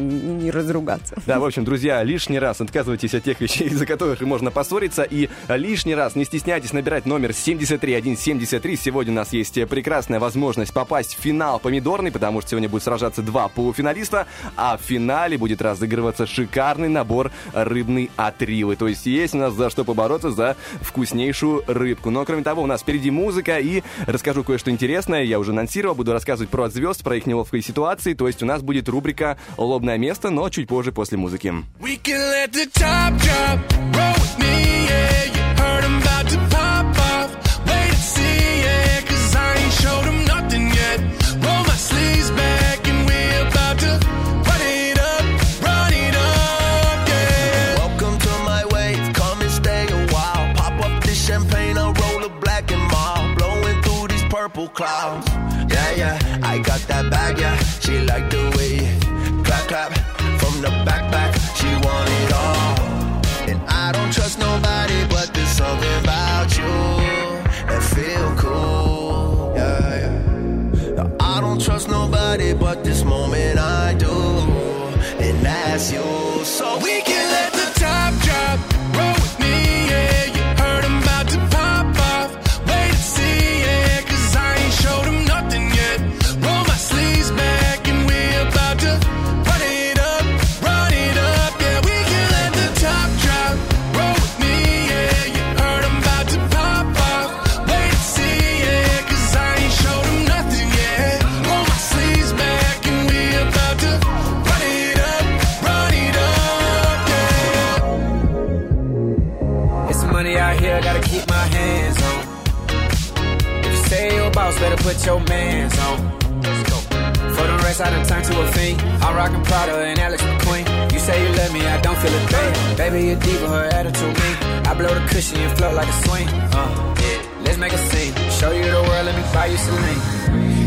[0.00, 1.16] м, не разругаться.
[1.26, 5.28] Да, в общем, друзья, лишний раз отказывайтесь от тех вещей, из-за которых можно поссориться, и
[5.48, 8.76] лишний раз не стесняйтесь набирать номер 73173.
[8.76, 13.22] Сегодня у нас есть прекрасная возможность попасть в финал помидорный, потому что сегодня будет сражаться
[13.22, 18.76] два полуфиналиста, а в финале будет разыгрываться шикарный набор рыбной отривы.
[18.76, 22.10] То есть есть у нас за что побороться за вкуснейшую рыбку.
[22.10, 25.22] Но кроме того, у нас впереди музыка, и расскажу кое-что интересное.
[25.22, 28.14] Я уже анонсировал, буду рассказывать про звезд, про их неловкие ситуации.
[28.14, 29.38] То есть у нас будет рубрика
[29.90, 31.52] «Лобное место», но чуть позже после музыки.
[31.80, 33.58] We can let the top drop,
[33.92, 35.24] roll with me, yeah.
[58.32, 58.39] You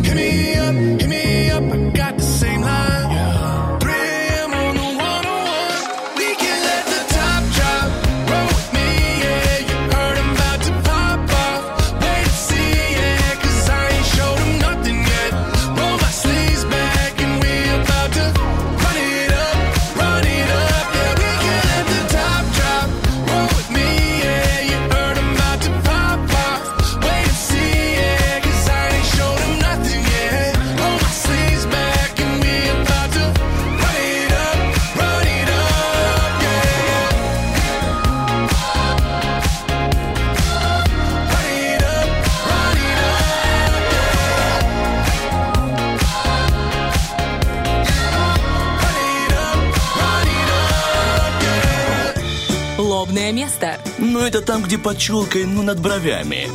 [0.03, 1.02] hit me up,
[54.83, 56.49] под челкой, ну, над бровями.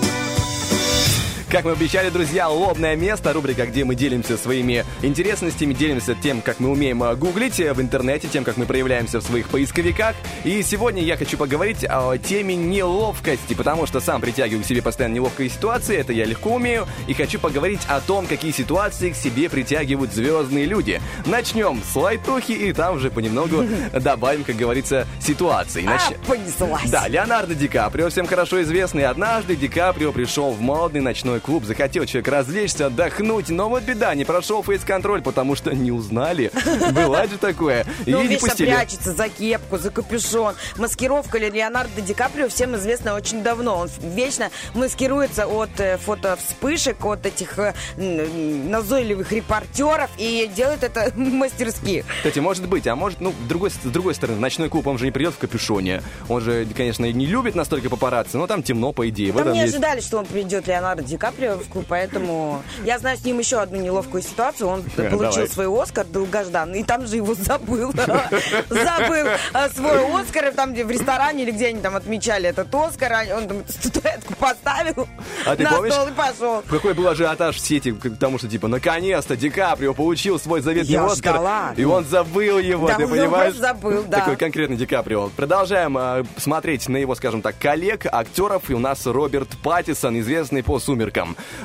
[1.51, 6.61] Как мы обещали, друзья, лобное место, рубрика, где мы делимся своими интересностями, делимся тем, как
[6.61, 10.15] мы умеем э, гуглить э, в интернете, тем, как мы проявляемся в своих поисковиках.
[10.45, 15.15] И сегодня я хочу поговорить о теме неловкости, потому что сам притягиваю к себе постоянно
[15.15, 19.49] неловкие ситуации, это я легко умею, и хочу поговорить о том, какие ситуации к себе
[19.49, 21.01] притягивают звездные люди.
[21.25, 23.65] Начнем с лайтухи, и там уже понемногу
[23.99, 25.83] добавим, как говорится, ситуации.
[25.83, 26.91] Нач- А, понеслась.
[26.91, 29.07] Да, Леонардо Ди Каприо, всем хорошо известный.
[29.07, 33.83] Однажды Ди Каприо пришел в модный ночной ночной клуб, захотел человек развлечься, отдохнуть, но вот
[33.83, 36.51] беда, не прошел фейс-контроль, потому что не узнали.
[36.93, 37.87] Бывает же такое.
[38.07, 38.67] И Ну, не пустили.
[38.71, 40.55] прячется за кепку, за капюшон.
[40.77, 43.79] Маскировка Леонардо Ди Каприо всем известна очень давно.
[43.79, 52.05] Он вечно маскируется от э, фотовспышек, от этих э, назойливых репортеров и делает это мастерски.
[52.19, 55.05] Кстати, может быть, а может, ну, с другой, с другой стороны, ночной клуб, он же
[55.05, 56.03] не придет в капюшоне.
[56.29, 59.33] Он же, конечно, не любит настолько папарацци, но там темно, по идее.
[59.33, 61.28] Там не ожидали, что он придет Леонардо Ди Каприо
[61.71, 64.69] клуб, поэтому я знаю с ним еще одну неловкую ситуацию.
[64.69, 65.49] Он получил Давай.
[65.49, 67.93] свой Оскар долгожданный, и там же его забыл.
[68.69, 73.13] Забыл э, свой Оскар, там где в ресторане или где они там отмечали этот Оскар,
[73.37, 75.09] он там статуэтку поставил
[75.47, 75.93] А ты на помнишь?
[75.93, 76.63] стол и пошел.
[76.69, 80.93] Какой был ажиотаж в сети, к тому, что, типа, наконец-то Ди Каприо получил свой заветный
[80.93, 81.73] Я Оскар, ждала.
[81.77, 83.55] и он забыл его, Да, ты он понимаешь?
[83.55, 84.19] забыл, да.
[84.21, 85.29] Такой конкретный Ди Каприо.
[85.37, 90.63] Продолжаем э, смотреть на его, скажем так, коллег, актеров, и у нас Роберт Паттисон, известный
[90.63, 91.18] по «Сумеркам».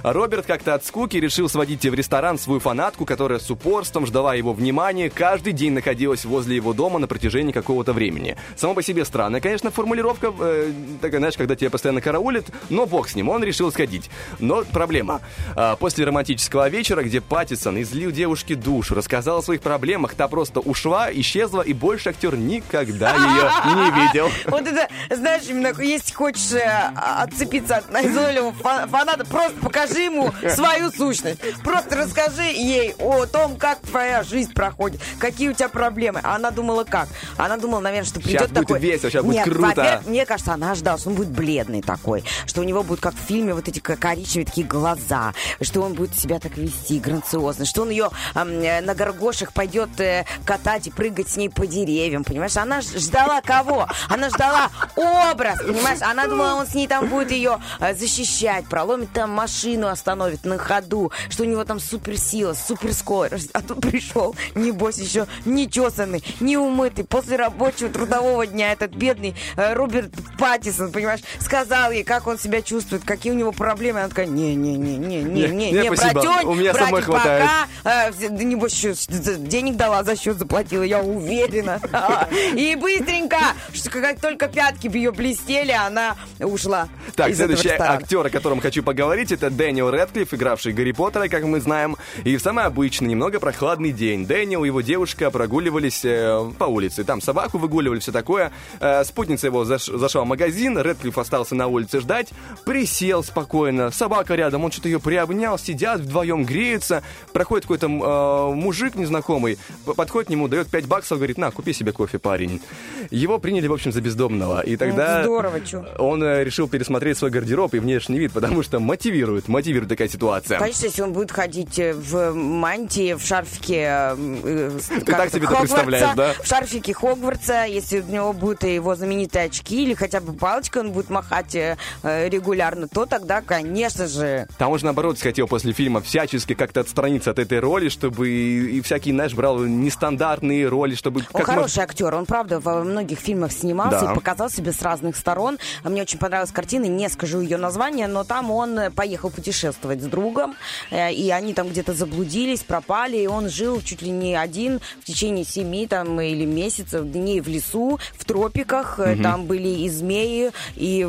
[0.03, 4.53] Роберт как-то от скуки решил сводить в ресторан свою фанатку, которая с упорством ждала его
[4.53, 8.37] внимания, каждый день находилась возле его дома на протяжении какого-то времени.
[8.55, 10.71] Само по себе странная, конечно, формулировка, э,
[11.01, 14.09] такая, знаешь, когда тебя постоянно караулит, но бог с ним, он решил сходить.
[14.39, 15.21] Но проблема.
[15.55, 20.59] А, после романтического вечера, где Паттисон излил девушке душу, рассказал о своих проблемах, та просто
[20.59, 24.29] ушла, исчезла, и больше актер никогда ее не видел.
[24.45, 30.91] Вот это, знаешь, если хочешь э, отцепиться от назойливого фа- фаната, просто покажи ему свою
[30.91, 31.39] сущность.
[31.63, 36.19] Просто расскажи ей о том, как твоя жизнь проходит, какие у тебя проблемы.
[36.23, 37.07] А она думала как?
[37.37, 38.79] Она думала, наверное, что придет будет такой...
[38.79, 39.61] весело, щас будет Нет, круто.
[39.61, 43.13] во-первых, мне кажется, она ожидала, что он будет бледный такой, что у него будут, как
[43.13, 47.65] в фильме, вот эти ко- коричневые такие глаза, что он будет себя так вести грациозно,
[47.65, 52.23] что он ее э, на горгошах пойдет э, катать и прыгать с ней по деревьям,
[52.23, 52.57] понимаешь?
[52.57, 53.87] Она ждала кого?
[54.09, 56.01] Она ждала образ, понимаешь?
[56.01, 60.57] Она думала, он с ней там будет ее э, защищать, проломит там машину, остановит на
[60.57, 63.49] ходу, что у него там суперсила, суперскорость.
[63.53, 70.11] А тут пришел, небось, еще нечесанный, неумытый, после рабочего трудового дня этот бедный э, Роберт
[70.39, 73.99] Паттисон, понимаешь, сказал ей, как он себя чувствует, какие у него проблемы.
[73.99, 77.49] Она такая, не-не-не-не-не, Не, не, не, не, спасибо, братюнь, у меня самой хватает.
[77.83, 78.93] пока, э, небось, еще
[79.37, 81.79] денег дала, за счет заплатила, я уверена.
[82.55, 83.37] И быстренько,
[83.73, 89.22] что как только пятки ее блестели, она ушла Так, следующий актер, о котором хочу поговорить,
[89.31, 91.97] это Дэниел Рэдклифф, игравший Гарри Поттера, как мы знаем.
[92.23, 97.03] И в самый обычный, немного прохладный день Дэниел и его девушка прогуливались э, по улице.
[97.03, 98.51] Там собаку выгуливали, все такое.
[98.79, 102.29] Э, спутница его заш- зашла в магазин, Рэдклифф остался на улице ждать,
[102.65, 107.03] присел спокойно, собака рядом, он что-то ее приобнял, сидят вдвоем, греются.
[107.31, 109.57] Проходит какой-то э, мужик незнакомый,
[109.95, 112.61] подходит к нему, дает 5 баксов, говорит, на, купи себе кофе, парень.
[113.09, 114.61] Его приняли, в общем, за бездомного.
[114.61, 115.19] И тогда...
[115.19, 115.85] Ну, Здорово, чё.
[115.97, 118.79] Он э, решил пересмотреть свой гардероб и внешний вид, потому что
[119.13, 120.59] мотивирует, мотивирует такая ситуация.
[120.59, 124.15] Конечно, если он будет ходить э, в мантии, в шарфике...
[124.15, 126.33] э, э, как так себе это представляешь, да?
[126.41, 130.91] В шарфике Хогвартса, если у него будут его знаменитые очки или хотя бы палочкой он
[130.91, 131.55] будет махать
[132.03, 134.47] регулярно, то тогда, конечно же...
[134.57, 138.81] Там же, наоборот, хотел после фильма всячески как-то отстраниться от этой роли, чтобы и, и
[138.81, 141.21] всякие, знаешь, брал нестандартные роли, чтобы...
[141.33, 144.11] Он как хороший актер, он, правда, во многих фильмах снимался Да.
[144.11, 145.59] и показал себя с разных сторон.
[145.83, 150.05] А Мне очень понравилась картина, не скажу ее название, но там он поехал путешествовать с
[150.05, 150.55] другом,
[150.91, 155.05] э, и они там где-то заблудились, пропали, и он жил чуть ли не один в
[155.05, 159.23] течение семи там или месяцев дней в лесу, в тропиках, Мгм.
[159.23, 161.05] там были и змеи, и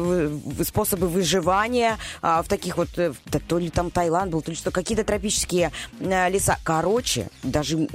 [0.64, 4.56] способы выживания а, в таких вот, э, да, то ли там Таиланд был, то ли
[4.56, 5.70] что, какие-то тропические
[6.00, 6.58] леса.
[6.64, 7.88] Короче, даже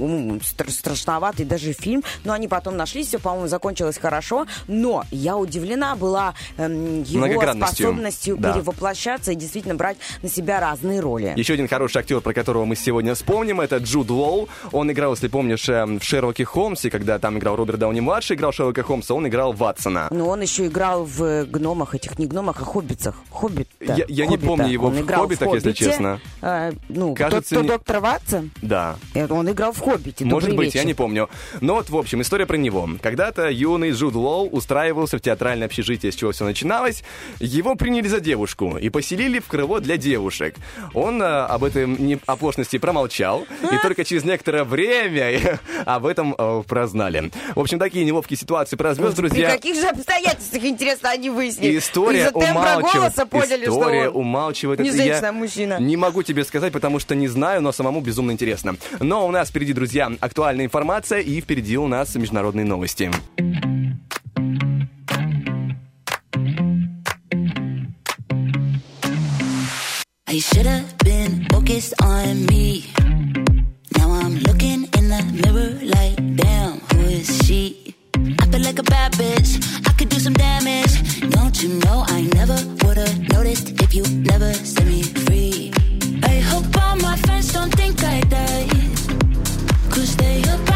[0.43, 6.33] страшноватый даже фильм, но они потом нашлись, все, по-моему, закончилось хорошо, но я удивлена была
[6.57, 8.53] эм, его способностью Да.
[8.53, 11.33] перевоплощаться и действительно брать на себя разные роли.
[11.37, 14.49] Еще один хороший актер, про которого мы сегодня вспомним, это Джуд Лоу.
[14.73, 18.83] Он играл, если помнишь, эм, в Шерлоке Холмсе, когда там играл Роберт Дауни-младший, играл Шерлока
[18.83, 20.07] Холмса, он играл Ватсона.
[20.11, 23.15] Но он еще играл в гномах, этих не гномах, а хоббитах.
[23.31, 23.69] Хоббит.
[23.79, 25.85] Я- я не помню его он в играл «Хоббитах», если «Хоббите».
[25.85, 26.19] честно.
[26.41, 28.97] А, ну, Кажется, тот, кто не- доктор Ватсон, Да.
[29.13, 30.25] э, он играл в «Хоббите».
[30.25, 30.79] Может быть, вечер.
[30.79, 31.29] я не помню.
[31.61, 32.89] Но вот, в общем, история про него.
[33.01, 37.03] Когда-то юный Джуд Лоу устраивался в театральное общежитие, с чего все начиналось.
[37.39, 40.55] Его приняли за девушку и поселили в крыло для девушек.
[40.95, 46.63] Он э, об этой не- оплошности промолчал, и только через некоторое время об этом э,
[46.67, 47.31] прознали.
[47.53, 49.51] В общем, такие неловкие ситуации про звезд, При друзья.
[49.51, 51.77] каких же обстоятельствах, интересно, они выяснили?
[51.77, 53.13] История умалчивает.
[53.29, 54.79] поняли, История умалчивает.
[54.79, 55.79] не женщина, а мужчина.
[55.79, 58.75] Не могу тебе сказать, потому что не знаю, но самому безумно интересно.
[58.99, 63.11] Но у нас впереди, друзья, актуальная информация и впереди у нас международные новости.
[70.29, 72.85] Are you sure Should've been focused on me.
[73.97, 77.95] Now I'm looking in the mirror like, damn, who is she?
[78.39, 79.57] I feel like a bad bitch.
[79.87, 80.93] I could do some damage.
[81.31, 85.73] Don't you know I never would've noticed if you never set me free?
[86.21, 88.69] I hope all my friends don't think I died.
[89.89, 90.68] Cause they about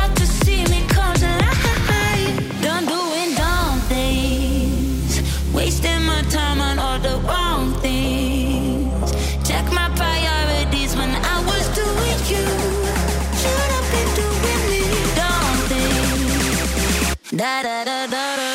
[17.44, 18.53] da da da da da.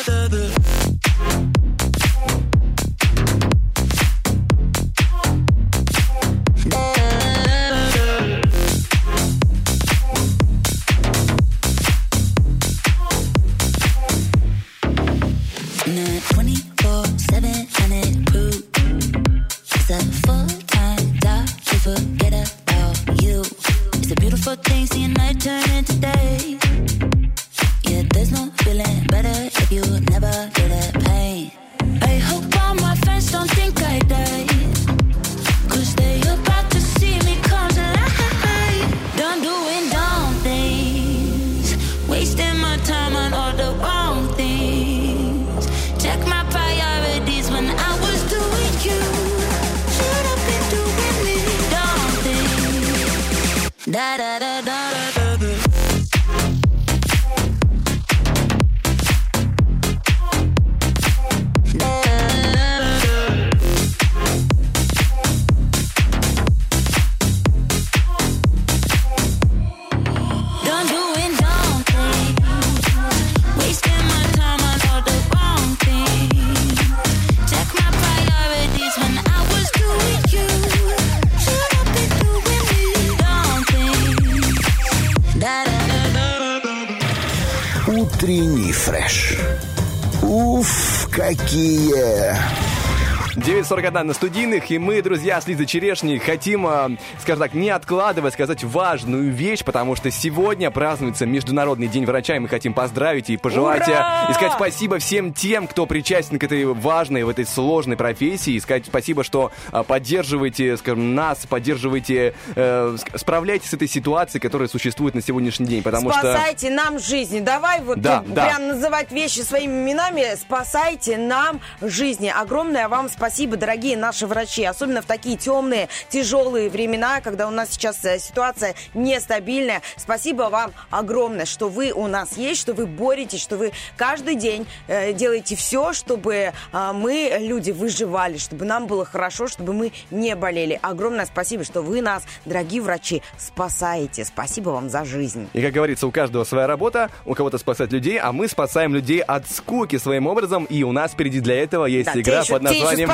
[93.79, 98.31] 9.41 на студийных, и мы, друзья, с Лизой Черешней хотим, э, скажем так, не откладывая,
[98.31, 103.37] сказать важную вещь, потому что сегодня празднуется Международный день врача, и мы хотим поздравить и
[103.37, 104.27] пожелать э, Ура!
[104.29, 108.59] и сказать спасибо всем тем, кто причастен к этой важной, в этой сложной профессии, и
[108.59, 114.67] сказать спасибо, что э, поддерживаете, скажем, нас, поддерживаете, э, с- справляетесь с этой ситуацией, которая
[114.67, 116.19] существует на сегодняшний день, потому что...
[116.19, 117.39] Спасайте нам жизни.
[117.39, 118.45] Давай вот Да, э, да.
[118.47, 120.35] прям называть вещи своими именами.
[120.35, 122.31] Спасайте нам жизни.
[122.35, 124.63] Огромное вам спасибо, дорогие наши врачи.
[124.63, 129.81] Особенно в такие темные, тяжелые времена, когда у нас сейчас э, ситуация нестабильная.
[129.97, 134.67] Спасибо вам огромное, что вы у нас есть, что вы боретесь, что вы каждый день
[134.87, 140.35] э, делаете все, чтобы э, мы, люди, выживали, чтобы нам было хорошо, чтобы мы не
[140.35, 140.79] болели.
[140.81, 144.25] Огромное спасибо, что вы нас, дорогие врачи, спасаете.
[144.25, 145.47] Спасибо вам за жизнь.
[145.53, 149.19] И, как говорится, у каждого своя работа, у кого-то спасать людей, а мы спасаем людей
[149.19, 152.75] от скуки своим образом, и у нас впереди для этого есть Да, игра под те
[152.75, 153.09] еще названием...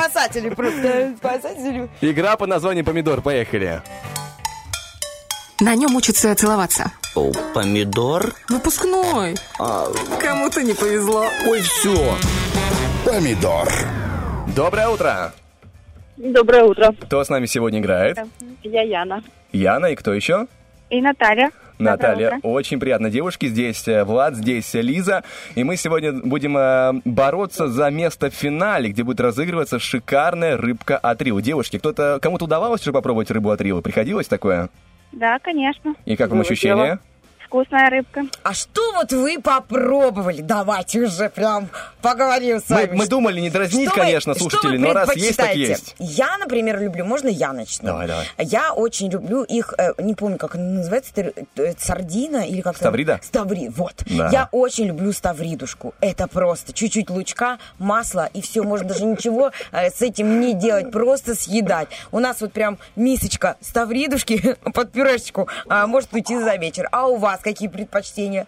[0.50, 1.14] спасатели просто.
[1.18, 1.88] Спасатели.
[2.00, 3.20] Игра под названием «Помидор».
[3.22, 3.82] Поехали.
[5.60, 6.92] На нем учатся целоваться.
[7.14, 8.34] О, помидор?
[8.50, 9.36] Выпускной.
[9.56, 11.26] Кому-то не повезло.
[11.46, 12.14] Ой, все.
[13.06, 13.68] Помидор.
[14.54, 15.32] Доброе утро.
[16.18, 16.94] Доброе утро.
[17.00, 18.18] Кто с нами сегодня играет?
[18.62, 19.22] Я Яна.
[19.52, 20.46] Яна и кто еще?
[20.90, 21.50] И Наталья.
[21.78, 22.30] Наталья.
[22.30, 22.48] Доброе утро.
[22.50, 23.10] Очень приятно.
[23.10, 25.24] Девушки, здесь э, Влад, здесь э, Лиза.
[25.54, 30.96] И мы сегодня будем э, бороться за место в финале, где будет разыгрываться шикарная рыбка
[30.96, 31.40] от Рио.
[31.40, 33.80] Девушки, кто-то, кому-то удавалось уже попробовать рыбу от Рио?
[33.82, 34.70] Приходилось такое?
[35.12, 35.94] Да, конечно.
[36.04, 36.84] И как вам Было ощущения?
[36.84, 36.98] дело.
[37.46, 38.22] Вкусная рыбка.
[38.42, 40.40] А что вот вы попробовали?
[40.42, 41.68] Давайте уже прям
[42.02, 42.96] поговорим с Мы, вами.
[42.96, 45.94] мы думали не дразнить, Что вы- конечно, что слушателей, вы но раз есть, так есть.
[45.98, 47.86] Я, например, люблю, можно я начну?
[47.86, 48.26] Давай, давай.
[48.38, 53.20] Я очень люблю их, э, не помню, как она называется, э, сардина или как Ставрида?
[53.22, 53.94] Ставри, вот.
[54.06, 54.28] Да.
[54.30, 55.94] Я очень люблю ставридушку.
[56.00, 60.90] Это просто чуть-чуть лучка, масла и все, можно даже ничего э, с этим не делать,
[60.90, 61.88] просто съедать.
[62.10, 66.88] У нас вот прям мисочка ставридушки под пюрешечку а, может уйти за вечер.
[66.92, 68.46] А у вас какие предпочтения?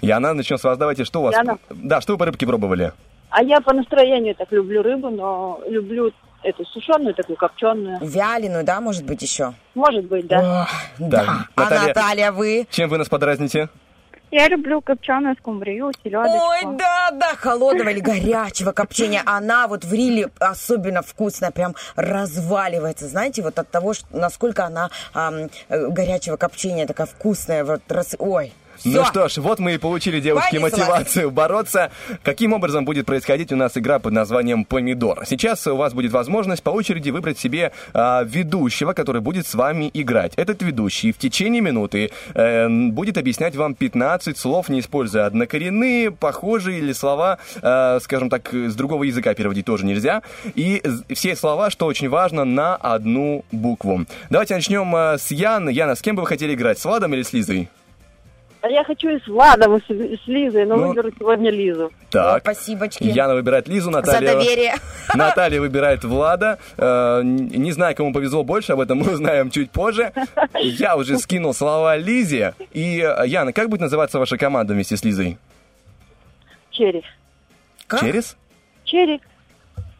[0.00, 0.78] Яна, начнем с вас.
[0.78, 1.34] Давайте, что у вас?
[1.34, 1.58] Яна.
[1.70, 2.92] Да, что вы по рыбке пробовали?
[3.30, 6.12] А я по настроению так люблю рыбу, но люблю
[6.42, 7.98] эту сушеную, такую копченую.
[8.00, 9.52] Вяленую, да, может быть, еще?
[9.74, 10.66] Может быть, да.
[10.98, 11.46] Да.
[11.54, 12.66] А Наталья, вы?
[12.70, 13.68] Чем вы нас подразните?
[14.30, 16.36] Я люблю копченую скумбрию, селедочку.
[16.36, 19.22] Ой, да, да, холодного или горячего копчения.
[19.26, 23.08] Она вот в риле особенно вкусная, прям разваливается.
[23.08, 27.64] Знаете, вот от того, насколько она ам, э, горячего копчения такая вкусная.
[27.64, 28.14] Вот, раз...
[28.18, 28.52] Ой,
[28.84, 29.04] Ну Всё.
[29.04, 30.72] что ж, вот мы и получили, девушки, Понеслась.
[30.72, 31.90] мотивацию бороться.
[32.22, 35.24] Каким образом будет происходить у нас игра под названием «Помидор»?
[35.26, 39.90] Сейчас у вас будет возможность по очереди выбрать себе а, ведущего, который будет с вами
[39.92, 40.32] играть.
[40.36, 46.78] Этот ведущий в течение минуты э, будет объяснять вам 15 слов, не используя однокоренные, похожие
[46.78, 50.22] или слова, э, скажем так, с другого языка переводить тоже нельзя.
[50.54, 50.82] И
[51.14, 54.06] все слова, что очень важно, на одну букву.
[54.30, 55.70] Давайте начнем э, с Яны.
[55.70, 57.68] Яна, с кем бы вы хотели играть, с Владом или с Лизой?
[58.62, 60.88] А я хочу и с Владом, и с, и с Лизой, но Ну.
[60.88, 61.90] выберу сегодня Лизу.
[62.10, 62.42] Так.
[62.42, 63.04] Спасибочки.
[63.04, 64.18] Яна выбирает Лизу, Наталья...
[64.32, 64.74] За доверие.
[65.14, 66.58] Наталья выбирает Влада.
[66.76, 70.12] Э, Не знаю, кому повезло больше, об этом мы узнаем чуть позже.
[70.54, 72.54] Я уже скинул слова Лизе.
[72.72, 75.38] И, э, Яна, как будет называться ваша команда вместе с Лизой?
[76.70, 77.02] Черри.
[77.98, 78.36] Через?
[78.84, 79.20] Черри.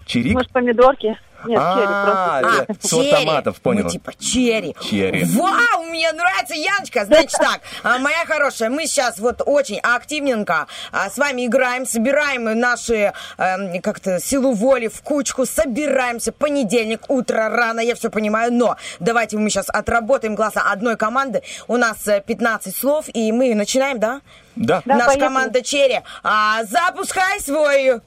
[0.07, 0.35] Чирик?
[0.35, 1.17] Может, помидорки?
[1.45, 2.73] Нет, черри А, просто.
[2.73, 3.85] э, сорт томатов, понял.
[3.85, 4.75] Ну, типа черри.
[4.81, 5.25] Черри.
[5.25, 7.05] Вау, мне нравится, Яночка.
[7.05, 12.45] Значит так, а, моя хорошая, мы сейчас вот очень активненько а, с вами играем, собираем
[12.59, 16.33] наши эм, как-то силу воли в кучку, собираемся.
[16.33, 21.43] Понедельник, утро, рано, я все понимаю, но давайте мы сейчас отработаем глаза одной команды.
[21.69, 24.21] У нас э, 15 слов, и мы начинаем, да?
[24.57, 24.83] Да.
[24.85, 25.25] Да, Наша поехали.
[25.27, 26.01] команда Черри.
[26.23, 28.01] А, запускай свой...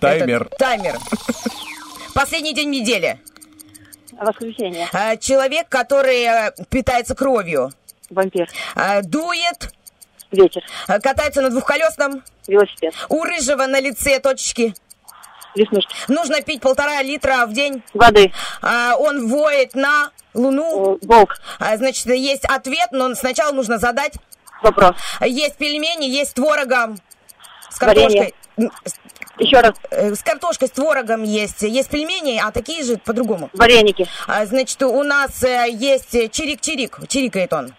[0.00, 0.42] Таймер.
[0.42, 0.96] этот таймер.
[2.14, 3.20] Последний день недели.
[4.12, 4.88] Воскресенье.
[4.92, 7.70] Э, Человек, который э, питается кровью.
[8.10, 8.48] Вампир.
[8.74, 9.72] Э, Дует.
[10.32, 10.62] Ветер.
[10.88, 12.22] Э, Катается на двухколесном.
[12.46, 12.94] Велосипед.
[13.08, 14.74] У рыжего на лице точечки.
[15.54, 15.94] Веснушки.
[16.08, 17.82] Нужно пить полтора литра в день.
[17.94, 18.32] Воды.
[18.62, 20.98] А, Он воет на луну.
[21.02, 21.40] Волк.
[21.58, 24.14] А, Значит, есть ответ, но сначала нужно задать.
[24.62, 24.96] Вопрос.
[25.20, 26.98] Есть пельмени, есть творогом.
[27.70, 28.32] С Варенье.
[28.56, 28.70] картошкой.
[28.84, 28.94] С-
[29.38, 29.74] Еще раз.
[29.90, 31.62] э, С картошкой, с творогом есть.
[31.62, 33.50] Есть пельмени, а такие же по-другому.
[33.52, 34.06] Вареники.
[34.26, 37.06] А, Значит, у нас э, есть э, чирик-чирик.
[37.08, 37.74] Чирикает он.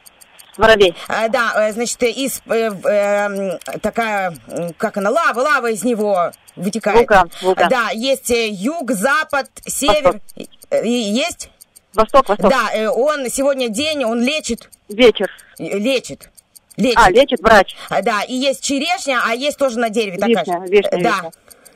[0.58, 0.96] Воробей.
[1.08, 4.34] А, Да, э, значит, из э, э, такая,
[4.78, 6.98] как она, лава, лава из него вытекает.
[7.00, 7.70] Вулкан, вулкан.
[7.70, 10.20] Да, есть э, юг, запад, север.
[10.70, 11.50] Э, и Есть?
[11.94, 12.50] Восток, восток.
[12.52, 14.70] Да, э, он сегодня день, он лечит.
[14.90, 15.30] Вечер.
[15.58, 16.30] Э, Лечит.
[16.78, 16.98] Лечит.
[16.98, 17.76] А, лечит врач.
[18.04, 20.38] Да, и есть черешня, а есть тоже на дереве такая.
[20.46, 20.72] Вишня, же.
[20.72, 20.98] вишня, Да.
[21.16, 21.32] вишня.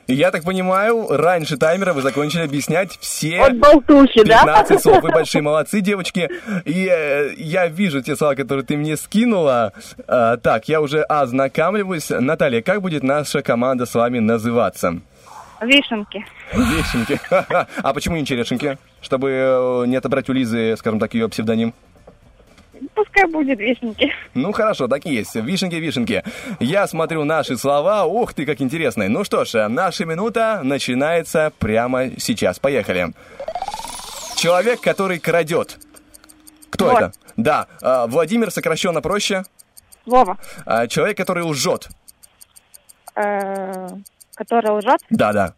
[0.06, 4.44] И Я так понимаю, раньше таймера вы закончили объяснять все От болтухи, да?
[4.44, 5.02] 15 слов.
[5.02, 6.30] Вы большие молодцы, девочки.
[6.66, 9.72] И э, я вижу те слова, которые ты мне скинула.
[10.06, 12.10] А, так, я уже ознакомливаюсь.
[12.10, 15.00] Наталья, как будет наша команда с вами называться?
[15.62, 16.24] Вишенки.
[16.52, 17.18] Вишенки.
[17.82, 18.76] А почему не черешенки?
[19.00, 21.72] Чтобы э, не отобрать у Лизы, скажем так, ее псевдоним.
[22.94, 24.12] Пускай будет вишенки.
[24.34, 25.34] Ну хорошо, так и есть.
[25.34, 26.22] Вишенки, вишенки.
[26.60, 28.04] Я смотрю наши слова.
[28.04, 29.08] Ух ты, как интересно.
[29.08, 32.58] Ну что ж, наша минута начинается прямо сейчас.
[32.58, 33.12] Поехали.
[34.36, 35.78] Человек, который крадет.
[36.70, 36.96] Кто Вор.
[36.96, 37.12] это?
[37.36, 37.66] Да.
[37.82, 39.44] а, Владимир сокращенно проще.
[40.06, 40.36] Вова.
[40.66, 41.88] А, Человек, который лжет.
[43.16, 43.88] Э,
[44.34, 45.00] Который лжет.
[45.10, 45.54] Да, да.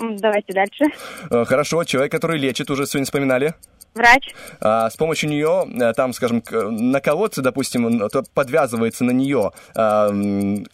[0.00, 0.84] Давайте дальше.
[1.30, 1.84] Э, Хорошо.
[1.84, 3.54] Человек, который лечит, уже сегодня вспоминали.
[3.94, 4.34] Врач.
[4.60, 10.08] А, С помощью нее, э, там, скажем, на колодце, допустим, подвязывается на нее, а,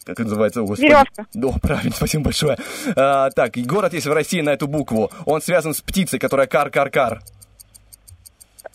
[0.05, 0.61] как называется?
[0.61, 0.87] Господи.
[0.87, 1.25] Веревка.
[1.35, 2.57] О, правильно, спасибо большое.
[2.95, 5.11] А, так, город есть в России на эту букву.
[5.25, 7.21] Он связан с птицей, которая кар-кар-кар.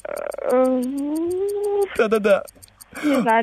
[0.04, 0.82] Э,
[1.96, 2.44] Да-да-да.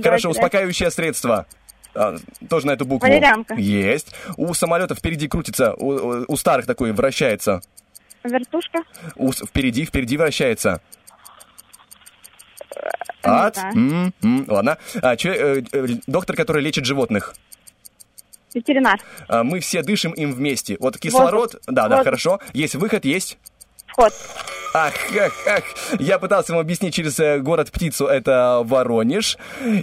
[0.04, 1.46] Хорошо, успокаивающее средство.
[1.94, 2.16] А,
[2.50, 3.08] тоже на эту букву.
[3.08, 3.56] Валерьянка.
[3.56, 4.14] Есть.
[4.38, 7.62] У самолета впереди крутится, у- у старых такой вращается.
[8.24, 8.80] Вертушка.
[9.16, 10.82] У с- впереди, впереди вращается.
[13.24, 13.56] От?
[13.56, 13.74] знаю.
[13.76, 14.78] М, м, Ладно.
[15.02, 17.36] А, че- э, э, доктор, который лечит животных.
[18.54, 19.00] Ветеринар.
[19.28, 20.76] А, Мы все дышим им вместе.
[20.80, 22.04] Вот кислород, да, да, Воздух.
[22.06, 22.40] хорошо.
[22.54, 23.38] Есть выход, есть.
[23.92, 24.14] Вход.
[24.74, 25.64] Ах, ах, ах.
[26.00, 29.38] Я пытался вам объяснить через э, город птицу, это Воронеж.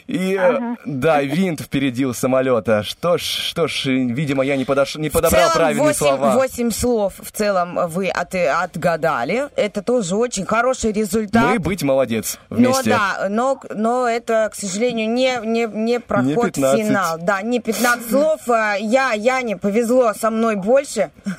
[0.06, 0.76] И э, Ага.
[0.86, 2.82] да, винт впереди у самолета.
[2.82, 4.94] Что ж, что ж, э, видимо, я не, подош...
[4.96, 6.30] не подобрал целом правильные 8, слова.
[6.32, 9.48] 8 слов в целом вы от- отгадали.
[9.56, 11.44] Это тоже очень хороший результат.
[11.44, 12.88] Мы быть молодец Но вместе.
[12.88, 16.86] да, но, но это, к сожалению, не, не, не проход Не в 15.
[16.86, 17.18] финал.
[17.20, 18.40] Да, не 15 слов.
[18.48, 21.10] А, Я, Яне повезло со мной больше.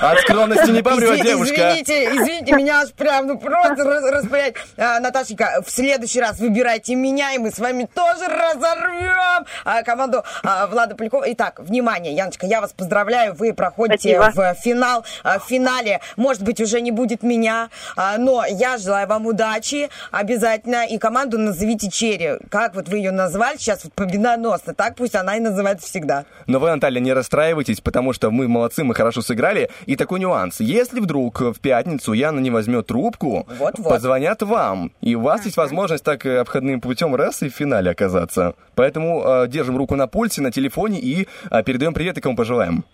[0.00, 1.54] От помрет, Изви- девушка.
[1.54, 4.54] Извините, извините, меня аж прям ну просто раз- распылять.
[4.76, 10.22] А, Наташенька, в следующий раз выбирайте меня, и мы с вами тоже разорвем а, команду
[10.42, 11.24] а, Влада Полякова.
[11.32, 14.54] Итак, внимание, Яночка, я вас поздравляю, вы проходите Спасибо.
[14.54, 15.04] в финал.
[15.22, 19.88] А, В финале, может быть, уже не будет меня, а, но я желаю вам удачи
[20.10, 20.86] обязательно.
[20.86, 22.38] И команду назовите Черри.
[22.50, 26.24] Как вот вы ее назвали сейчас, вот победоносно, так пусть она и называется всегда.
[26.46, 29.70] Но вы, Наталья, не расстраивайтесь, потому что мы молодцы, мы хорошо сыграли.
[29.86, 30.33] И такой нюанс.
[30.34, 30.60] Нюанс.
[30.60, 33.88] Если вдруг в пятницу Яна не возьмет трубку, Вот-вот.
[33.88, 34.90] позвонят вам.
[35.00, 38.54] И у вас есть возможность так э, обходным путем раз и в финале оказаться.
[38.74, 42.84] Поэтому э, держим руку на пульсе, на телефоне и э, передаем привет и кому пожелаем.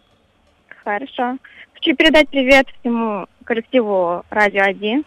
[0.84, 1.38] Хорошо.
[1.74, 5.04] Хочу передать привет всему коллективу Радио 1,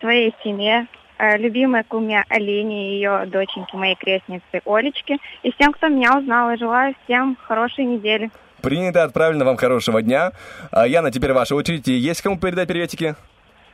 [0.00, 0.86] своей семье,
[1.18, 6.50] э, любимой куме Алине и ее доченьке, моей крестнице Олечке, и всем, кто меня узнал,
[6.50, 8.30] и желаю всем хорошей недели.
[8.64, 10.32] Принято, отправлено вам хорошего дня.
[10.70, 11.86] А, Яна, теперь ваша очередь.
[11.86, 13.14] Есть кому передать приветики?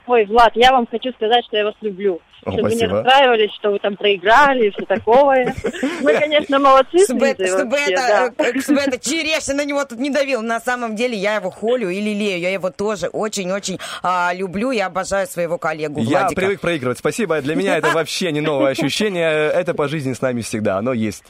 [0.06, 2.20] Ой, Влад, я вам хочу сказать, что я вас люблю.
[2.44, 3.02] О, чтобы вы не спасибо.
[3.02, 5.54] расстраивались, что вы там проиграли и все такое.
[6.00, 7.04] Вы, конечно, молодцы.
[7.04, 8.44] Чтобы, это, чтобы, вообще, это, да.
[8.44, 10.40] э, чтобы это черешня на него тут не давил.
[10.40, 12.40] На самом деле я его холю и лелею.
[12.40, 16.40] Я его тоже очень-очень а, люблю и обожаю своего коллегу Я Владика.
[16.40, 16.98] привык проигрывать.
[16.98, 17.42] Спасибо.
[17.42, 19.50] Для меня это вообще не новое ощущение.
[19.50, 20.78] Это по жизни с нами всегда.
[20.78, 21.24] Оно есть.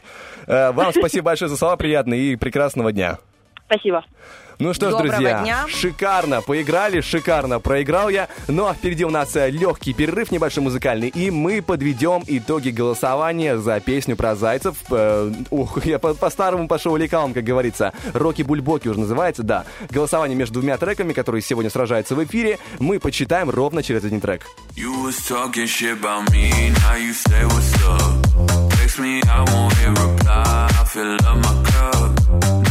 [0.47, 3.19] Э, Вам спасибо большое за слова приятные и прекрасного дня.
[3.71, 4.05] Спасибо.
[4.59, 5.65] Ну что ж, Доброго друзья, дня.
[5.69, 8.29] шикарно поиграли, шикарно проиграл я.
[8.47, 13.57] Ну а впереди у нас э, легкий перерыв небольшой музыкальный, и мы подведем итоги голосования
[13.57, 14.77] за песню про зайцев.
[14.91, 17.95] Э, Ух, я по- по-старому пошел лекалом, как говорится.
[18.13, 19.65] Роки Бульбоки уже называется, да.
[19.89, 24.47] Голосование между двумя треками, которые сегодня сражаются в эфире, мы почитаем ровно через один трек.
[24.77, 25.11] You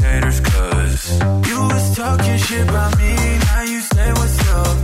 [0.00, 3.14] haters, cause you was talking shit about me,
[3.46, 4.76] now you say what's up.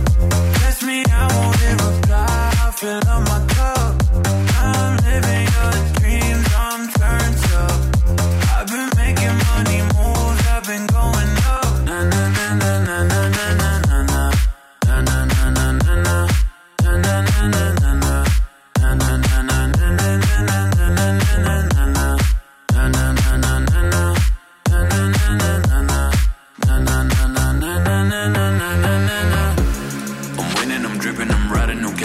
[0.59, 3.50] Text me, I won't hit reply, I fill up my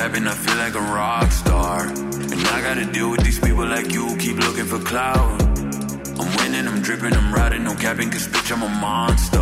[0.07, 0.27] capping.
[0.27, 1.87] I feel like a rock star.
[1.87, 5.43] And I gotta deal with these people like you keep looking for clout.
[6.20, 9.39] I'm winning, I'm dripping, I'm riding, no capping, cause bitch, I'm a monster.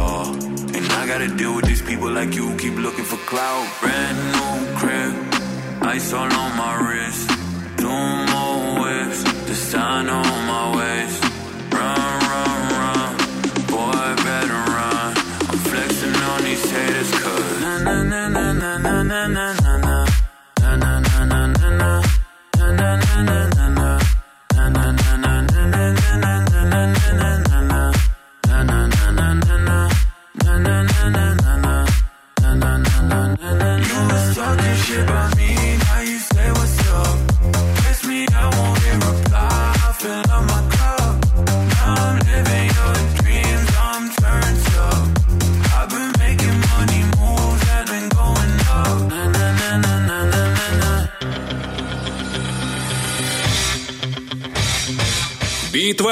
[0.77, 3.67] And I gotta deal with these people like you keep looking for clout.
[3.81, 5.15] Brand new crib,
[5.83, 7.29] ice all on my wrist.
[7.77, 8.01] Two
[8.33, 11.24] more whips, design on my waist.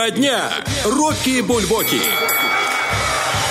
[0.03, 0.51] Тема дня.
[0.85, 2.01] Рокки Бульбоки.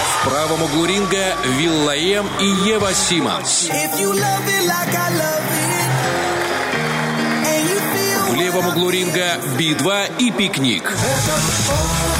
[0.09, 3.69] В правом углу ринга Виллаем и Ева Симмонс.
[8.29, 10.83] В левом углу ринга Би-2 и Пикник.
[10.83, 12.10] Пикник.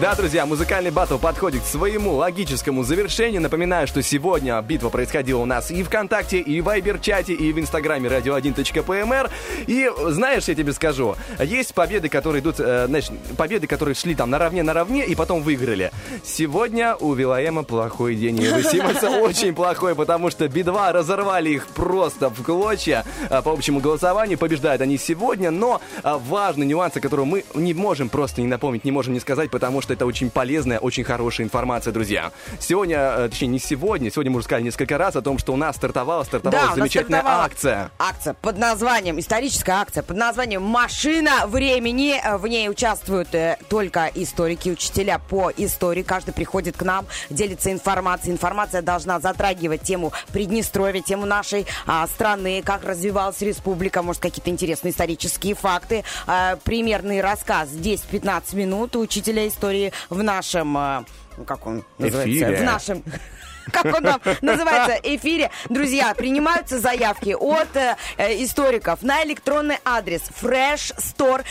[0.00, 3.42] Да, друзья, музыкальный батл подходит к своему логическому завершению.
[3.42, 8.08] Напоминаю, что сегодня битва происходила у нас и ВКонтакте, и в Вайбер-чате, и в Инстаграме
[8.08, 9.30] radio1.pmr.
[9.66, 14.30] И знаешь, я тебе скажу, есть победы, которые идут, э, знаешь, победы, которые шли там
[14.30, 15.90] наравне-наравне и потом выиграли.
[16.24, 21.66] Сегодня у Вилаема плохой день, и у Симонса очень плохой, потому что Би-2 разорвали их
[21.66, 23.04] просто в клочья.
[23.28, 28.08] А, По общему голосованию побеждают они сегодня, но а, важные нюансы, которые мы не можем
[28.08, 31.92] просто не напомнить, не можем не сказать, потому что это очень полезная, очень хорошая информация,
[31.92, 32.32] друзья.
[32.60, 35.56] Сегодня, э, точнее, не сегодня, сегодня мы уже сказали несколько раз о том, что у
[35.56, 37.90] нас стартовала, стартовала Да, замечательная стартовала акция.
[37.98, 42.20] Акция под названием, историческая акция под названием «Машина времени».
[42.22, 46.02] Э, В ней участвуют э, только историки, учителя по истории.
[46.02, 48.32] Каждый приходит к нам, делится информацией.
[48.32, 54.92] Информация должна затрагивать тему Приднестровья, тему нашей а, страны, как развивалась республика, может, какие-то интересные
[54.92, 56.04] исторические факты.
[56.26, 59.71] А, примерный рассказ 10-15 минут у учителя истории
[60.10, 60.72] в нашем...
[60.72, 62.30] ну, как он называется?
[62.30, 62.56] Эфире.
[62.56, 63.04] В нашем
[63.70, 65.50] как он там называется, эфире.
[65.68, 71.44] Друзья, принимаются заявки от э, э, историков на электронный адрес freshstore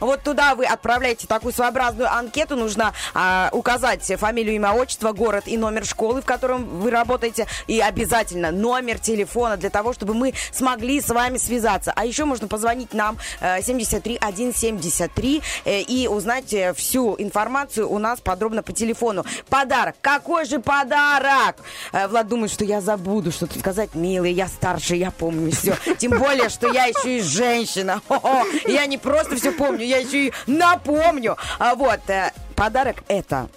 [0.00, 2.56] Вот туда вы отправляете такую своеобразную анкету.
[2.56, 7.46] Нужно а, указать фамилию, имя, отчество, город и номер школы, в котором вы работаете.
[7.66, 11.92] И обязательно номер телефона для того, чтобы мы смогли с вами связаться.
[11.94, 17.98] А еще можно позвонить нам э, 73 173 э, и узнать э, всю информацию у
[17.98, 19.24] нас подробно по телефону.
[19.48, 19.79] Подарок.
[20.00, 21.56] Какой же подарок?
[21.92, 23.94] Э, Влад думает, что я забуду что-то сказать.
[23.94, 25.76] Милый, я старше, я помню все.
[25.98, 28.00] Тем более, что я еще и женщина.
[28.08, 28.44] Хо-хо.
[28.66, 31.36] Я не просто все помню, я еще и напомню.
[31.58, 33.48] А вот, э, подарок это,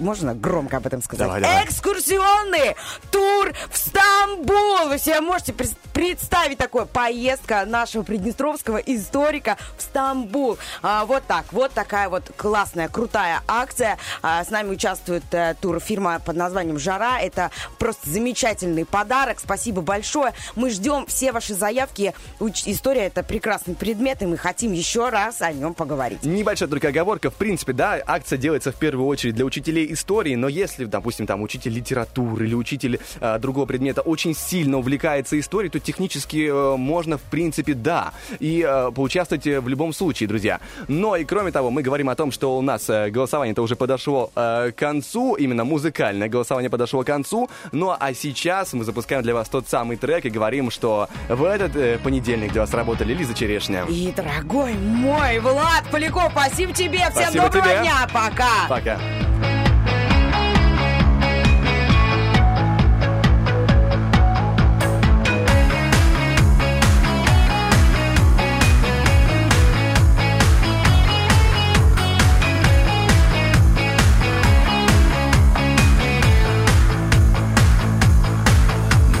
[0.00, 1.28] можно громко об этом сказать?
[1.28, 1.64] Давай, давай.
[1.64, 2.74] Экскурсионный
[3.12, 4.88] тур в Стамбул.
[4.88, 5.54] Вы себе можете
[5.92, 10.58] представить такое поездка нашего приднестровского историка в Стамбул.
[10.82, 13.96] А, вот так, вот такая вот классная, крутая акция.
[14.22, 17.20] А, с нами участвует э, турфирма под названием «Жара».
[17.20, 19.38] Это просто замечательный подарок.
[19.38, 20.34] Спасибо большое.
[20.56, 22.12] Мы ждем все ваши заявки.
[22.40, 26.24] Уч- История– это прекрасный предмет, и мы хотим еще раз о нем поговорить.
[26.24, 27.30] Небольшая только оговорка.
[27.30, 31.42] В принципе, да, акция делается в первую очередь для учителей истории, но если, допустим, там
[31.42, 37.18] учитель литературы или учитель э, другого предмета очень сильно увлекается историей, то технически э, можно,
[37.18, 40.60] в принципе, да, и э, поучаствовать э, в любом случае, друзья.
[40.88, 44.30] Но и кроме того, мы говорим о том, что у нас э, голосование-то уже подошло
[44.34, 49.34] э, к концу, именно музыкальное голосование подошло к концу, ну а сейчас мы запускаем для
[49.34, 53.34] вас тот самый трек и говорим, что в этот э, понедельник для вас работали Лиза
[53.34, 53.84] Черешня.
[53.90, 57.00] И, дорогой мой Влад Поляков, спасибо тебе.
[57.10, 57.80] Всем Спасибо доброго тебе.
[57.80, 58.08] дня.
[58.10, 58.37] Пока.
[58.38, 58.96] Пока.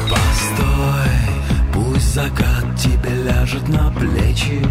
[0.08, 0.96] Постой,
[1.72, 4.62] пусть закат тебе ляжет на плечи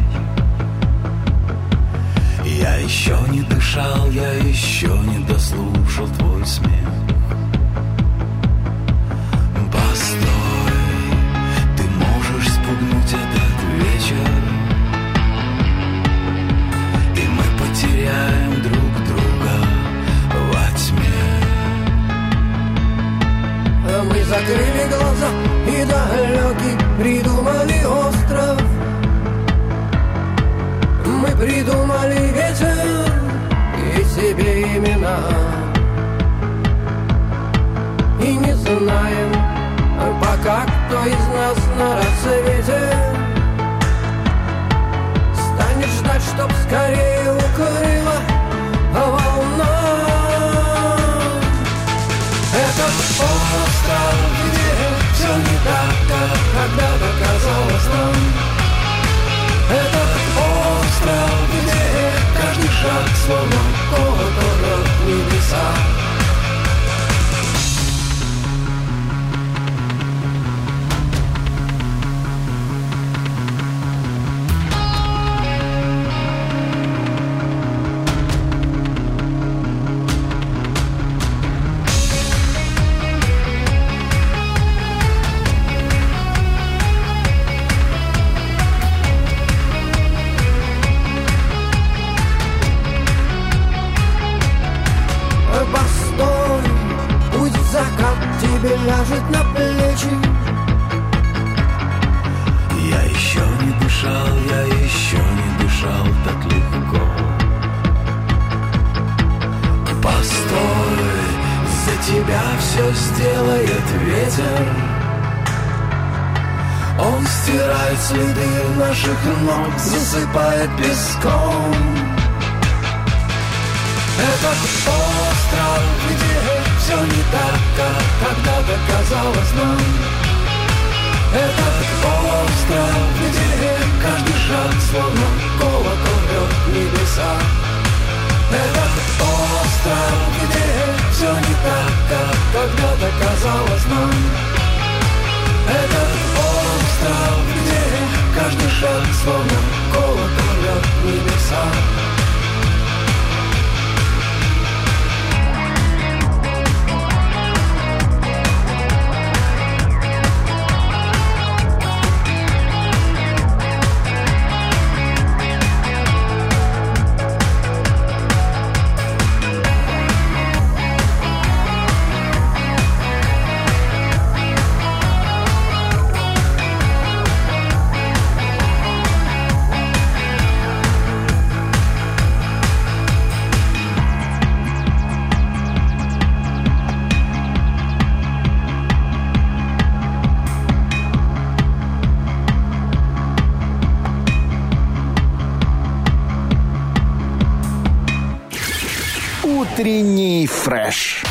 [200.87, 201.26] Утренний фреш.